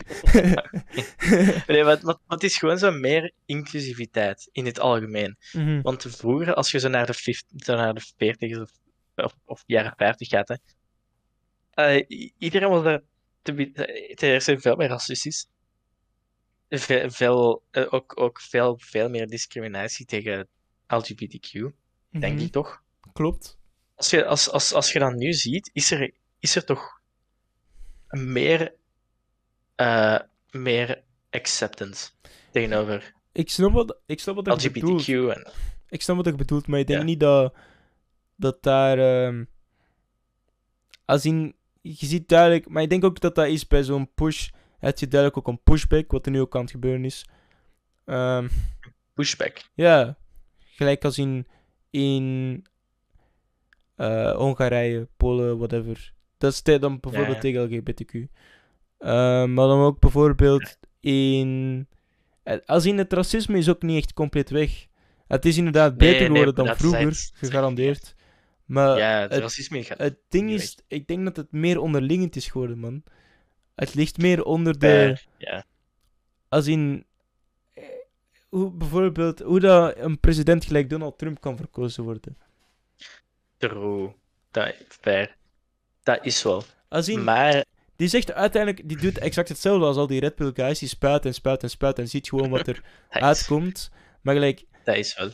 [1.66, 5.36] Nee, maar, het is gewoon zo meer inclusiviteit in het algemeen.
[5.52, 5.80] Mhm.
[5.82, 8.70] Want vroeger, als je zo naar de, 50, zo naar de 40 of,
[9.16, 10.54] of, of jaren 50 gaat, hè,
[11.70, 13.00] eh, i- iedereen was daar
[13.42, 13.72] be-
[14.14, 15.46] ten eerste veel meer racistisch.
[16.78, 20.48] Ve- veel, eh, ook, ook veel, veel meer discriminatie tegen
[20.86, 21.52] LGBTQ,
[22.10, 22.82] denk Mhm, ik toch?
[23.12, 23.58] Klopt.
[23.94, 27.00] Als je, als, als, als je dat nu ziet, is er, is er toch
[28.08, 28.74] meer,
[29.74, 30.18] eh,
[30.50, 32.10] meer acceptance
[32.52, 35.00] tegenover Ik snap wat, ik snap wat bedoelt.
[35.02, 35.08] LGBTQ.
[35.08, 35.52] En,
[35.88, 37.04] Ik snap wat ik bedoelt, maar ik denk Ja.
[37.04, 37.54] niet dat,
[38.36, 38.98] dat daar...
[38.98, 39.44] ehm,
[41.04, 41.54] als in...
[41.82, 42.68] Je ziet duidelijk...
[42.68, 44.48] Maar ik denk ook dat dat is bij zo'n push...
[44.80, 47.26] Het je duidelijk ook een pushback, wat er nu ook aan het gebeuren is.
[48.04, 48.48] Ehm,
[49.14, 49.58] pushback.
[49.74, 50.16] ja,
[50.58, 51.46] gelijk als in...
[51.90, 52.64] In...
[53.96, 56.12] eh, Hongarije, Polen, whatever.
[56.38, 57.40] Dat is dan bijvoorbeeld ja.
[57.40, 58.14] tegen LGBTQ.
[58.98, 61.86] Ehm, maar dan ook bijvoorbeeld in...
[62.42, 64.86] eh, Als in het racisme is ook niet echt compleet weg.
[65.26, 68.14] Het is inderdaad beter nee, geworden dan vroeger, zijn- gegarandeerd.
[68.64, 69.98] Maar ja, het het- racisme gaat.
[69.98, 73.02] het ding is, ik denk dat het meer onderliggend is geworden, man.
[73.80, 75.16] Het ligt meer onder de...
[75.38, 75.64] ja.
[76.48, 77.04] Als in...
[77.74, 77.84] eh,
[78.48, 82.36] Hoe, bijvoorbeeld, hoe dat een president gelijk Donald Trump kan verkozen worden.
[83.56, 84.14] True.
[84.50, 85.36] Dat, fair.
[86.02, 86.62] Dat is wel.
[86.88, 87.64] Als in, Maar
[87.96, 90.78] die zegt uiteindelijk, die doet exact hetzelfde als al die Red Pill guys.
[90.78, 93.90] Die spuit en spuit en spuit en ziet gewoon wat er uitkomt.
[94.22, 95.30] Maar gelijk, dat is wel.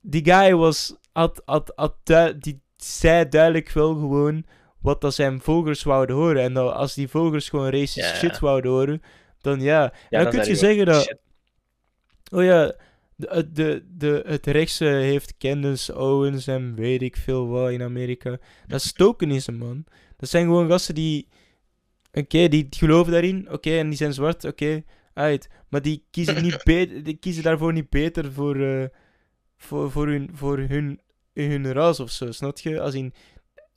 [0.00, 1.96] die guy was, had, had, had
[2.38, 4.44] die zei duidelijk wel gewoon
[4.88, 6.42] wat dat zijn volgers wouden horen.
[6.42, 8.14] En dat als die volgers gewoon racist Ja.
[8.14, 9.02] shit wouden horen,
[9.40, 9.92] dan ja.
[10.10, 11.18] Ja, dan kun je zeggen dat, shit.
[12.32, 12.74] oh ja,
[13.16, 18.38] de, de, de, het rechtse heeft Candace Owens en weet ik veel wat in Amerika.
[18.66, 19.84] Dat is tokenisme, man.
[20.16, 21.28] Dat zijn gewoon gasten die,
[22.12, 24.82] oké, die geloven daarin, oké, en die zijn zwart, oké,
[25.14, 25.48] uit.
[25.68, 28.84] Maar die kiezen, niet be- die kiezen daarvoor niet beter voor, eh,
[29.56, 31.00] voor, voor, hun, voor hun,
[31.34, 32.80] hun ras of zo, snap je?
[32.80, 33.12] Als in,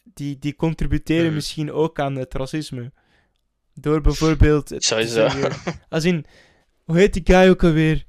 [0.03, 2.91] die, die contributeren misschien ook aan het racisme.
[3.73, 4.73] Door bijvoorbeeld...
[4.77, 5.27] Sowieso.
[5.89, 6.25] als in,
[6.83, 8.05] hoe heet die guy ook alweer?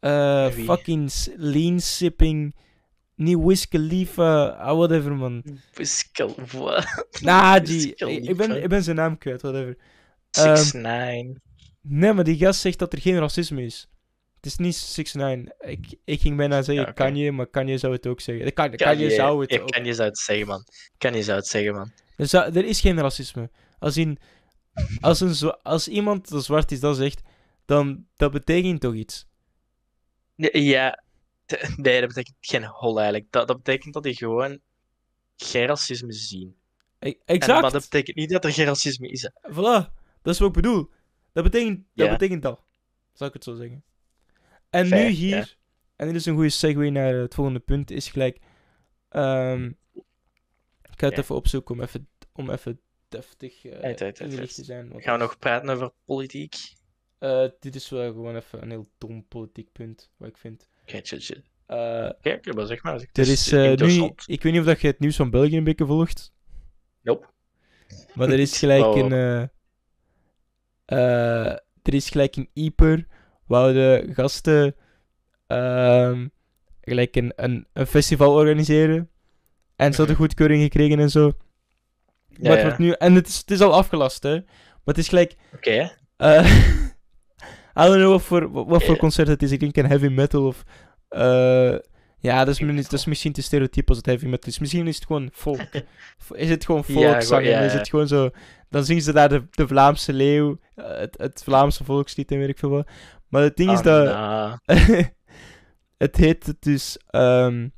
[0.00, 2.54] Eh fucking lean sipping.
[3.14, 5.42] Niet Wiz Khalifa, ah, whatever man.
[6.52, 7.06] Wat?
[7.20, 9.76] Nah, die, ik, ben, ik ben zijn naam kwijt, whatever.
[10.30, 11.42] Ehm, 6 9
[11.80, 13.88] Nee, maar die gast zegt dat er geen racisme is.
[14.44, 16.92] Het is niet 6 9 Ik, ik ging bijna zeggen Ja, oké.
[16.92, 18.52] Kanye, maar Kanye zou het ook zeggen.
[18.52, 19.70] Kan, Kanye zou het ja, ook.
[19.70, 20.64] Kanye zou het zeggen, man.
[20.98, 21.92] Kanye zou het zeggen, man.
[22.16, 23.50] Er, zou- er is geen racisme.
[23.78, 24.18] Als, in,
[25.00, 27.22] als, een, als iemand dat zwart is dat zegt,
[27.64, 29.26] dan dat betekent toch iets.
[30.36, 31.02] Ja,
[31.76, 33.32] nee, dat betekent geen hol eigenlijk.
[33.32, 34.60] Dat, dat betekent dat die gewoon
[35.36, 36.56] geen racisme zien.
[36.98, 37.62] E- En, Exact.
[37.62, 39.22] maar dat betekent niet dat er geen racisme is.
[39.22, 39.30] hè.
[39.52, 39.92] Voilà,
[40.22, 40.90] dat is wat ik bedoel.
[41.32, 42.06] Dat betekent dat.
[42.06, 42.12] Ja.
[42.12, 42.60] Betekent dat.
[43.12, 43.84] Zal ik het zo zeggen.
[44.74, 45.46] En Fair, nu hier, ja.
[45.96, 48.38] en dit is een goede segue naar het volgende punt, is gelijk.
[49.08, 49.64] ehm,
[50.82, 51.22] ik ga het Ja.
[51.22, 54.54] even opzoeken om even, om even deftig Uit, uit, uit, ingelicht uit.
[54.54, 54.92] te zijn.
[54.96, 56.54] Gaan we nog praten over politiek?
[57.18, 60.68] eh, dit is wel gewoon even een heel dom politiek punt, wat ik vind.
[60.82, 61.42] Oké, chill.
[61.66, 62.94] Eh, maar zeg maar.
[63.12, 65.64] Er is eh, nu, ik weet niet of dat je het nieuws van België een
[65.64, 66.32] beetje volgt.
[67.02, 67.26] Nope.
[68.14, 68.96] Maar er is gelijk Oh.
[68.96, 69.12] een.
[71.82, 73.06] er is gelijk een Ieper.
[73.46, 74.74] Wouden gasten.
[75.46, 76.26] ehm,
[76.80, 79.10] gelijk een, een, een festival organiseren.
[79.76, 80.24] En ze hadden Mhm.
[80.24, 81.32] goedkeuring gekregen en zo.
[82.28, 82.62] Ja, maar het ja.
[82.64, 82.90] wordt nu.
[82.90, 84.32] En het is, het is al afgelast, hè?
[84.34, 85.34] Maar het is gelijk.
[85.54, 86.46] Oké, eh
[87.80, 89.50] I don't know wat voor, wat, voor concert het is.
[89.52, 90.62] Ik denk een heavy metal of.
[91.08, 91.74] eh,
[92.18, 94.58] ja, dat is, dat is misschien te stereotyp als het heavy metal is.
[94.58, 95.60] Misschien is het gewoon folk.
[96.34, 97.46] is het gewoon volkszang?
[97.46, 98.30] ja, is het gewoon zo.
[98.70, 100.58] Dan zingen ze daar de, de Vlaamse leeuw.
[100.74, 102.88] eh, het, het Vlaamse volkslied en weet ik veel wat.
[103.34, 104.60] Maar het ding is Ah, dat.
[106.04, 106.98] het heet dus.
[107.06, 107.68] ehm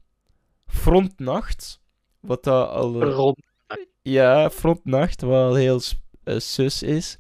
[0.67, 1.81] Frontnacht.
[2.21, 3.03] Wat dat al.
[3.03, 3.39] Rond.
[4.03, 5.21] ja, Frontnacht.
[5.21, 5.81] Wat al heel
[6.25, 7.19] eh, sus is.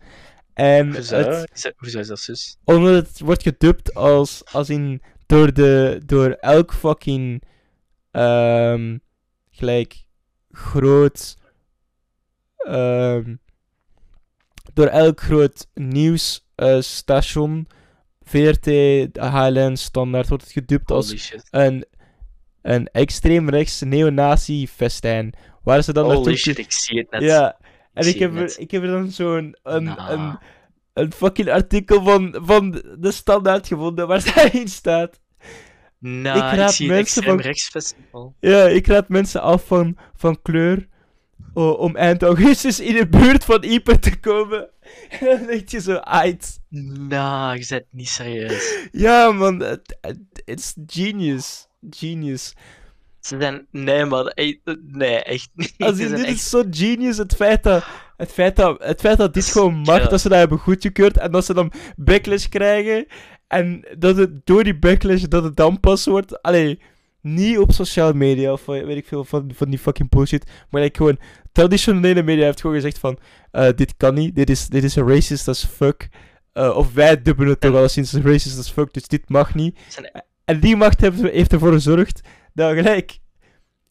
[0.54, 1.16] En Hoezo?
[1.16, 2.56] het, Is dat- Hoezo is dat zus?
[2.64, 7.42] omdat het wordt gedubt als, als in door, de, door elk fucking
[8.10, 8.98] ehm,
[9.50, 10.04] gelijk
[10.50, 11.36] groot
[12.56, 13.36] ehm,
[14.72, 17.66] door elk groot nieuwsstation
[18.28, 18.66] VRT,
[19.18, 21.48] HLN, Standaard wordt het gedubt als shit.
[21.50, 21.84] een,
[22.62, 25.32] een extreem rechts neonazi festijn
[25.62, 27.22] waar ze dan naartoe Holy shit, ik zie het net.
[27.22, 27.56] ja,
[27.94, 30.10] en zie ik heb, er, ik heb er dan zo'n een, Nah.
[30.10, 30.38] een,
[30.92, 35.20] een fucking artikel van, van de standaard gevonden waar daarin staat.
[35.98, 38.34] Nou, Ik ik, raad zie het mensen van- rechtsfestival.
[38.40, 40.88] Ja, ik raad mensen af van, van kleur
[41.54, 44.68] om eind augustus in de buurt van Ieper te komen.
[45.20, 46.60] En dan denk je zo, ait.
[47.08, 48.88] Nou, je bent niet serieus.
[48.92, 49.78] Ja man,
[50.44, 51.66] it's genius.
[51.90, 52.54] Genius.
[53.20, 53.66] Ze zijn...
[53.70, 54.32] Nee, man.
[54.86, 55.74] Nee, echt niet.
[55.78, 56.26] Als dit echt...
[56.26, 57.84] is zo genius, het feit dat,
[58.16, 61.18] Het feit dat, het feit dat dit Dat gewoon mag, dat ze dat hebben goedgekeurd
[61.18, 63.06] en dat ze dan backlash krijgen.
[63.46, 66.42] En dat het door die backlash dat het dan pas wordt.
[66.42, 66.80] Allee,
[67.26, 70.50] niet op sociale media of weet ik veel van, van die fucking bullshit.
[70.70, 71.18] Maar like gewoon,
[71.52, 73.18] traditionele media heeft gewoon gezegd van,
[73.50, 76.08] eh, dit kan niet, dit is, dit is racist as fuck.
[76.52, 79.78] Eh, of wij dubbelen het toch al sinds racist as fuck, dus dit mag niet.
[80.44, 82.20] En die macht heeft, heeft ervoor gezorgd
[82.54, 83.18] dat gelijk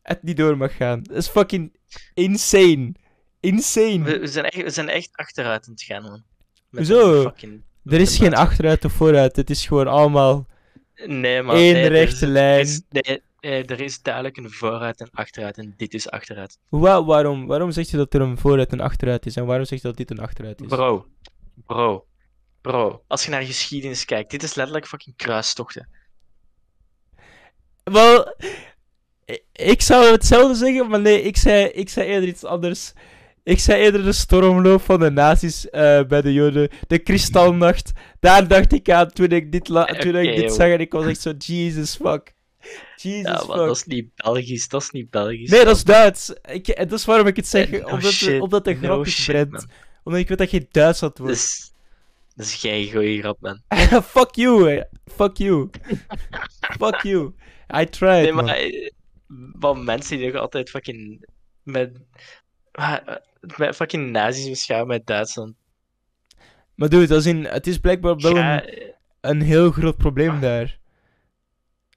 [0.01, 1.03] het niet door mag gaan.
[1.03, 1.75] Dat is fucking
[2.13, 2.93] insane.
[3.39, 4.03] Insane.
[4.03, 6.23] We, we zijn echt, we zijn echt achteruit aan het gaan, man.
[7.21, 9.35] Fucking- Er is geen achteruit of vooruit.
[9.35, 10.47] Het is gewoon allemaal.
[11.05, 11.55] Nee, man.
[11.55, 12.59] één nee, rechte lijn.
[12.61, 16.57] is- nee, er is duidelijk een vooruit en achteruit en dit is achteruit.
[16.69, 19.35] Wa- waarom, waarom zeg je dat er een vooruit en achteruit is?
[19.35, 20.67] En waarom zeg je dat dit een achteruit is?
[20.67, 21.07] Bro,
[21.65, 22.05] bro,
[22.61, 23.03] bro.
[23.07, 25.89] Als je naar geschiedenis kijkt, dit is letterlijk fucking kruistochten.
[27.83, 28.35] Wel,
[29.51, 32.93] ik zou hetzelfde zeggen, maar nee, ik zei, ik zei eerder iets anders.
[33.45, 36.69] Ik zei eerder de stormloop van de nazi's eh, bij de Joden.
[36.87, 37.91] De kristalnacht.
[38.19, 40.51] Daar dacht ik aan toen ik dit, la- toen ik dit joh.
[40.51, 42.33] zag en ik was echt zo, Jesus fuck.
[42.95, 43.55] Jesus Ja, maar fuck.
[43.55, 45.49] dat is niet Belgisch, dat is niet Belgisch.
[45.49, 46.33] Nee, dat is Duits.
[46.51, 47.69] Ik, en dat is waarom ik het zeg.
[47.69, 49.51] Eh, no omdat, de, shit, omdat de no grap is Brent.
[49.51, 49.69] man.
[50.03, 51.33] Omdat ik weet dat je Duitsland wordt.
[51.33, 51.71] Dus,
[52.35, 53.61] dat is geen goeie grap, man.
[54.13, 54.83] Fuck you, eh.
[55.15, 55.69] Fuck you.
[56.79, 57.33] Fuck you.
[57.79, 58.45] I tried, Nee, man.
[58.45, 58.89] maar eh,
[59.59, 61.25] wat mensen die nog altijd fucking
[61.63, 61.91] met,
[62.71, 62.97] ah,
[63.57, 65.55] met fucking nazi's beschouwen met Duitsland.
[66.75, 70.77] Maar dude, als in, het is blijkbaar wel een, een heel groot probleem daar.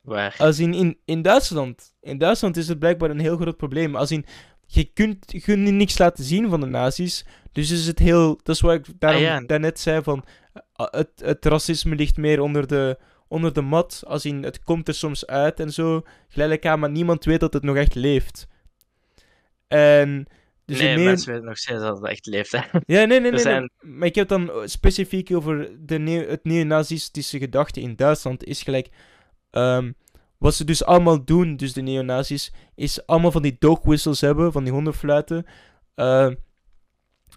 [0.03, 0.35] waar?
[0.39, 1.95] Als in, in, in Duitsland.
[2.01, 3.97] In Duitsland is het blijkbaar een heel groot probleem.
[3.97, 4.25] Als in,
[4.67, 7.27] je kunt, je kunt niks laten zien van de nazi's.
[7.53, 8.41] Dus is het heel...
[8.43, 9.41] Dat is wat ik daarom Ah, ja.
[9.41, 10.25] daarnet zei van...
[10.53, 12.99] eh, het, het racisme ligt meer onder de,
[13.29, 14.03] onder de mat.
[14.07, 16.03] Als in, het komt er soms uit en zo.
[16.29, 18.47] Geleidelijk aan, maar niemand weet dat het nog echt leeft.
[19.69, 20.27] En...
[20.69, 22.59] Dus nee, meer- mensen weten nog steeds dat het echt leeft, hè.
[22.73, 23.41] Ja, nee, nee, nee, nee.
[23.41, 28.45] zijn- Maar ik heb dan specifiek over de neo het neonazistische gedachte in Duitsland.
[28.45, 28.89] Is gelijk.
[29.51, 29.93] ehm,
[30.39, 34.53] wat ze dus allemaal doen, dus de neonazis, is allemaal van die dog whistles hebben,
[34.53, 35.47] van die hondenfluiten.
[35.95, 36.35] ehm,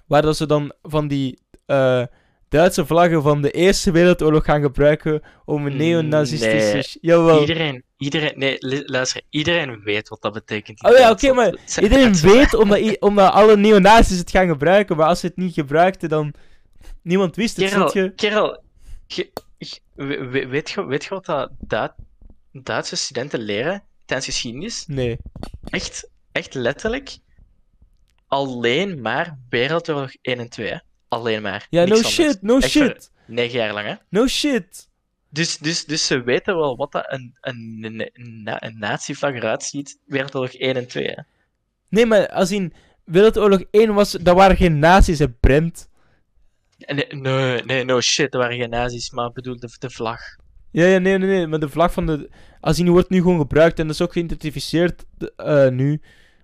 [0.08, 2.04] waar dat ze dan van die eh,
[2.50, 6.74] Duitse vlaggen van de Eerste Wereldoorlog gaan gebruiken om een Mm, neonazistische.
[6.74, 6.84] nee.
[7.02, 7.40] Jawel.
[7.40, 10.84] Iedereen, iedereen, nee, luister, iedereen weet wat dat betekent.
[10.84, 12.54] Oh ja, oké, maar Iedereen weet
[13.00, 16.34] omdat, alle neonazis het gaan gebruiken, maar als ze het niet gebruikten, dan.
[17.02, 18.14] Niemand wist het, Kerel, je?
[18.16, 18.64] kerel,
[19.96, 22.04] weet, je, weet je wat dat Du-
[22.52, 24.84] Duitse studenten leren tijdens geschiedenis?
[24.88, 25.18] Nee.
[25.64, 27.18] Echt, echt letterlijk
[28.28, 30.70] alleen maar Wereldoorlog 1 en 2.
[30.70, 30.78] Hè?
[31.08, 31.68] Alleen maar.
[31.70, 32.14] Ja, Niks no anders.
[32.14, 33.12] shit, no Echt shit.
[33.28, 33.94] Negen jaar lang, hè?
[34.10, 34.90] No shit.
[35.34, 37.78] Dus, dus, dus ze weten wel wat dat een, een,
[38.14, 40.00] een, een, nazi-vlag eruit ziet.
[40.06, 41.06] Wereldoorlog 1 en 2.
[41.08, 41.22] Hè?
[41.90, 45.90] Nee, maar als in Wereldoorlog 1 was, dat waren geen nazi's, hè, Brent.
[46.78, 49.90] En Nee, nee, nee, no shit, dat waren geen nazi's, maar ik bedoel de, de
[49.90, 50.20] vlag.
[50.72, 52.30] Ja, ja, nee, nee, nee, maar de vlag van de...
[52.60, 56.02] Als die wordt nu gewoon gebruikt en dat is ook geïdentificeerd de- eh, nu.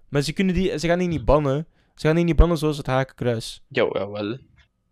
[0.10, 1.68] Maar ze, kunnen die, ze gaan die niet bannen.
[1.96, 3.62] Ze gaan die niet bannen zoals het hakenkruis.
[3.68, 4.38] Ja, jawel.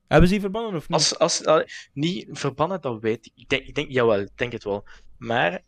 [0.08, 1.18] Hebben ze die verbannen of niet?
[1.18, 3.32] Als, als, niet verbannen, dat weet ik.
[3.36, 4.88] Ik denk, ik denk, jawel, ik denk het wel.
[5.18, 5.62] Maar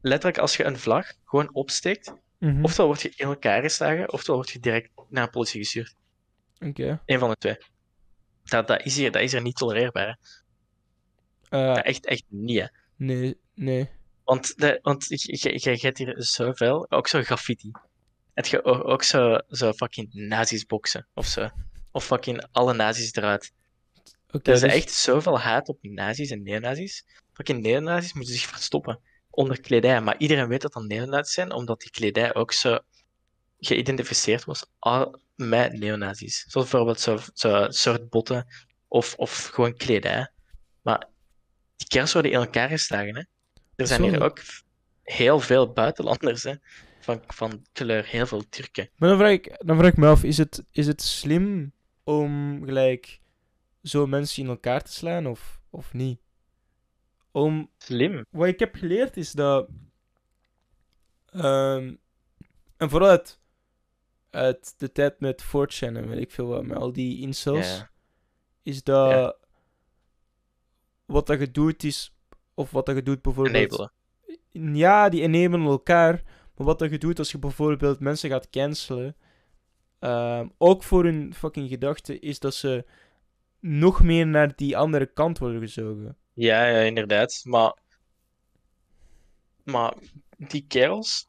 [0.00, 2.14] letterlijk, als je een vlag gewoon opsteekt,
[2.44, 2.64] Mhm.
[2.64, 5.94] oftewel word je in elkaar geslagen, oftewel word je direct naar de politie gestuurd.
[6.58, 7.02] Oké.
[7.06, 7.56] Eén van de twee.
[8.44, 10.18] Dat, dat, is hier, dat is er niet tolereerbaar.
[11.48, 12.66] Eh, echt, echt niet, hè.
[12.96, 13.90] nee, nee.
[14.24, 17.70] Want, de, want je hebt hier zoveel, ook zo graffiti.
[18.34, 21.48] Het je ook, ook zo, zo fucking nazi's boksen, of zo.
[21.94, 23.52] Of fucking alle nazi's eruit.
[24.26, 27.04] Er is dus- echt zoveel haat op nazi's en neonazis.
[27.32, 29.00] Fucking neonazis moeten zich verstoppen
[29.30, 30.00] onder kledij.
[30.00, 32.78] Maar iedereen weet dat dat neonazis zijn, omdat die kledij ook zo
[33.58, 34.66] geïdentificeerd was
[35.36, 36.44] met neonazis.
[36.48, 38.46] Zoals bijvoorbeeld zo, zo soort botten
[38.88, 40.30] of, of gewoon kledij.
[40.82, 41.08] Maar
[41.76, 43.16] die kerels worden in elkaar geslagen.
[43.16, 43.22] Hè.
[43.76, 44.40] Er zijn hier ook
[45.02, 46.54] heel veel buitenlanders hè,
[47.00, 48.90] van, van kleur, heel veel Turken.
[48.96, 51.72] Maar dan vraag, ik, dan vraag ik me af, is het, is het slim
[52.04, 53.20] om gelijk
[53.82, 56.20] zo mensen in elkaar te slaan of, of niet?
[57.30, 58.24] Om, Slim.
[58.30, 59.68] wat ik heb geleerd is dat.
[61.26, 61.94] ehm,
[62.76, 63.40] en vooral uit,
[64.30, 67.90] uit de tijd met 4chan en weet ik veel wat, met al die incels, Ja.
[68.62, 69.10] is dat.
[69.10, 69.36] Ja.
[71.04, 72.14] Wat dat je doet is.
[72.54, 73.56] Of wat dat je doet bijvoorbeeld.
[73.72, 73.92] Enabelen.
[74.76, 76.22] Ja, die enabelen elkaar.
[76.54, 79.16] Maar wat dat je doet als je bijvoorbeeld mensen gaat cancelen,
[80.04, 82.84] ehm, ook voor hun fucking gedachten, is dat ze
[83.60, 86.16] nog meer naar die andere kant worden gezogen.
[86.32, 87.40] Ja, ja, inderdaad.
[87.44, 87.78] Maar,
[89.62, 89.94] maar
[90.36, 91.28] die kerels.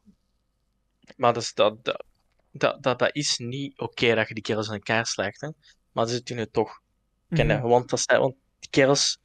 [1.16, 2.04] Maar dat is, dat, dat,
[2.52, 5.50] dat, dat, is niet oké dat je die kerels in elkaar slaagt, hè.
[5.92, 6.82] Maar ze doen het toch.
[7.30, 7.54] Ken je?
[7.54, 7.68] Mhm.
[7.68, 9.20] Want, dat, want die kerels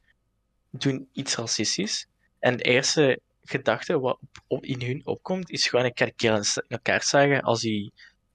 [0.69, 2.07] doen iets racistisch.
[2.39, 6.13] En de eerste gedachte wat op, op- in hun opkomt, is gewoon: ik ga de
[6.13, 7.91] kerel in elkaar zagen als hij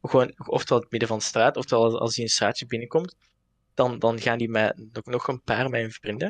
[0.08, 3.16] gewoon, oftewel het midden van de straat, oftewel als, als hij een straatje binnenkomt.
[3.74, 6.28] Dan, dan gaan die met nog, nog een paar hun vrienden.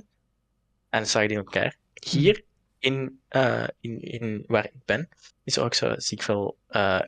[0.90, 1.76] En dan zagen die elkaar.
[1.92, 2.44] Hier,
[2.78, 5.08] in, eh, in, in waar ik ben,
[5.44, 7.00] is ook zo, zie ik veel, eh,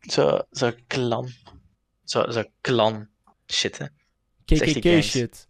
[0.00, 1.28] zo, zo clan,
[2.04, 3.08] zo, zo clan
[3.46, 3.86] shit, hè.
[4.44, 5.48] KKK shit.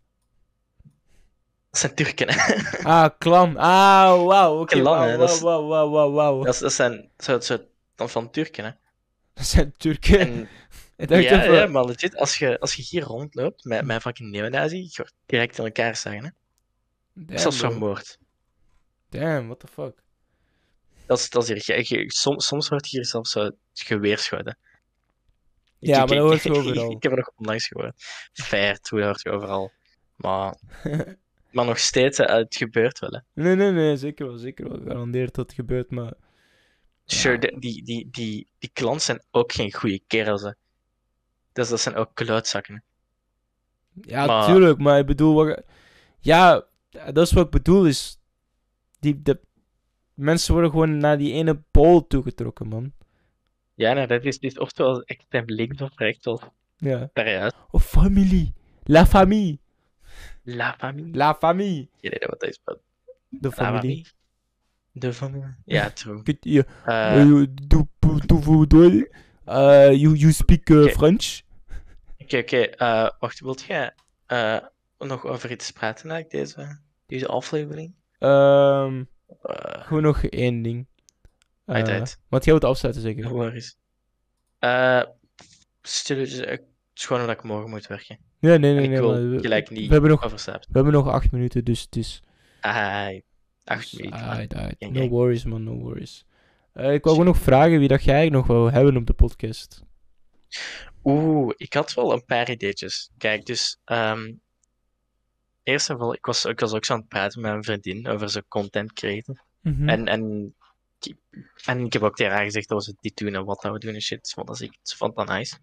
[1.70, 2.55] Dat zijn Turken, hè.
[2.90, 3.56] Ah, klan.
[3.56, 4.64] Ah, wauw.
[4.64, 6.44] Klan, wauw, wauw, wauw, wauw.
[6.44, 7.59] Dat, dat zijn zo, zo,
[7.94, 8.70] dan van Turken, hè.
[9.41, 10.19] Dat zijn Turken.
[10.97, 14.31] En, ja, even- ja, maar legit, als je, als je hier rondloopt met, met fucking
[14.31, 16.31] neonazi, je wordt direct in elkaar zagen, hè.
[17.12, 18.19] Damn, Zelfs vermoord.
[19.09, 20.03] Damn, what the fuck.
[21.07, 24.59] Dat is, dat is hier, je- soms, soms wordt hier zelfs zo geweerschoten.
[25.79, 26.91] Ja, maar dat hoort je ik- overal.
[26.91, 27.93] Ik heb er nog onlangs gehoord.
[28.33, 29.71] Fair, dat hoort je overal.
[30.17, 30.57] Maar,
[31.53, 33.43] maar nog steeds, hè, het gebeurt wel, hè.
[33.43, 34.81] Nee, nee, nee, zeker wel, zeker wel.
[34.87, 36.12] Garandeerd dat het gebeurt, maar...
[37.12, 40.51] Sure, die, die, die, die klants zijn ook geen goede kerels, hè.
[41.53, 42.74] Dus dat zijn ook klootzakken.
[42.74, 42.81] hè.
[44.15, 45.35] Ja, Maar- tuurlijk, maar ik bedoel...
[45.35, 45.62] Wat...
[46.20, 48.19] Ja, dat is wat ik bedoel, is...
[48.99, 49.41] Die, de...
[50.15, 52.93] Mensen worden gewoon naar die ene pool toegetrokken, man.
[53.74, 57.11] Ja, nee, dat is, is oftewel extreem links of rechts, of Ja.
[57.12, 57.55] daaruit.
[57.70, 58.53] Of familie.
[58.85, 59.59] La famille.
[60.43, 61.16] La famille.
[61.16, 61.89] La famille.
[62.01, 62.77] Geen idee wat dat is, maar
[63.28, 64.07] De familie.
[64.93, 65.55] De familie.
[65.65, 66.23] Ja, true.
[66.85, 69.05] Eh, uh, do, do, do, do, uh,
[69.93, 70.91] you, you speak uh, Oké.
[70.91, 71.41] French?
[72.19, 72.57] Oké, oké.
[72.61, 73.95] eh, wacht, wilt jij
[74.27, 74.57] eh,
[74.99, 77.95] nog over iets praten eigenlijk, deze, deze aflevering?
[78.19, 79.03] Ehm
[79.43, 80.87] Eh gewoon nog één ding.
[81.67, 82.21] Uit.
[82.29, 83.25] Want jij wilt afsluiten, zeker?
[84.59, 85.03] Eh
[85.83, 86.62] stilletjes, eh, het
[86.95, 88.19] is gewoon omdat ik morgen moet werken.
[88.41, 88.83] Nee, nee, nee.
[88.85, 91.81] ik nee maar we, gelijk niet we hebben nog- we hebben nog acht minuten, dus
[91.81, 92.23] het is...
[93.65, 94.20] Acht dus, minuten.
[94.20, 94.77] aight, aight.
[94.78, 96.24] Gang, No worries, man, no worries.
[96.73, 99.85] Eh, ik wou gewoon nog vragen wie dat jij nog wou hebben op de podcast.
[101.05, 103.11] Oeh, ik had wel een paar ideetjes.
[103.19, 104.32] Kijk, dus ehm
[105.62, 108.09] eerst en vooral, ik was, ik was ook zo aan het praten met een vriendin
[108.09, 109.43] over zijn content creëren.
[109.61, 109.89] Mhm.
[109.89, 110.55] En, en,
[111.65, 113.95] en ik heb ook tegen haar gezegd ze dit doen en wat dat we doen
[113.95, 114.32] en shit.
[114.35, 115.57] Want dat is, ze vond dat nice.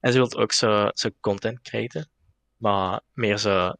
[0.00, 2.08] En ze wil ook zo, zo content creëren,
[2.56, 3.72] maar meer zo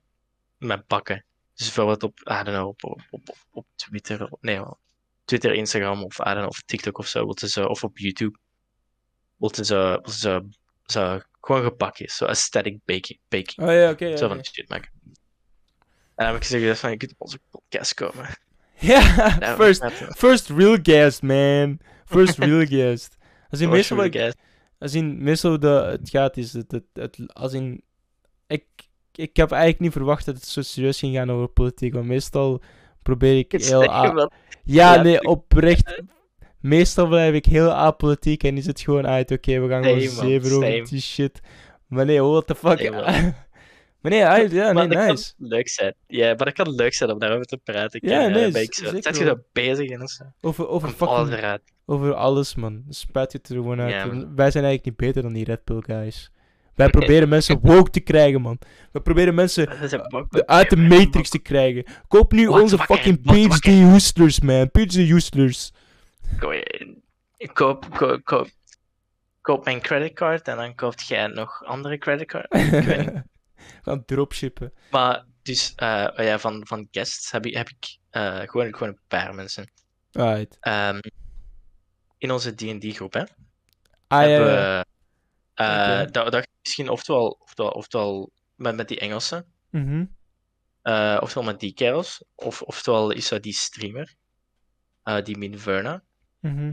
[0.59, 1.25] met bakken.
[1.55, 4.61] Dus bijvoorbeeld op, I don't know, op, op, op, op- Twitter, nee,
[5.25, 8.39] Twitter, Instagram of I don't know, of TikTok of zo, wil ze of op YouTube.
[9.39, 10.49] Ze zo, wil ze
[10.85, 14.17] zo gewoon gepakjes, zo aesthetic baking, baking Oh ja, oké.
[14.17, 14.91] zo van die shit maken.
[15.05, 15.15] En
[16.15, 18.29] dan heb ik gezegd van, je kunt op onze podcast komen.
[18.79, 19.85] Ja, first,
[20.17, 21.81] first real guest, man.
[22.05, 23.17] First real guest.
[23.51, 24.37] Als in meestal, wat
[24.79, 27.83] als in meestal de, het gaat is het, het, het, als in,
[28.47, 28.65] ik,
[29.19, 32.61] ik heb eigenlijk niet verwacht dat het zo serieus ging gaan over politiek, want meestal
[33.03, 33.83] probeer ik heel...
[33.83, 34.31] ja,
[34.65, 36.03] ja, nee, oprecht.
[36.61, 40.57] Meestal blijf ik heel apolitiek en is het gewoon uit, oké, we gaan gewoon zeven
[40.57, 41.41] over die shit.
[41.87, 42.81] Maar nee, what the fuck.
[42.81, 43.03] Same,
[44.01, 45.35] maar nee, uit, ja, nee, maar nice.
[45.37, 45.95] kan leuk zijn.
[46.07, 48.01] Ja, maar dat kan leuk zijn om daarover te praten.
[48.03, 50.25] Ik, Ja, nee, ben ik zo, zet je zo bezig en zo.
[50.41, 51.63] Over, over Komt alles fucking, eruit.
[51.87, 52.85] over alles, man.
[52.89, 53.93] Spuit je het er gewoon uit.
[53.93, 54.09] Ja.
[54.11, 56.31] Wij zijn eigenlijk niet beter dan die Red Pill guys.
[56.75, 58.59] Wij proberen mensen woke te krijgen, man.
[58.93, 59.69] We proberen mensen
[60.47, 61.85] uit de matrix te krijgen.
[62.09, 64.71] Koop nu onze fucking PhD hustlers, man.
[64.71, 65.73] PhD hustlers.
[66.39, 68.49] Koop, koop, koop,
[69.41, 72.53] koop mijn creditcard en dan koopt jij nog andere creditcard.
[72.71, 73.23] weet niet.
[73.85, 74.73] Gaan dropshippen.
[74.91, 78.89] Maar dus eh, oh ja, van, van guests heb ik, heb ik eh, gewoon, gewoon
[78.89, 79.71] een paar mensen.
[80.13, 80.57] Alright.
[80.61, 81.01] Ehm,
[82.19, 83.23] in onze D&D groep, hè.
[84.07, 84.85] Ah, hebben ja.
[85.55, 85.67] Eh,
[86.01, 86.11] Oké.
[86.11, 90.05] dat, dat misschien oftewel, oftewel, oftewel met, met die Engelsen, Mhm.
[90.83, 94.15] eh, oftewel met die kerels, of, oftewel is dat die streamer,
[95.03, 96.03] eh, die Min Verna.
[96.41, 96.73] Mhm.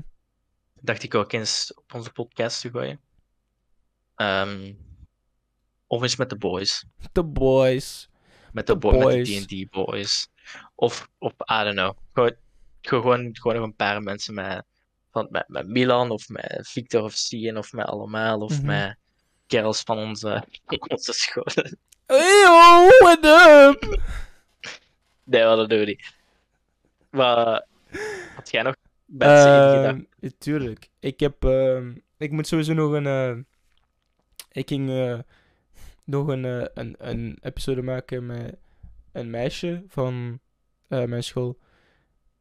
[0.81, 2.99] Dacht ik ook eens op onze podcast te gooien.
[4.15, 4.73] Ehm,
[5.87, 6.85] of eens met de boys.
[7.11, 8.09] The boys.
[8.51, 9.47] Met de, De bo- met boys.
[9.47, 10.27] de D&D boys.
[10.75, 11.97] Of op, I don't know.
[12.13, 12.35] Gewoon,
[12.81, 14.65] gewoon, gewoon nog een paar mensen met,
[15.11, 18.65] van, met, met Milan, of met Victor of Stien, of met allemaal, of Mhm.
[18.65, 18.95] met
[19.47, 20.43] kerels van onze,
[20.87, 21.45] onze school.
[22.05, 23.99] Hey, yo, what up?
[25.23, 26.13] Nee, dat doen we niet.
[27.09, 27.65] Maar,
[28.35, 28.75] had jij nog?
[29.17, 30.01] Ehm,
[30.37, 30.89] tuurlijk.
[30.99, 31.43] Ik heb...
[31.45, 33.05] ehm, ik moet sowieso nog een...
[33.07, 33.37] eh,
[34.51, 35.19] ik ging eh,
[36.03, 38.55] nog een, eh, een, een episode maken met
[39.11, 40.39] een meisje van
[40.87, 41.57] mijn school.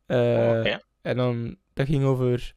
[0.06, 0.74] Eh, Oh.
[1.02, 1.56] En dan...
[1.72, 2.54] Dat ging over...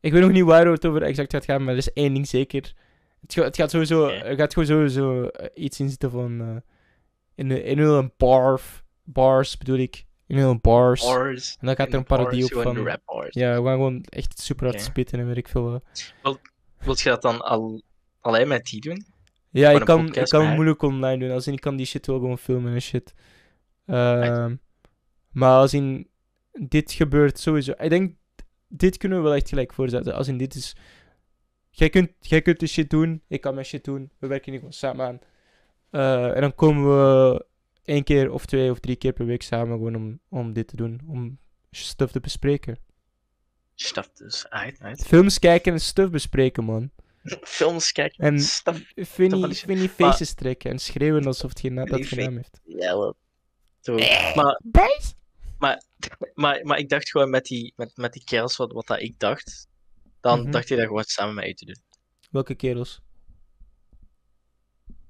[0.00, 2.28] Ik weet nog niet waar het over exact gaat gaan, maar er is één ding
[2.28, 2.74] zeker.
[3.20, 6.40] Het, ga- het gaat sowieso, gaat gewoon sowieso eh, iets in zitten van...
[6.40, 6.56] eh,
[7.34, 8.60] in, in een bar,
[9.02, 10.04] bars bedoel ik.
[10.26, 11.02] In een bars.
[11.02, 11.56] Bars.
[11.60, 12.86] En dan gaat er een parodie bars, op van...
[12.86, 13.34] rap bars.
[13.34, 16.40] Ja, we gaan gewoon echt super hard spitten en weet ik veel wat.
[16.78, 17.82] Wilt je dat dan al,
[18.20, 19.06] alleen met die doen?
[19.50, 21.30] Ja, ik kan, ik kan moeilijk online doen.
[21.30, 23.14] Als in, ik kan die shit wel gewoon filmen en shit.
[23.86, 24.54] Ehm,
[25.30, 26.08] maar als in,
[26.52, 27.72] dit gebeurt sowieso.
[27.78, 28.14] Ik denk,
[28.76, 30.14] dit kunnen we wel echt gelijk voorzetten.
[30.14, 30.76] Als in, dit is...
[31.70, 34.10] Jij kunt, jij kunt de shit doen, ik kan mijn shit doen.
[34.18, 35.18] We werken hier gewoon samen aan.
[35.90, 37.46] Eh, en dan komen we
[37.84, 40.76] één keer of twee of drie keer per week samen gewoon om, om dit te
[40.76, 41.00] doen.
[41.06, 41.38] Om
[41.70, 42.78] stuff te bespreken.
[43.74, 45.06] Staf dus uit, uit.
[45.06, 46.90] Films kijken en stuff bespreken, man.
[47.42, 48.24] Films kijken.
[48.24, 48.80] En- Staf.
[48.94, 52.60] Vinnie, maar- feestjes trekken en schreeuwen alsof het geen, dat geen naam heeft.
[52.64, 53.14] Ja, wel.
[53.80, 53.94] Zo.
[54.34, 54.60] Maar?
[56.34, 59.18] Maar, maar ik dacht gewoon met die, met, met die kerels wat, wat dat ik
[59.18, 59.68] dacht.
[60.20, 60.50] Dan Mhm.
[60.50, 61.78] dacht je dat gewoon samen mee te doen.
[62.30, 63.00] Welke kerels?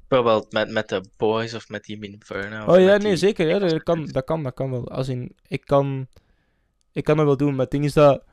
[0.08, 2.66] Bijvoorbeeld met, met de boys of met die Minferno.
[2.66, 3.48] Oh ja, nee, zeker.
[3.48, 4.88] Ja, dat, kan, dat kan, dat kan wel.
[4.88, 6.08] Als in, ik kan,
[6.92, 7.50] ik kan dat wel doen.
[7.50, 8.24] Maar het ding is dat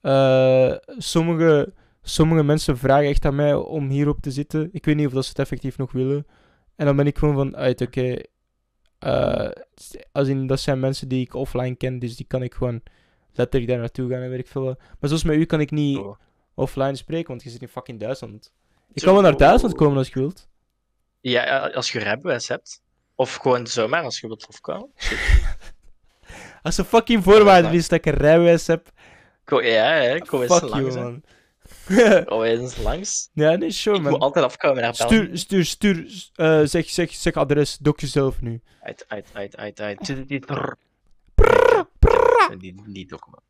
[0.00, 1.72] eh, sommige,
[2.02, 4.68] sommige mensen vragen echt aan mij om hierop te zitten.
[4.72, 6.26] Ik weet niet of dat ze het effectief nog willen.
[6.76, 8.18] En dan ben ik gewoon van, uit, oké.
[9.02, 9.50] Eh,
[10.12, 12.82] als in, dat zijn mensen die ik offline ken, dus die kan ik gewoon
[13.32, 14.64] letterlijk daar naartoe gaan en weet ik veel.
[14.64, 16.16] Maar zoals met u kan ik niet Oh.
[16.54, 18.52] offline spreken, want je zit in fucking Duitsland.
[18.92, 20.48] Ik Zo, kan wel naar Duitsland komen als je wilt.
[21.20, 22.82] Ja, als je rijbewijs hebt.
[23.14, 24.90] Of gewoon zomaar als je wilt afkomen.
[26.62, 28.90] Als een fucking voorwaarde is dat ik een rijbewijs heb,
[29.44, 31.20] Ko ja, ja, kom eens fuck you, hè.
[31.88, 32.24] Man.
[32.24, 33.30] Kom eens langs.
[33.32, 34.20] ja, nee, sure, Ik moet man.
[34.20, 35.14] altijd afkomen naar België.
[35.14, 36.30] Stuur, stuur, stuur.
[36.34, 38.62] eh, zeg, zeg, zeg adres, dok jezelf nu.
[38.80, 39.98] Uit, uit, uit, uit, uit.
[40.06, 40.46] Zit het niet?
[40.46, 40.76] Brrr.
[42.58, 43.42] Die, die document.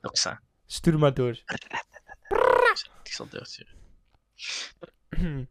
[0.00, 0.40] Doxa.
[0.66, 1.30] Stuur maar door.
[3.02, 3.72] Ik zal doorsturen.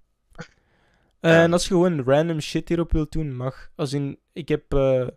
[1.20, 3.70] en als je gewoon random shit hierop wilt doen, mag.
[3.76, 4.74] Als in, ik heb.
[4.74, 5.08] eh,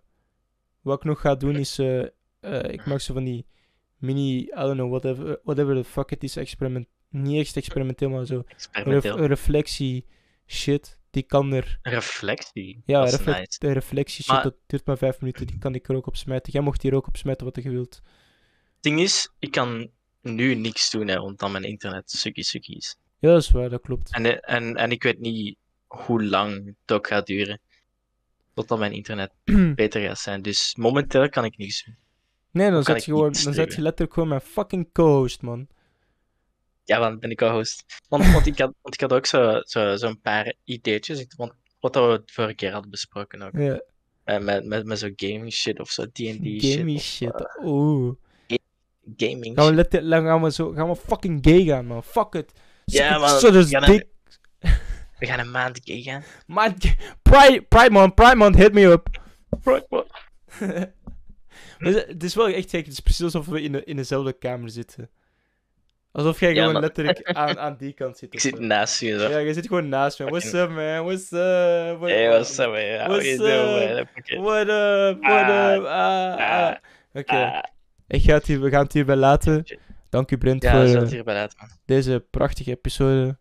[0.81, 1.79] wat ik nog ga doen is.
[1.79, 2.03] eh,
[2.41, 3.47] eh, ik mag zo van die
[4.05, 4.39] mini.
[4.39, 6.37] I don't know, whatever, whatever the fuck it is.
[6.37, 6.87] Experiment.
[7.09, 8.35] Niet echt experimenteel, maar zo.
[8.37, 9.27] Ref, Experimenteel.
[9.27, 10.07] reflectie
[10.47, 10.99] shit.
[11.11, 11.79] Die kan er.
[11.83, 12.83] Reflectie.
[12.87, 13.59] Ja, refle- nice.
[13.59, 15.47] de reflectie shit, Maar- dat duurt maar vijf minuten.
[15.47, 16.53] Die kan ik er ook op smijten.
[16.53, 17.95] Jij mocht hier ook op smijten wat je wilt.
[17.95, 18.03] Het
[18.81, 19.91] ding is, ik kan
[20.21, 22.97] nu niks doen, hè, want dan mijn internet sukkie sukkie is.
[23.19, 24.13] Ja, dat is waar, dat klopt.
[24.15, 25.57] En, en, en ik weet niet
[25.87, 27.61] hoe lang het ook gaat duren.
[28.55, 29.33] Totdat mijn internet
[29.75, 30.43] beter gaat zijn.
[30.43, 31.97] Dus momenteel kan ik niks doen.
[32.55, 35.67] Nee, dan zet je gewoon, dan zet je letterlijk gewoon mijn fucking co-host, man.
[36.85, 37.85] Ja, dan ben ik al host.
[38.09, 41.27] Want, want, ik, had, want ik had ook zo'n zo, zo'n paar ideetjes.
[41.37, 43.53] Want, wat we het vorige keer hadden besproken ook.
[43.57, 43.81] Ja,
[44.25, 46.65] Eh, met met, met zo'n gaming shit of zo, D&D shit.
[46.77, 47.35] gamey of, shit.
[47.35, 48.15] eh, Oeh.
[49.17, 50.03] gaming Gaan we, shit.
[50.25, 52.03] gaan we zo, gaan we fucking gay gaan, man.
[52.03, 52.53] Fuck it.
[52.85, 54.07] Ja, man, Zo dus we gaan dik.
[55.19, 56.25] We gaan een maand gay gaan.
[56.47, 56.75] Man,
[57.23, 59.09] Pride, Pride man, Pride hit me up.
[59.65, 60.07] Right, what?
[61.93, 62.85] Maar het is- wel echt gek.
[62.85, 65.11] Het is precies alsof we in, de, in dezelfde kamer zitten.
[66.13, 68.35] Alsof jij Ja, gewoon letterlijk aan, aan die kant zit.
[68.35, 69.29] Ik zit naast je zo.
[69.29, 70.25] Ja, je zit gewoon naast me.
[70.25, 71.05] What's up, man?
[71.05, 71.99] What's up?
[71.99, 72.99] What, Hey, what's up, man?
[72.99, 74.09] How What's you doing, up?
[74.29, 74.43] man?
[74.43, 75.23] What up?
[75.23, 75.85] What Ah, up?
[75.85, 76.75] Ah, ah.
[77.13, 77.63] Oké, Ah,
[78.09, 79.65] ik ga het hier, we gaan het hierbij laten.
[80.09, 81.69] Dank u, Brent, Ja, voor eh, laten, man.
[81.85, 83.37] deze prachtige episode.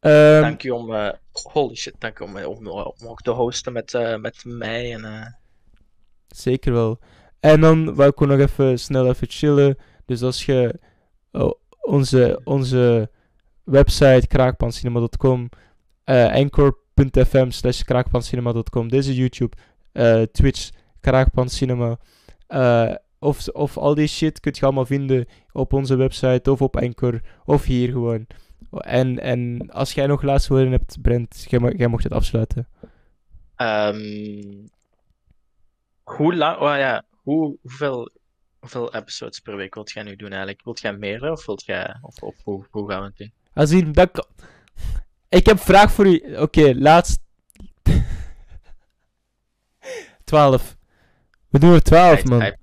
[0.00, 0.94] Ehm, Dank u om...
[0.94, 4.92] eh, holy shit, dank u om, eh, om, om ook te hosten met, met mij
[4.94, 5.36] en...
[6.28, 6.98] Zeker wel.
[7.46, 9.76] En dan wou ik nog even snel even chillen.
[10.04, 10.80] Dus als je
[11.32, 13.10] oh, onze, onze
[13.64, 15.48] website kraakpancinema.com,
[16.04, 19.56] eh anchor.fm slash kraakpancinema.com, deze YouTube,
[19.92, 20.70] eh, Twitch,
[21.00, 21.98] kraakpancinema,
[22.46, 26.76] eh of, of al die shit kun je allemaal vinden op onze website of op
[26.76, 28.26] Anchor of hier gewoon.
[28.70, 32.68] En, en als jij nog laatste woorden hebt, Brent, jij, jij mocht het afsluiten.
[33.56, 34.66] Ehm,
[36.02, 36.56] hoe lang...
[36.58, 38.10] Oh ja, hoe, hoeveel,
[38.58, 40.64] hoeveel episodes per week wilt jij nu doen eigenlijk?
[40.64, 41.96] Wilt jij meer of wilt jij...
[42.02, 43.32] Of, of hoe, hoe gaan we het doen?
[43.54, 44.28] Als in, dat
[45.28, 46.36] Ik heb een vraag voor u.
[46.36, 47.18] Oké, laatst.
[50.24, 50.76] 12.
[51.48, 52.42] We doen er 12, Uit- man.
[52.42, 52.58] uit-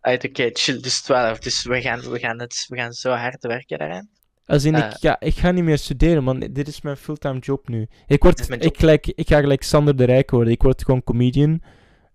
[0.00, 1.38] uit, Oké, chill, dus 12.
[1.38, 4.08] Dus we gaan, we, gaan het, we gaan zo hard werken daaraan.
[4.46, 4.90] Als in, eh.
[4.90, 6.38] ik, ja, ik ga niet meer studeren, man.
[6.40, 7.88] Dit is mijn fulltime job nu.
[8.06, 10.52] Ik, word, ik, ik ga gelijk Sander de Rijk worden.
[10.52, 11.62] Ik word gewoon comedian.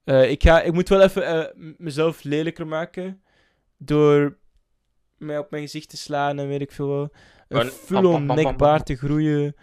[0.09, 3.23] Eh, ik, ga, ik moet wel even eh, mezelf lelijker maken.
[3.77, 4.37] Door
[5.17, 7.13] mij op mijn gezicht te slaan en weet ik veel wel.
[7.47, 9.55] Een full-on te groeien.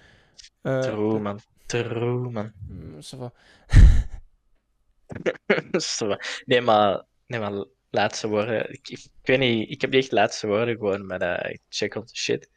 [0.62, 1.40] True, man.
[1.66, 2.52] True, man.
[2.68, 3.00] mm,
[6.44, 8.72] nee, maar, nee, maar laatste woorden.
[8.72, 12.04] Ik, ik weet niet, ik heb niet echt laatste woorden gewoon, maar ik check on
[12.04, 12.50] the shit.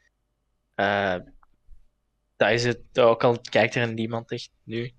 [2.35, 4.91] Dat is het ook al kijkt er niemand echt nu.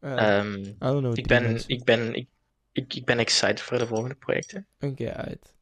[0.00, 1.18] Eh, Ehm, I don't know.
[1.18, 2.28] ik, ben, ik, ben, ik,
[2.72, 4.66] ik, ik ben excited voor de volgende projecten.
[4.80, 5.54] Oké, uit.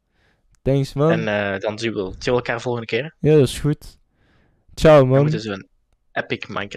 [0.61, 1.11] Thanks, man.
[1.11, 3.15] En eh, dan zien we, zien we elkaar volgende keer.
[3.19, 3.97] Ja, dat is goed.
[4.75, 5.21] Ciao, We man.
[5.21, 5.67] moeten zo'n
[6.11, 6.75] epic Minecraft.